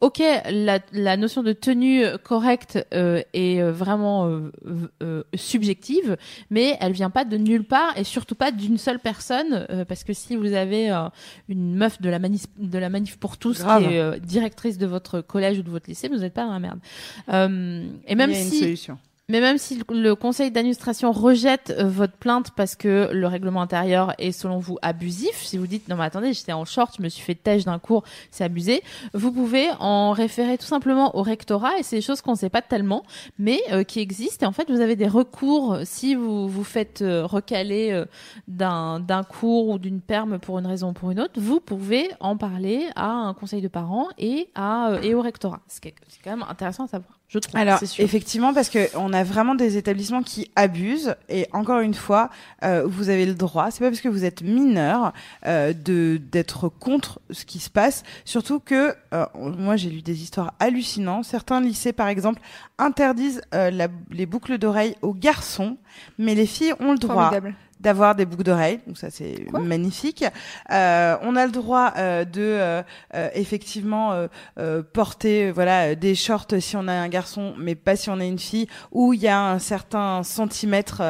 [0.00, 4.50] ok, la, la notion de tenue correcte euh, est euh, vraiment euh,
[5.02, 6.16] euh, subjective,
[6.50, 10.04] mais elle vient pas de nulle part et surtout pas d'une seule personne, euh, parce
[10.04, 11.08] que si vous avez euh,
[11.48, 13.82] une meuf de la manif de la manif pour tous Grave.
[13.82, 16.52] qui est euh, directrice de votre collège ou de votre lycée, vous n'êtes pas dans
[16.52, 16.78] la merde.
[17.30, 18.98] Euh, et même Il y a une si solution.
[19.28, 24.14] Mais même si le- conseil d'administration rejette euh, votre plainte parce que le règlement intérieur
[24.18, 27.08] est selon vous abusif, si vous dites non mais attendez j'étais en short, je me
[27.08, 28.82] suis fait têche d'un cours, c'est abusé,
[29.14, 32.50] vous pouvez en référer tout simplement au rectorat et c'est des choses qu'on ne sait
[32.50, 33.02] pas tellement
[33.38, 37.02] mais euh, qui existent et en fait vous avez des recours si vous vous faites
[37.02, 38.04] euh, recaler
[38.46, 42.08] d'un d'un cours ou d'une perme pour une raison ou pour une autre, vous pouvez
[42.20, 45.60] en parler à un conseil de parents et à et au rectorat.
[45.66, 45.92] C'est
[46.22, 47.58] quand même intéressant à savoir, je trouve.
[47.60, 48.04] Alors sûr.
[48.04, 52.30] effectivement parce que on a vraiment des établissements qui abusent et encore une fois
[52.62, 55.12] euh, vous avez le droit c'est pas parce que vous êtes mineur
[55.44, 60.22] euh, de d'être contre ce qui se passe surtout que euh, moi j'ai lu des
[60.22, 62.40] histoires hallucinantes certains lycées par exemple
[62.78, 65.78] interdisent euh, la- les boucles d'oreilles aux garçons
[66.18, 67.54] mais les filles ont le droit Formidable.
[67.80, 70.24] D'avoir des boucles d'oreilles, donc ça c'est magnifique.
[70.70, 72.82] Euh, on a le droit euh, de euh,
[73.14, 74.28] euh, effectivement euh,
[74.58, 78.24] euh, porter voilà des shorts si on a un garçon, mais pas si on a
[78.24, 81.02] une fille, où il y a un certain centimètre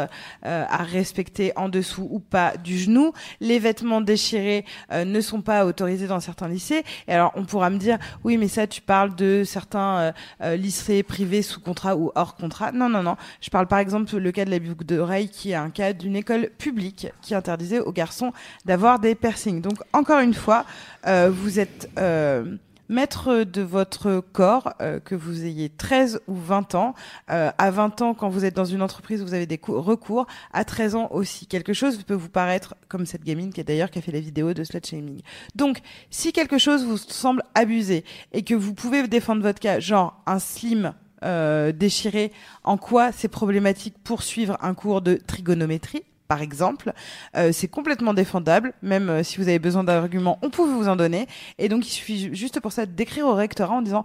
[0.42, 3.12] à respecter en dessous ou pas du genou.
[3.40, 6.84] Les vêtements déchirés euh, ne sont pas autorisés dans certains lycées.
[7.06, 11.42] Et alors on pourra me dire oui mais ça tu parles de certains lycées privés
[11.42, 12.72] sous contrat ou hors contrat.
[12.72, 15.54] Non non non, je parle par exemple le cas de la boucle d'oreille qui est
[15.54, 18.32] un cas d'une école publique qui interdisait aux garçons
[18.64, 19.60] d'avoir des piercings.
[19.60, 20.64] Donc encore une fois,
[21.06, 22.56] euh, vous êtes euh,
[22.88, 26.94] maître de votre corps, euh, que vous ayez 13 ou 20 ans.
[27.30, 30.26] Euh, à 20 ans, quand vous êtes dans une entreprise, vous avez des cou- recours.
[30.52, 33.90] À 13 ans aussi, quelque chose peut vous paraître comme cette gamine qui est d'ailleurs
[33.90, 35.20] qui a fait la vidéo de slut shaming.
[35.56, 35.78] Donc,
[36.10, 40.38] si quelque chose vous semble abusé et que vous pouvez défendre votre cas, genre un
[40.38, 42.30] slim euh, déchiré,
[42.62, 46.04] en quoi c'est problématique pour suivre un cours de trigonométrie?
[46.28, 46.92] Par exemple,
[47.36, 50.96] euh, c'est complètement défendable, même euh, si vous avez besoin d'arguments, on peut vous en
[50.96, 51.26] donner.
[51.58, 54.04] Et donc, il suffit ju- juste pour ça d'écrire au rectorat en disant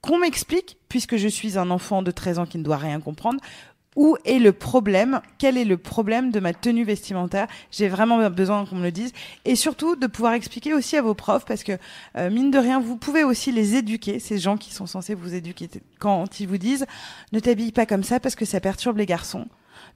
[0.00, 3.40] qu'on m'explique, puisque je suis un enfant de 13 ans qui ne doit rien comprendre,
[3.96, 8.66] où est le problème Quel est le problème de ma tenue vestimentaire J'ai vraiment besoin
[8.66, 9.12] qu'on me le dise.
[9.46, 11.72] Et surtout, de pouvoir expliquer aussi à vos profs, parce que,
[12.18, 15.34] euh, mine de rien, vous pouvez aussi les éduquer, ces gens qui sont censés vous
[15.34, 16.84] éduquer, quand ils vous disent
[17.32, 19.46] «Ne t'habille pas comme ça parce que ça perturbe les garçons».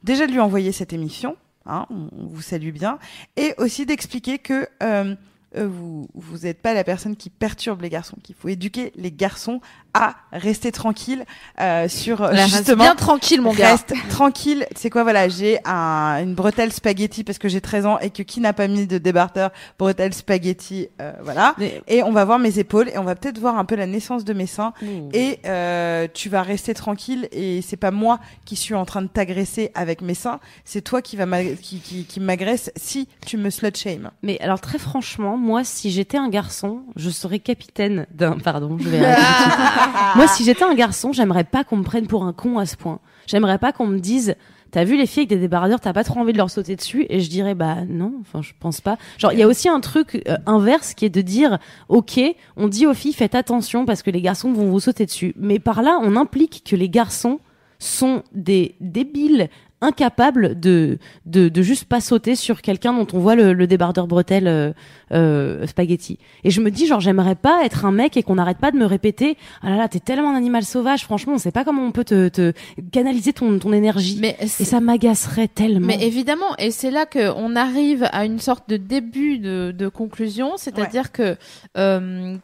[0.03, 2.99] Déjà de lui envoyer cette émission, hein, on, vous salue bien,
[3.37, 4.69] et aussi d'expliquer que...
[4.83, 5.15] euh,
[5.57, 9.11] euh, vous vous n'êtes pas la personne qui perturbe les garçons, qu'il faut éduquer les
[9.11, 9.61] garçons
[9.95, 11.25] à rester tranquilles
[11.61, 13.71] euh, sur euh, Là, reste justement bien tranquille mon gars.
[13.73, 14.67] Reste tranquille.
[14.77, 18.23] C'est quoi, voilà, j'ai un, une bretelle spaghetti parce que j'ai 13 ans et que
[18.23, 21.55] qui n'a pas mis de débardeur bretelle spaghetti, euh, voilà.
[21.59, 23.87] Mais- Et on va voir mes épaules et on va peut-être voir un peu la
[23.87, 24.73] naissance de mes seins.
[25.13, 29.09] Et euh, tu vas rester tranquille et c'est pas moi qui suis en train de
[29.09, 31.27] t'agresser avec mes seins, c'est toi qui va
[31.61, 34.11] qui, qui, qui m'agresse si tu me slut shame.
[34.23, 38.39] Mais alors très franchement, moi, si j'étais un garçon, je serais capitaine d'un.
[38.39, 39.01] Pardon, je vais.
[40.17, 42.77] moi, si j'étais un garçon, j'aimerais pas qu'on me prenne pour un con à ce
[42.77, 43.01] point.
[43.27, 44.35] J'aimerais pas qu'on me dise.
[44.71, 47.05] T'as vu les filles avec des débardeurs, t'as pas trop envie de leur sauter dessus?
[47.09, 48.99] Et je dirais bah non, enfin je pense pas.
[49.19, 51.59] Genre il y a aussi un truc euh, inverse qui est de dire
[51.89, 52.21] ok,
[52.57, 55.35] on dit aux filles faites attention parce que les garçons vont vous sauter dessus.
[55.37, 57.41] Mais par là on implique que les garçons
[57.81, 59.49] sont des débiles
[59.81, 64.07] incapables de, de, de juste pas sauter sur quelqu'un dont on voit le, le débardeur
[64.07, 64.73] bretelle euh,
[65.13, 66.19] euh, spaghetti.
[66.45, 68.77] Et je me dis, genre, j'aimerais pas être un mec et qu'on n'arrête pas de
[68.77, 71.83] me répéter, ah là là, t'es tellement un animal sauvage, franchement, on sait pas comment
[71.83, 72.53] on peut te, te
[72.93, 74.19] canaliser ton, ton énergie.
[74.21, 75.87] Mais et ça m'agacerait tellement.
[75.87, 80.53] Mais évidemment, et c'est là qu'on arrive à une sorte de début de, de conclusion,
[80.57, 81.37] c'est-à-dire que
[81.77, 82.37] euh,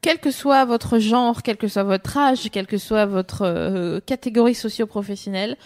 [0.00, 4.00] quel que soit votre genre, quel que soit votre âge, quelle que soit votre euh,
[4.04, 5.56] catégorie socio-professionnelle,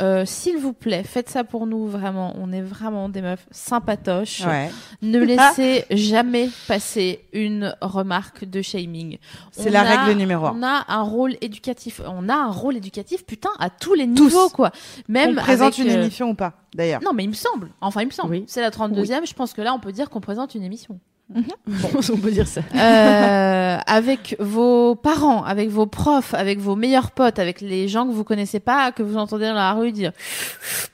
[0.00, 2.34] euh, s'il vous plaît, faites ça pour nous vraiment.
[2.38, 4.42] On est vraiment des meufs sympatoches.
[4.46, 4.70] Ouais.
[5.02, 9.18] Ne laissez jamais passer une remarque de shaming.
[9.50, 10.56] C'est la a- règle numéro un.
[10.56, 12.00] On a un rôle éducatif.
[12.06, 14.70] On a un rôle éducatif, putain, à tous les niveaux, quoi.
[15.08, 17.02] Même on présente avec, une euh, émission ou pas, d'ailleurs.
[17.02, 17.70] non, mais il me semble.
[17.80, 18.30] Enfin, il me semble.
[18.30, 18.44] Oui.
[18.46, 19.26] C'est la 32e.
[19.26, 21.00] Je pense que là, on peut dire qu'on présente une émission.
[22.12, 22.60] on peut dire ça.
[22.74, 28.12] Euh, avec vos parents, avec vos profs, avec vos meilleurs potes, avec les gens que
[28.12, 30.12] vous connaissez pas, que vous entendez dans la rue dire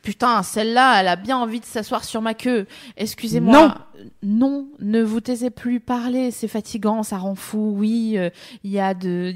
[0.03, 2.67] Putain, celle-là, elle a bien envie de s'asseoir sur ma queue.
[2.97, 3.75] Excusez-moi.
[4.23, 4.66] Non.
[4.81, 7.74] ne vous taisez plus, parler, c'est fatigant, ça rend fou.
[7.77, 8.31] Oui, euh,
[8.64, 9.32] il y a de,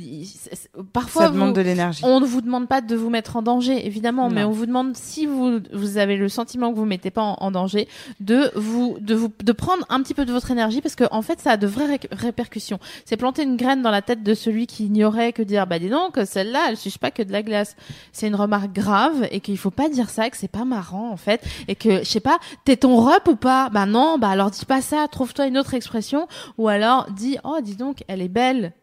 [0.93, 2.03] parfois Ça demande vous- de l'énergie.
[2.05, 4.35] on ne vous demande pas de vous mettre en danger, évidemment, Non.
[4.35, 7.37] mais on vous demande si vous vous avez le sentiment que vous mettez pas en,
[7.41, 7.89] en danger,
[8.21, 11.23] de vous de vous de prendre un petit peu de votre énergie parce que en
[11.23, 12.79] fait ça a de vraies ré- répercussions.
[13.05, 15.89] C'est planter une graine dans la tête de celui qui ignorait que dire bah dis
[15.89, 17.77] donc celle-là elle suce pas que de la glace.
[18.13, 21.17] C'est une remarque grave et qu'il faut pas dire ça, que c'est pas marrant en
[21.17, 23.69] fait et que je sais pas t'es ton rep ou pas?
[23.71, 26.27] Bah non, bah alors dis pas ça, trouve-toi une autre expression
[26.59, 28.75] ou alors dis oh dis donc elle est belle.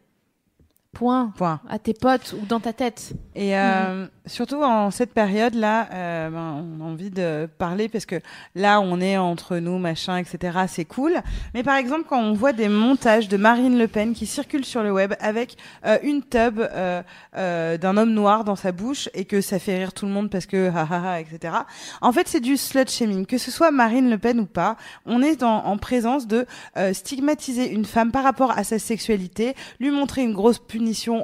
[0.92, 1.32] Point.
[1.36, 1.60] Point.
[1.68, 3.12] À tes potes ou dans ta tête.
[3.34, 8.16] Et euh, surtout en cette période-là, euh, ben, on a envie de parler parce que
[8.54, 10.58] là, on est entre nous, machin, etc.
[10.66, 11.20] C'est cool.
[11.54, 14.82] Mais par exemple, quand on voit des montages de Marine Le Pen qui circulent sur
[14.82, 17.02] le web avec euh, une tub euh,
[17.36, 20.30] euh, d'un homme noir dans sa bouche et que ça fait rire tout le monde
[20.30, 21.54] parce que ha ha ha, etc.
[22.00, 23.26] En fait, c'est du slut shaming.
[23.26, 26.46] Que ce soit Marine Le Pen ou pas, on est dans, en présence de
[26.76, 30.58] euh, stigmatiser une femme par rapport à sa sexualité, lui montrer une grosse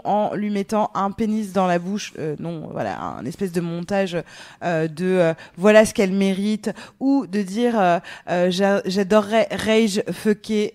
[0.04, 4.16] en lui mettant un pénis dans la bouche, euh, non, voilà, un espèce de montage
[4.62, 6.70] euh, de euh, voilà ce qu'elle mérite,
[7.00, 7.98] ou de dire euh,
[8.30, 10.72] euh, j'a- j'adorerais rage fucker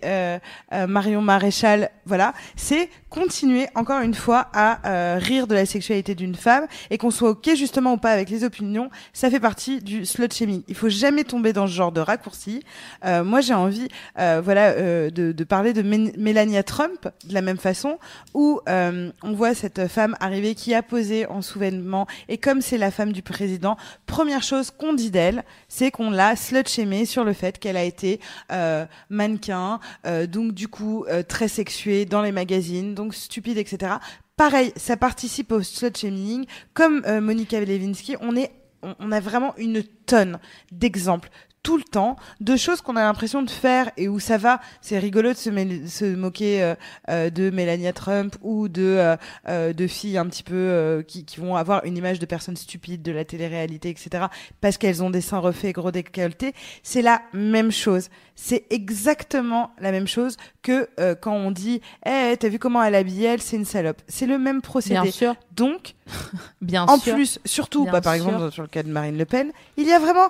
[0.88, 6.66] Marion Maréchal, voilà, c'est continuer encore une fois à rire de la sexualité d'une femme
[6.90, 10.32] et qu'on soit ok justement ou pas avec les opinions, ça fait partie du slut
[10.32, 10.62] shaming.
[10.68, 12.62] Il faut jamais tomber dans ce genre de raccourci.
[13.04, 14.72] Moi, j'ai envie, voilà,
[15.10, 17.98] de, de parler de Mé- Melania Trump de la même façon,
[18.34, 22.78] où euh, on voit cette femme arriver qui a posé en souvènement et comme c'est
[22.78, 23.76] la femme du président,
[24.06, 27.84] première chose qu'on dit d'elle, c'est qu'on l'a slut shamée sur le fait qu'elle a
[27.84, 28.20] été
[28.52, 33.94] euh, mannequin, euh, donc du coup très sexuée dans les magazines, donc stupide, etc.
[34.36, 36.46] Pareil, ça participe au slut shaming.
[36.72, 40.38] Comme Monica Lewinsky, on a vraiment une tonne
[40.72, 41.30] d'exemples
[41.62, 44.60] tout le temps de choses qu'on a l'impression de faire et où ça va.
[44.80, 45.50] C'est rigolo de se,
[45.86, 46.74] se moquer euh,
[47.10, 49.16] euh, de Melania Trump ou de euh,
[49.48, 52.56] euh, de filles un petit peu euh, qui, qui vont avoir une image de personnes
[52.56, 54.26] stupides de la télé-réalité, etc.
[54.60, 56.54] Parce qu'elles ont des seins refaits, gros décolletés.
[56.82, 58.08] C'est la même chose.
[58.36, 62.94] C'est exactement la même chose que euh, quand on dit Eh, t'as vu comment elle
[62.94, 63.42] habille elle?
[63.42, 64.00] C'est une salope.
[64.08, 65.00] C'est le même procédé.
[65.00, 65.34] Bien sûr.
[65.52, 65.94] Donc,
[66.62, 67.14] Bien en sûr.
[67.14, 68.26] plus, surtout, bah, par sûr.
[68.28, 70.28] exemple, sur le cas de Marine Le Pen, il y a vraiment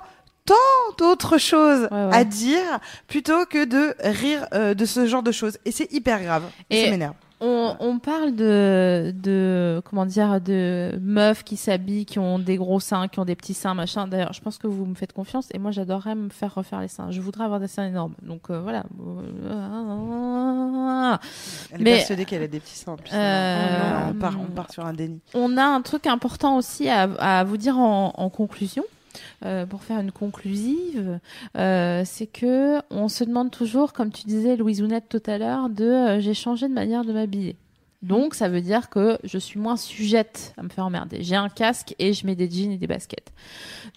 [0.53, 2.15] tant d'autres choses Ouais, ouais.
[2.15, 5.57] à dire plutôt que de rire euh, de ce genre de choses.
[5.65, 6.43] Et c'est hyper grave.
[6.69, 7.13] Et ça m'énerve.
[7.43, 12.79] On, on parle de, de, comment dire, de meufs qui s'habillent, qui ont des gros
[12.79, 14.05] seins, qui ont des petits seins, machin.
[14.07, 16.87] D'ailleurs, je pense que vous me faites confiance et moi, j'adorerais me faire refaire les
[16.87, 17.09] seins.
[17.09, 18.13] Je voudrais avoir des seins énormes.
[18.21, 18.83] Donc, euh, voilà.
[21.71, 22.91] Elle est Mais- persuadée qu'elle a des petits seins.
[22.93, 23.09] en plus.
[23.11, 25.19] Euh, on, part, on part sur un déni.
[25.33, 28.83] On a un truc important aussi à, à vous dire en, en conclusion.
[29.45, 31.19] Euh, pour faire une conclusive,
[31.57, 35.69] euh, c'est que on se demande toujours, comme tu disais Louise Ounette tout à l'heure,
[35.69, 37.55] de euh, j'ai changé de manière de m'habiller.
[38.01, 41.21] Donc ça veut dire que je suis moins sujette à me faire emmerder.
[41.21, 43.31] J'ai un casque et je mets des jeans et des baskets.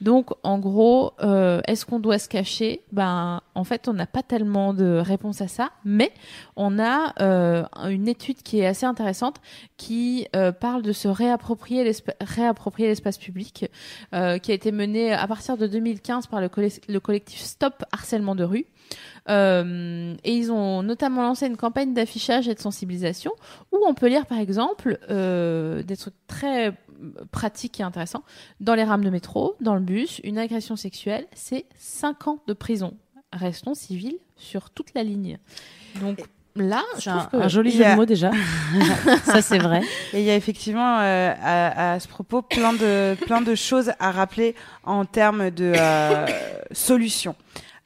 [0.03, 2.83] Donc en gros, euh, est-ce qu'on doit se cacher?
[2.93, 6.13] Ben en fait, on n'a pas tellement de réponse à ça, mais
[6.57, 9.37] on a euh, une étude qui est assez intéressante
[9.79, 13.71] qui euh, parle de se réapproprier l'espa- réapproprier l'espace public,
[14.13, 16.51] qui a été menée à partir de 2015 par le,
[16.89, 18.67] le collectif Stop Harcèlement de rue.
[19.29, 23.33] Euh, et ils ont notamment lancé une campagne d'affichage et de sensibilisation
[23.73, 26.75] où on peut lire par exemple euh, des trucs très
[27.33, 28.23] pratiques et intéressants.
[28.61, 32.53] Dans les rames de métro, dans le bus, une agression sexuelle, c'est 5 ans de
[32.53, 32.95] prison.
[33.33, 35.39] Restons civils sur toute la ligne.
[36.01, 36.21] Donc
[36.55, 38.31] là, je trouve un, que un joli jeu a- de mots déjà.
[39.25, 39.81] ça c'est vrai.
[40.13, 43.91] Et il y a effectivement euh, à, à ce propos plein de plein de choses
[43.99, 46.27] à rappeler en termes de euh,
[46.73, 47.35] solutions.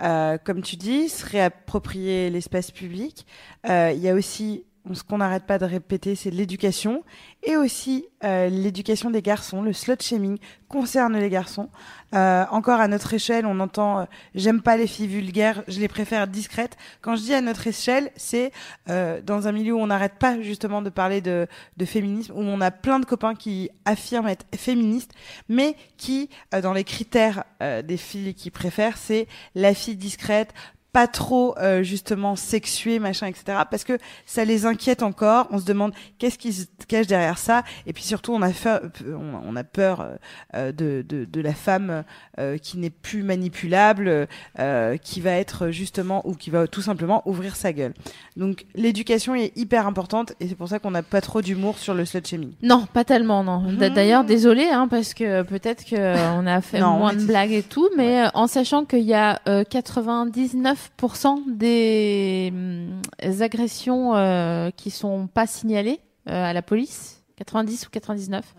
[0.03, 3.27] Euh, comme tu dis, se réapproprier l'espace public.
[3.69, 4.65] Euh, Il y a aussi
[4.95, 7.03] ce qu'on n'arrête pas de répéter, c'est l'éducation
[7.43, 9.63] et aussi euh, l'éducation des garçons.
[9.63, 10.39] Le slut shaming
[10.69, 11.69] concerne les garçons.
[12.15, 14.05] Euh, encore à notre échelle, on entend euh,
[14.35, 16.77] j'aime pas les filles vulgaires, je les préfère discrètes.
[17.01, 18.53] Quand je dis à notre échelle, c'est
[18.87, 21.47] dans un milieu où on n'arrête pas justement de parler de,
[21.85, 25.13] féminisme, où on a plein de copains qui affirment être féministes,
[25.49, 26.29] mais qui,
[26.63, 30.55] dans les critères des filles qui préfèrent, c'est la fille discrète,
[30.99, 33.59] pas trop euh, justement sexuée, machin, etc.
[33.71, 35.47] Parce que ça les inquiète encore.
[35.53, 37.63] On se demande qu'est-ce qui se cache derrière ça.
[37.87, 40.17] Et puis surtout, on a, on, peur euh,
[40.57, 42.03] euh, de, de, de la femme
[42.41, 44.27] euh, qui n'est plus manipulable,
[44.59, 47.95] euh, qui va être justement ou qui va tout simplement ouvrir sa gueule.
[48.37, 51.95] Donc l'éducation est hyper importante et c'est pour ça qu'on n'a pas trop d'humour sur
[51.95, 52.55] le slut shaming.
[52.61, 53.71] Non, pas tellement, non.
[53.73, 57.53] D- D'ailleurs, désolé, hein, parce que peut-être que euh, a fait Non, moins de blagues
[57.53, 63.03] et tout, mais en sachant qu'il y a euh, 99 99% des hum,
[63.41, 68.55] agressions euh, qui sont pas signalées euh, à la police, 90 ou 99.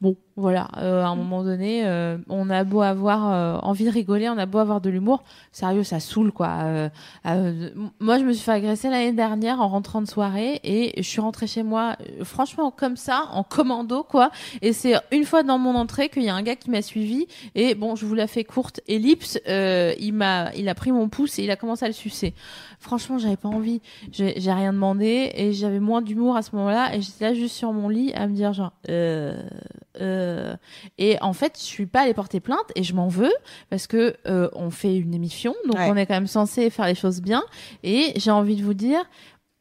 [0.00, 3.90] Bon, voilà, euh, à un moment donné, euh, on a beau avoir euh, envie de
[3.90, 6.48] rigoler, on a beau avoir de l'humour, sérieux, ça saoule quoi.
[6.62, 6.88] Euh,
[7.26, 11.08] euh, moi, je me suis fait agresser l'année dernière en rentrant de soirée et je
[11.08, 14.30] suis rentrée chez moi, franchement comme ça, en commando quoi.
[14.62, 17.26] Et c'est une fois dans mon entrée qu'il y a un gars qui m'a suivi
[17.56, 21.08] et bon, je vous la fais courte, ellipse, euh, il m'a, il a pris mon
[21.08, 22.32] pouce et il a commencé à le sucer.
[22.78, 23.80] Franchement, j'avais pas envie,
[24.12, 27.56] j'ai j'ai rien demandé et j'avais moins d'humour à ce moment-là et j'étais là juste
[27.56, 28.72] sur mon lit à me dire genre.
[28.88, 29.42] Euh,
[30.28, 30.56] euh,
[30.98, 33.32] et en fait, je suis pas allée porter plainte et je m'en veux
[33.70, 35.88] parce que euh, on fait une émission, donc Ouais.
[35.90, 37.42] on est quand même censé faire les choses bien.
[37.82, 39.00] Et j'ai envie de vous dire,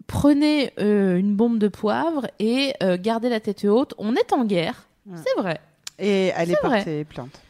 [0.06, 3.94] prenez euh, une bombe de poivre et euh, gardez la tête haute.
[3.98, 5.60] On est en guerre, c'est vrai.
[5.99, 6.77] Et allez vrai.
[6.77, 7.41] porter plainte.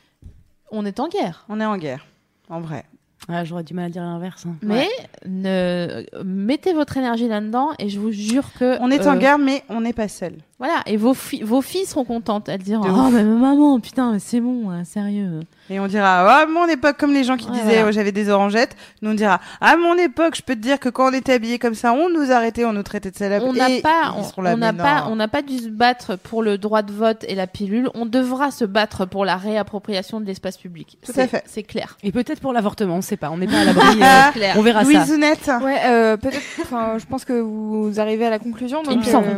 [0.71, 1.45] On est en guerre.
[1.49, 2.05] On est en guerre,
[2.49, 2.85] en vrai.
[3.29, 4.45] Ah, J'aurais du mal à dire l'inverse.
[4.45, 4.55] hein.
[4.61, 4.87] Mais
[5.25, 9.63] ne mettez votre énergie là-dedans et je vous jure que On est en guerre, mais
[9.69, 10.33] on n'est pas seul.
[10.59, 12.49] Voilà, et vos, fi- vos filles seront contentes.
[12.49, 15.41] Elles diront Oh, mais maman, putain, c'est bon, hein, sérieux.
[15.69, 17.87] Et on dira, ah, à mon époque, comme les gens qui Ouais, disaient, voilà.
[17.89, 20.89] oh, j'avais des orangettes, nous on dira, à mon époque, je peux te dire que
[20.89, 23.43] quand on était habillés comme ça, on nous arrêtait, on nous traitait de salopes.
[23.45, 26.81] On n'a pas, on n'a pas, on n'a pas dû se battre pour le droit
[26.81, 27.89] de vote et la pilule.
[27.93, 30.97] On devra se battre pour la réappropriation de l'espace public.
[31.05, 31.43] Tout C'est- à fait.
[31.45, 31.97] C'est clair.
[32.01, 33.29] Et peut-être pour l'avortement, on sait pas.
[33.29, 33.85] On n'est pas à l'abri.
[34.01, 34.89] euh, on verra ça.
[34.91, 35.51] Louisounette.
[35.61, 36.41] Ouais, euh, peut-être.
[36.61, 38.81] Enfin, je pense que vous arrivez à la conclusion.
[38.83, 39.33] Donc, Il me semble euh,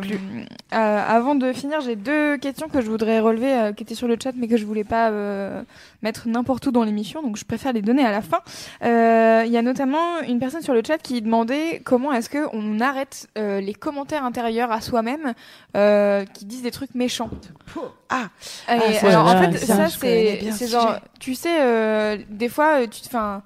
[0.74, 4.08] euh, avant de finir, j'ai deux questions que je voudrais relever, euh, qui étaient sur
[4.08, 5.62] le chat, mais que je voulais pas euh,
[6.04, 7.24] mettre n'importe où dans l'émission.
[7.24, 8.40] Donc, je préfère les donner à la fin.
[8.84, 12.46] Euh, Il y a notamment une personne sur le chat qui demandait comment est-ce que
[12.54, 15.34] on arrête euh, les commentaires intérieurs à soi-même
[15.76, 17.30] euh, qui disent des trucs méchants.
[18.10, 18.28] Ah,
[18.68, 21.02] Et Ah, ça, alors, en fait, ça, c'est ce genre, sujet.
[21.20, 23.42] tu sais, euh, des fois, tu, enfin,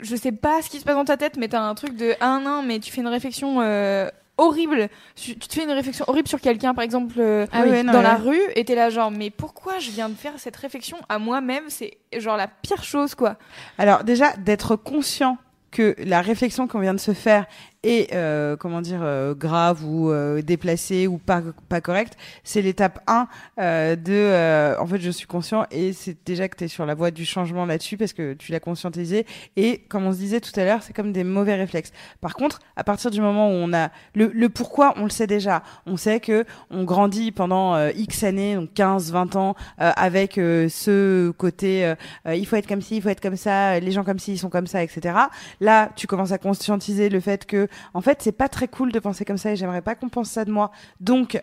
[0.00, 2.14] je sais pas ce qui se passe dans ta tête, mais t'as un truc de
[2.20, 4.88] un an, mais tu fais une réflexion euh, horrible.
[5.16, 7.92] Tu te fais une réflexion horrible sur quelqu'un, par exemple, euh, Ah oui, ouais, non,
[7.92, 8.04] dans ouais.
[8.04, 11.18] la rue, et t'es là genre, mais pourquoi je viens de faire cette réflexion à
[11.18, 11.64] moi-même?
[11.68, 13.36] C'est genre la pire chose, quoi.
[13.78, 15.38] Alors déjà d'être conscient
[15.70, 17.46] que la réflexion qu'on vient de se faire
[17.84, 23.00] est euh, comment dire euh, grave ou euh, déplacée ou pas pas correcte, c'est l'étape
[23.06, 23.28] 1
[23.58, 26.86] euh, de euh, en fait je suis conscient et c'est déjà que tu es sur
[26.86, 30.40] la voie du changement là-dessus parce que tu l'as conscientisé et comme on se disait
[30.40, 31.92] tout à l'heure, c'est comme des mauvais réflexes.
[32.20, 35.26] Par contre, à partir du moment où on a le, le pourquoi, on le sait
[35.26, 35.62] déjà.
[35.86, 41.30] On sait que on grandit pendant euh, X années, donc 15, 20 ans avec ce
[41.32, 41.94] côté
[42.26, 44.38] il faut être comme ci, il faut être comme ça, les gens comme ci, ils
[44.38, 45.16] sont comme ça, etc.
[45.60, 48.98] Là, tu commences à conscientiser le fait que, en fait, c'est pas très cool de
[48.98, 50.70] penser comme ça et j'aimerais pas qu'on pense ça de moi.
[51.00, 51.42] Donc,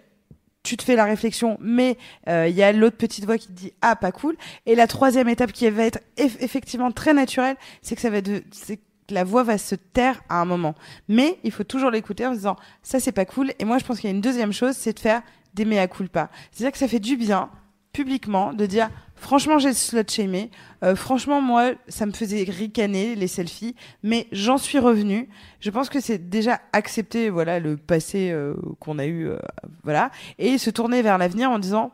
[0.64, 1.98] tu te fais la réflexion, mais
[2.28, 4.36] euh, il y a l'autre petite voix qui te dit ah pas cool.
[4.66, 8.22] Et la troisième étape qui va être eff- effectivement très naturelle, c'est que ça va
[8.22, 10.76] de, c'est que la voix va se taire à un moment.
[11.08, 13.52] Mais il faut toujours l'écouter en se disant ça c'est pas cool.
[13.58, 15.24] Et moi je pense qu'il y a une deuxième chose, c'est de faire
[15.56, 16.30] des mea culpa.
[16.52, 17.50] C'est-à-dire que ça fait du bien
[17.94, 20.50] publiquement de dire franchement j'ai slut shamé
[20.84, 25.90] Euh, franchement moi ça me faisait ricaner les selfies mais j'en suis revenu je pense
[25.90, 29.38] que c'est déjà accepter voilà le passé euh, qu'on a eu euh,
[29.84, 30.10] voilà
[30.40, 31.92] et se tourner vers l'avenir en disant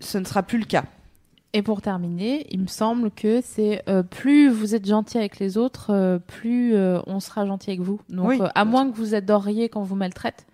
[0.00, 0.84] ce ne sera plus le cas
[1.52, 5.56] Et pour terminer, il me semble que c'est euh, plus vous êtes gentil avec les
[5.56, 7.98] autres, euh, plus euh, on sera gentil avec vous.
[8.10, 8.38] Donc, Oui.
[8.42, 10.44] euh, à moins que vous adoriez quand vous maltraite.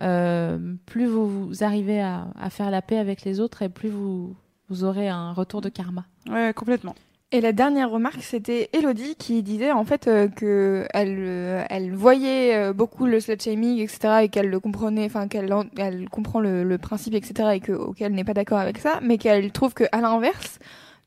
[0.00, 3.88] Euh, plus vous, vous arrivez à, à faire la paix avec les autres et plus
[3.90, 4.34] vous,
[4.68, 6.04] vous aurez un retour de karma.
[6.30, 6.94] ouais complètement
[7.32, 11.92] Et la dernière remarque, c'était Elodie qui disait en fait euh, que elle, euh, elle
[11.92, 16.08] voyait euh, beaucoup le slut shaming, etc., et qu'elle le comprenait, enfin qu'elle en- elle
[16.10, 19.50] comprend le, le principe, etc., et que auquel n'est pas d'accord avec ça, mais qu'elle
[19.52, 20.58] trouve que à l'inverse,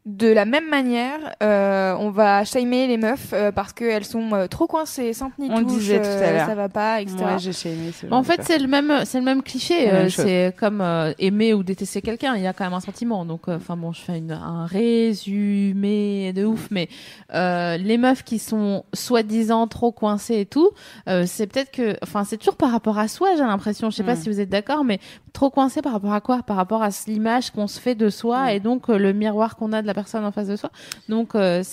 [0.10, 4.48] de la même manière, euh, on va shamer les meufs euh, parce qu'elles sont euh,
[4.48, 6.46] trop coincées, sans tenir On le disait tout à l'heure.
[6.48, 7.18] ça va pas, etc.
[7.20, 9.44] Ouais, j'ai shamé ce Bon, genre en de fait, c'est le même, c'est le même
[9.44, 9.86] cliché.
[9.88, 10.24] La même euh, chose.
[10.26, 12.36] c'est comme euh, aimer ou détester quelqu'un.
[12.38, 13.26] Il y a quand même un sentiment.
[13.26, 16.88] Donc, euh, enfin bon, je fais une, un résumé de ouf, mais
[17.34, 20.70] euh, les meufs qui sont soi-disant trop coincées et tout,
[21.10, 23.30] euh, c'est peut-être que, enfin, c'est toujours par rapport à soi.
[23.36, 23.90] J'ai l'impression.
[23.90, 24.22] Je sais pas Mm.
[24.22, 25.00] si vous êtes d'accord, mais
[25.34, 26.42] trop coincé par rapport à quoi?
[26.44, 28.50] Par rapport à l'image qu'on se fait de soi Mm.
[28.50, 30.72] et donc euh, le miroir qu'on a de la personne en face de soi.
[31.10, 31.64] Donc, euh,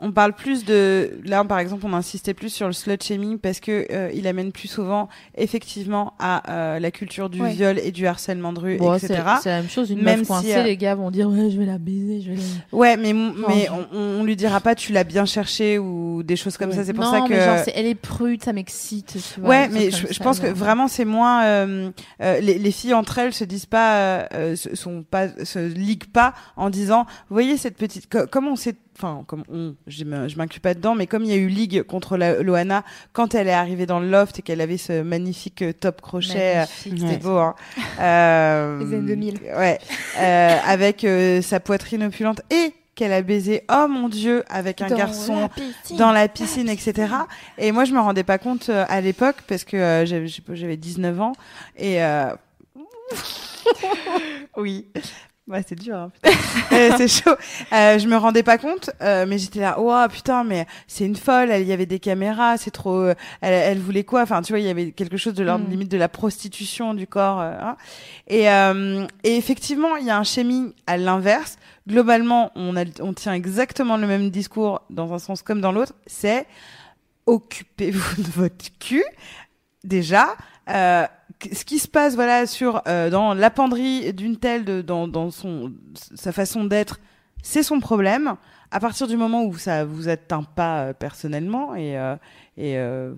[0.00, 3.60] on parle plus de là par exemple on insistait plus sur le slut shaming parce
[3.60, 7.52] que euh, il amène plus souvent effectivement à euh, la culture du Ouais.
[7.52, 9.90] viol et du harcèlement de rue bon, etc c'est la même chose.
[9.90, 12.20] Une Même meuf si, coincée, euh, les gars vont dire ouais, je vais la baiser,
[12.20, 12.42] je vais la.
[12.78, 16.56] ouais mais mais on, on lui dira pas tu l'as bien cherché ou des choses
[16.56, 19.16] comme ça c'est pour non, ça que mais genre, elle est prude, ça m'excite.
[19.42, 21.90] Ouais, mais je, je pense que vraiment c'est moins euh,
[22.22, 26.34] euh, les, les filles entre elles se disent pas, se- sont pas, se liguent pas
[26.56, 30.60] en disant, vous voyez cette petite, co- comme on sait, enfin comme on, je m'inclus
[30.60, 33.52] pas dedans, mais comme il y a eu ligue contre la, Loana quand elle est
[33.52, 37.16] arrivée dans le loft et qu'elle avait ce magnifique euh, top crochet, euh, c'était Ouais.
[37.18, 37.54] beau, hein.
[38.00, 39.40] Euh, Les années 2000.
[39.56, 39.78] Ouais,
[40.18, 44.88] euh, avec euh, sa poitrine opulente et qu'elle a baisé, oh mon dieu, avec un
[44.88, 45.96] Dans garçon la piscine.
[45.96, 47.12] dans la piscine, etc.
[47.56, 50.54] Et moi, je me rendais pas compte à l'époque parce que j'avais, je sais pas,
[50.56, 51.32] j'avais 19 ans
[51.76, 52.30] et euh...
[54.56, 54.86] oui.
[55.48, 55.96] Ouais, c'est dur.
[55.96, 56.36] Hein, putain.
[56.70, 57.34] Euh, c'est chaud.
[57.72, 61.16] Euh, je me rendais pas compte, euh, mais j'étais là, oh putain, mais c'est une
[61.16, 61.50] folle.
[61.50, 62.98] Elle, il y avait des caméras, c'est trop.
[63.00, 64.20] euh, elle, elle voulait quoi?
[64.22, 65.70] Enfin, tu vois, il y avait quelque chose de l'ordre Mm.
[65.70, 67.40] limite de la prostitution du corps.
[67.40, 67.76] euh, hein.
[68.26, 71.56] et, euh, et effectivement, il y a un shaming à l'inverse.
[71.88, 75.94] Globalement, on, a, on tient exactement le même discours dans un sens comme dans l'autre.
[76.06, 76.46] C'est
[77.26, 79.04] occupez-vous de votre cul.
[79.84, 80.34] Déjà,
[80.68, 81.06] euh,
[81.52, 85.30] ce qui se passe, voilà, sur euh, dans la penderie d'une telle, de, dans, dans
[85.30, 85.72] son
[86.14, 86.98] sa façon d'être,
[87.42, 88.34] c'est son problème.
[88.70, 92.16] À partir du moment où ça vous atteint pas euh, personnellement et euh,
[92.56, 93.14] et euh,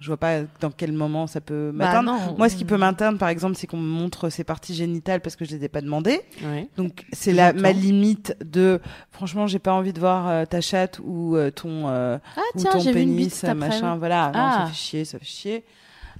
[0.00, 2.12] je vois pas dans quel moment ça peut Bah m'atteindre.
[2.30, 2.34] non.
[2.38, 5.36] Moi, ce qui peut m'atteindre, par exemple, c'est qu'on me montre ses parties génitales parce
[5.36, 6.22] que je les ai pas demandées.
[6.42, 6.68] Ouais.
[6.76, 8.80] Donc c'est la ma limite de
[9.12, 12.58] franchement j'ai pas envie de voir euh, ta chatte ou euh, ton euh, Ah ou
[12.58, 14.58] tiens, ton vu une pénis bite machin voilà non, Ah.
[14.62, 15.64] ça fait chier ça fait chier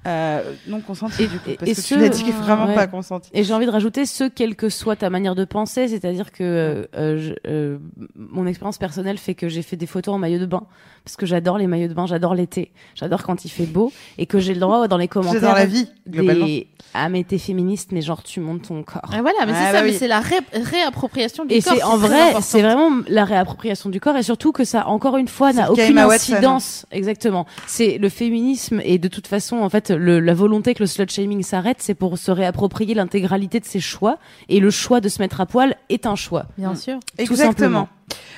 [0.07, 2.31] euh, non consenti Et- du coup et- parce et que ce- tu l'as dit que
[2.33, 2.75] vraiment ouais.
[2.75, 5.87] pas consenti Et j'ai envie de rajouter ce, quelle que soit ta manière de penser,
[5.89, 7.79] c'est-à-dire que euh, euh, je- euh,
[8.17, 10.65] mon expérience personnelle fait que j'ai fait des photos en maillot de bain
[11.05, 14.27] parce que j'adore les maillots de bain, j'adore l'été, j'adore quand il fait beau et
[14.27, 17.39] que j'ai le droit dans les commentaires dans la vie globalement des ah mais t'es
[17.39, 19.03] féministe mais genre tu montes ton corps.
[19.17, 19.97] Et voilà, mais Ah, c'est bah ça, mais oui.
[19.99, 21.75] c'est la ré- réappropriation du Et corps.
[21.77, 25.29] c'est en vrai, c'est vraiment la réappropriation du corps et surtout que ça, encore une
[25.29, 26.87] fois, n'a aucune incidence.
[26.91, 27.47] Exactement.
[27.67, 31.09] C'est le féminisme et de toute façon, en fait, le, la volonté que le slut
[31.09, 35.21] shaming s'arrête, c'est pour se réapproprier l'intégralité de ses choix et le choix de se
[35.23, 36.47] mettre à poil est un choix.
[36.59, 36.99] Bien sûr.
[37.19, 37.89] exactement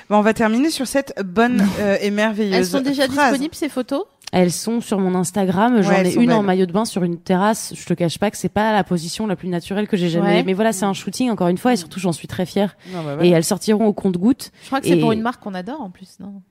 [0.09, 3.29] Bon, on va terminer sur cette bonne euh, et merveilleuse Elles sont déjà phrase.
[3.31, 4.03] disponibles ces photos?
[4.31, 5.81] Elles sont sur mon Instagram.
[5.81, 7.73] J'en Ouais, ai une en maillot de bain sur une terrasse.
[7.75, 10.27] Je te cache pas que c'est pas la position la plus naturelle que j'ai jamais.
[10.37, 10.43] Ouais.
[10.43, 12.75] Mais voilà, c'est un shooting encore une fois et surtout j'en suis très fière.
[12.91, 14.51] Non, bah, Et elles sortiront au compte-goutte.
[14.63, 16.41] Je crois que c'est pour une marque qu'on adore en plus, non?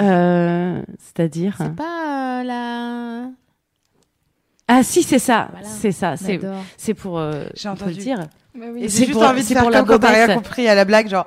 [0.00, 1.54] Euh, c'est-à-dire.
[1.58, 3.30] C'est pas euh, la.
[4.68, 5.48] Ah si, c'est ça.
[5.52, 5.66] Voilà.
[5.66, 6.16] C'est ça.
[6.16, 6.40] C'est
[6.76, 7.18] c'est pour.
[7.18, 7.92] euh, J'ai entendu.
[7.92, 8.20] le dire.
[8.54, 8.80] Et oui.
[8.82, 10.36] j'ai c'est juste pour- envie de faire pour la quand t'as rien bobette.
[10.36, 11.26] compris à la blague genre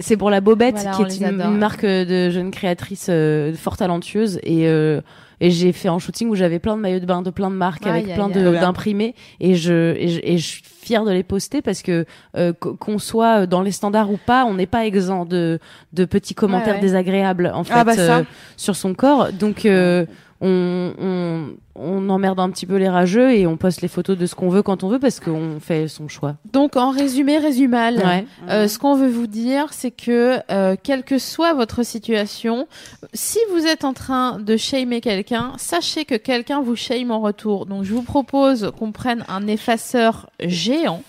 [0.00, 1.50] C'est pour la Bobette, Voilà, qui est une, adore.
[1.52, 5.00] marque euh, de jeunes créatrices euh, fort talentueuses et euh,
[5.40, 7.56] et j'ai fait un shooting où j'avais plein de maillots de bain de plein de
[7.56, 11.62] marques avec plein d'imprimés et je, et je et je suis fière de les poster
[11.62, 12.04] parce que
[12.36, 15.58] euh, qu- qu'on soit dans les standards ou pas, on n'est pas exempt de
[15.92, 16.80] de petits commentaires ouais.
[16.80, 18.18] désagréables en fait Ah bah ça.
[18.18, 18.24] euh,
[18.56, 19.32] sur son corps.
[19.32, 20.06] Donc euh,
[20.40, 24.26] on, on on emmerde un petit peu les rageux et on poste les photos de
[24.26, 26.36] ce qu'on veut quand on veut parce qu'on fait son choix.
[26.52, 27.96] Donc en résumé, résumal.
[27.96, 28.26] Ouais.
[28.48, 32.66] Euh, ce qu'on veut vous dire, c'est que euh, quelle que soit votre situation,
[33.12, 37.66] si vous êtes en train de shamer quelqu'un, sachez que quelqu'un vous shame en retour.
[37.66, 41.02] Donc je vous propose qu'on prenne un effaceur géant,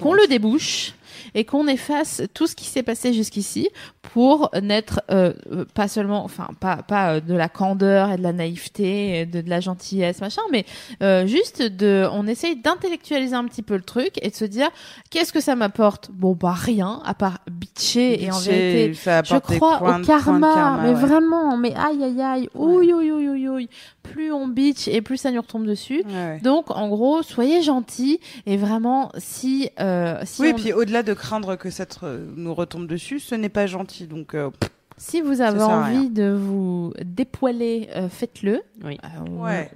[0.00, 0.94] qu'on le débouche
[1.34, 3.68] et qu'on efface tout ce qui s'est passé jusqu'ici
[4.02, 8.22] pour n'être euh, euh, pas seulement, enfin pas pas euh, de la candeur et de
[8.22, 10.64] la naïveté, et de, de la gentillesse machin, mais
[11.02, 14.68] euh, juste de, on essaye d'intellectualiser un petit peu le truc et de se dire
[15.10, 16.10] qu'est-ce que ça m'apporte?
[16.12, 20.88] Bon bah rien à part bitcher et en vérité je crois au karma, karma, mais
[20.88, 20.94] ouais.
[20.94, 23.68] vraiment, mais aïe aïe aïe, ouïe ouïe ouïe ouïe.
[24.12, 26.02] Plus on bitch et plus ça nous retombe dessus.
[26.06, 26.40] Ouais, ouais.
[26.42, 31.02] Donc en gros, soyez gentils et vraiment si euh, si oui, on- et puis au-delà
[31.02, 32.04] de craindre que ça te-
[32.36, 34.06] nous retombe dessus, ce n'est pas gentil.
[34.06, 34.50] Donc, euh,
[34.98, 38.62] si vous avez envie de vous dépoiler, euh, faites-le.
[38.84, 38.98] Oui.
[39.04, 39.70] Euh, on, Ouais.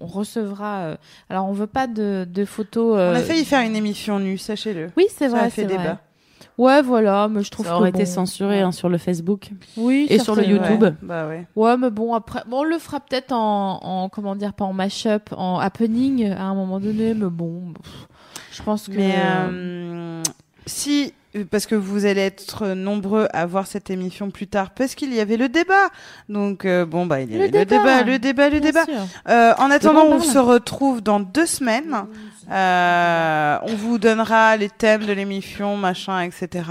[0.00, 0.78] on- recevra.
[0.80, 0.96] euh,
[1.30, 2.94] alors on veut pas de, de photos.
[2.96, 4.88] on a failli faire une émission nue, sachez-le.
[4.96, 5.82] Oui, c'est Ça vrai, a fait débat.
[5.82, 5.96] vrai.
[6.58, 9.50] Ouais, voilà, mais je trouve Ça aurait que été bon, censuré hein, sur le Facebook.
[9.76, 10.44] Oui, Et sur le.
[10.44, 10.82] YouTube.
[10.82, 11.46] Ouais, bah ouais.
[11.56, 14.72] Ouais, mais bon, après, bon, on le fera peut-être en, en, comment dire, pas en
[14.72, 18.08] mash-up, en happening à un moment donné, mais bon, pff,
[18.52, 18.92] je pense que.
[18.96, 20.22] Mais euh,
[20.66, 21.14] si,
[21.50, 25.20] parce que vous allez être nombreux à voir cette émission plus tard, parce qu'il y
[25.20, 25.88] avait le débat.
[26.28, 27.78] Donc euh, bon bah il y Le avait le débat.
[27.78, 28.84] débat, le débat, le Bien débat.
[28.84, 28.94] sûr.
[29.28, 31.94] Euh, en attendant, on se retrouve dans deux semaines.
[32.50, 36.64] Euh, on vous donnera les thèmes de l'émission, machin, etc.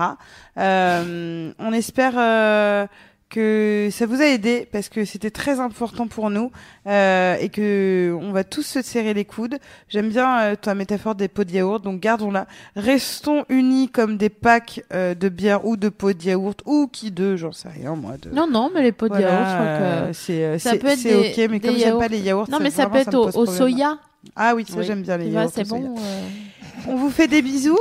[0.57, 2.87] Euh, on espère euh,
[3.29, 6.49] que ça vous a aidé parce que c'était très important pour nous
[6.87, 9.57] euh, et que on va tous se serrer les coudes.
[9.89, 12.47] J'aime bien euh, ta métaphore des pots de yaourt, donc gardons-la.
[12.75, 17.11] Restons unis comme des packs euh, de bière ou de pots de yaourt ou qui
[17.11, 18.13] d'eux, j'en sais rien moi.
[18.19, 18.29] De...
[18.29, 20.13] Non, non, mais les pots de Voilà, yaourt, je crois que.
[20.13, 23.13] c'est euh, c'est- ok, mais comme j'aime pas les yaourts, Non, mais ça peut être
[23.37, 23.97] au, soya.
[24.35, 24.85] Ah oui, ça Oui.
[24.85, 25.51] j'aime bien les yaourts.
[25.53, 25.95] c'est bon.
[25.97, 26.21] euh.
[26.87, 27.77] On vous fait des bisous.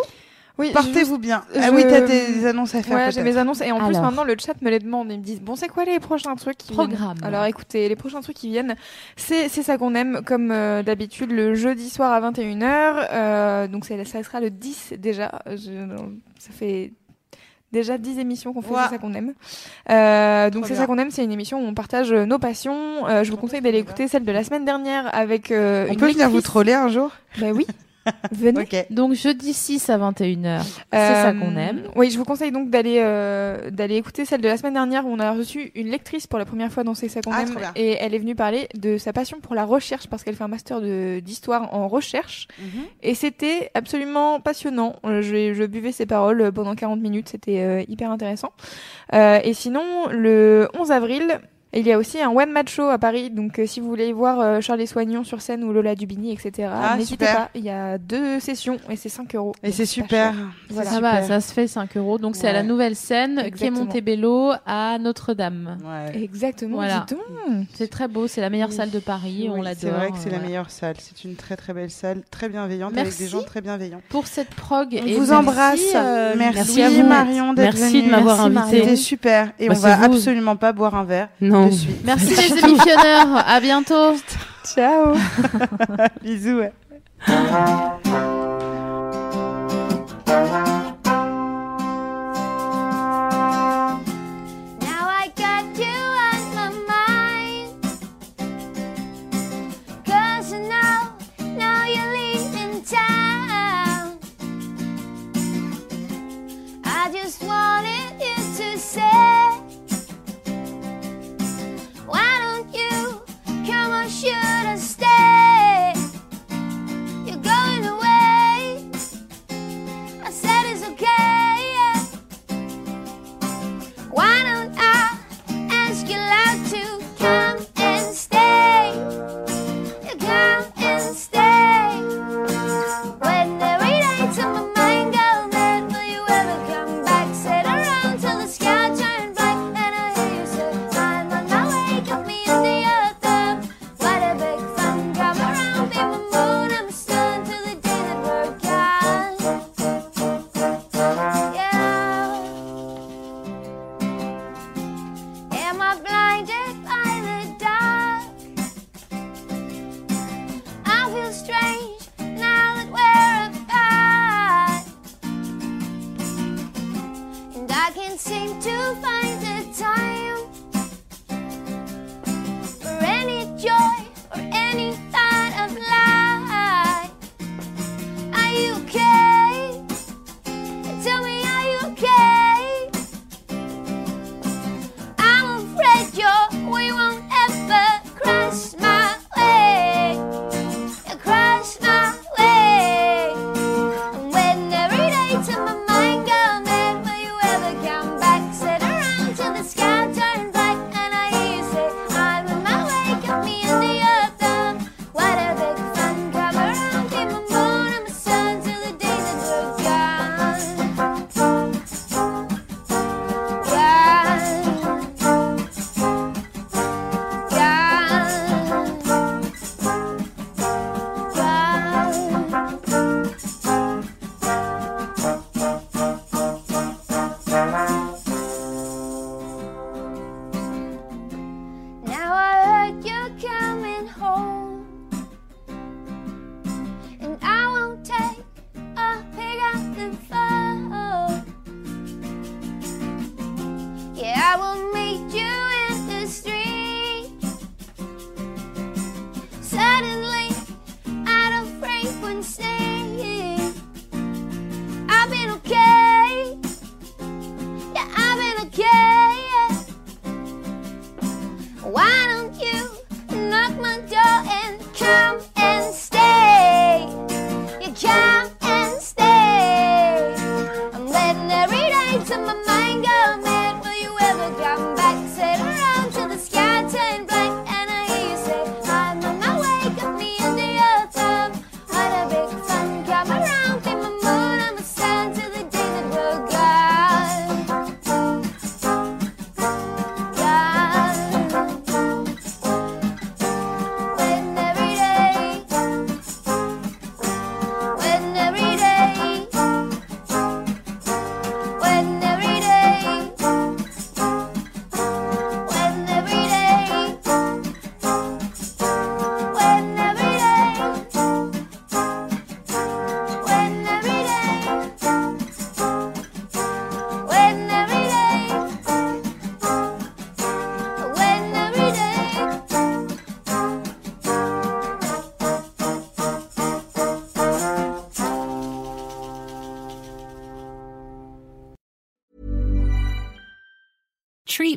[0.59, 1.45] Oui, Portez-vous bien.
[1.55, 2.97] je- Ah oui, t'as des annonces à faire.
[2.97, 5.13] Ouais, j'ai mes annonces et en plus maintenant le chat me les demande.
[5.13, 7.19] Ils me disent bon c'est quoi les prochains trucs qui viennent Programme.
[7.23, 8.75] Alors écoutez, les prochains trucs qui viennent,
[9.17, 13.07] c'est c'est ça qu'on aime comme euh, d'habitude le jeudi soir à 21h.
[13.13, 15.43] Euh, donc c'est- ça sera le 10 déjà.
[15.47, 15.87] Je-
[16.39, 16.95] ça fait
[17.77, 19.35] déjà 10 émissions qu'on fait c'est ça qu'on aime.
[19.91, 23.07] Euh, donc c'est ça qu'on aime, c'est une émission où on partage euh, nos passions.
[23.07, 25.99] Euh, je vous conseille d'aller écouter celle de la semaine dernière avec euh, On une
[25.99, 27.11] peut venir vous troller un jour?
[27.39, 27.67] Bah oui.
[28.33, 28.67] Venez.
[28.91, 31.83] Donc jeudi 6 à 21h, c'est Euh, ça qu'on aime.
[31.97, 35.11] Oui, je vous conseille donc d'aller euh, d'aller écouter celle de la semaine dernière où
[35.11, 37.57] on a reçu une lectrice pour la première fois dans C'est ça qu'on Ah, aime
[37.75, 40.49] et elle est venue parler de sa passion pour la recherche parce qu'elle fait un
[40.49, 40.81] master
[41.21, 42.83] d'histoire en recherche Mhm.
[43.03, 44.97] et c'était absolument passionnant.
[45.05, 48.53] Euh, Je, je buvais ses paroles euh, pendant 40 minutes, c'était euh, hyper intéressant.
[49.13, 51.41] Et sinon, le 11 avril,
[51.73, 54.13] il y a aussi un one match show à Paris, donc euh, si vous voulez
[54.13, 56.71] voir euh, Charles Soignon sur scène ou Lola Dubini, etc.
[56.73, 59.53] Ah, N'hésitez pas, il y a deux sessions et c'est 5 euros.
[59.63, 60.33] Et c'est super.
[60.71, 60.91] Voilà.
[60.91, 61.27] Ça va, super.
[61.27, 62.17] ça se fait 5 euros.
[62.19, 63.71] Donc c'est à la nouvelle scène qui est.
[63.71, 65.77] Montebello à Notre-Dame.
[65.85, 66.23] Ouais.
[66.23, 67.05] Exactement, Voilà.
[67.75, 68.75] C'est très beau, c'est la meilleure Oui.
[68.77, 69.77] salle de Paris, on l'adore.
[69.81, 70.95] C'est vrai que c'est la meilleure salle.
[70.99, 73.25] C'est une très très belle salle, très bienveillante, avec Merci.
[73.25, 74.01] des gens très bienveillants.
[74.09, 74.89] Pour cette prog.
[74.93, 75.81] On et vous merci, embrasse.
[75.95, 77.07] euh, merci, merci à vous.
[77.09, 78.11] Marion d'être Merci de venue.
[78.13, 78.81] m'avoir invité.
[78.81, 79.53] C'était super.
[79.59, 80.05] Et Bah, on va vous.
[80.05, 81.56] absolument pas boire un verre Non.
[82.05, 83.45] Merci les émissionneurs.
[83.47, 84.17] À bientôt.
[84.75, 85.15] Ciao.
[86.23, 86.59] Bisous.
[86.59, 86.73] ouais.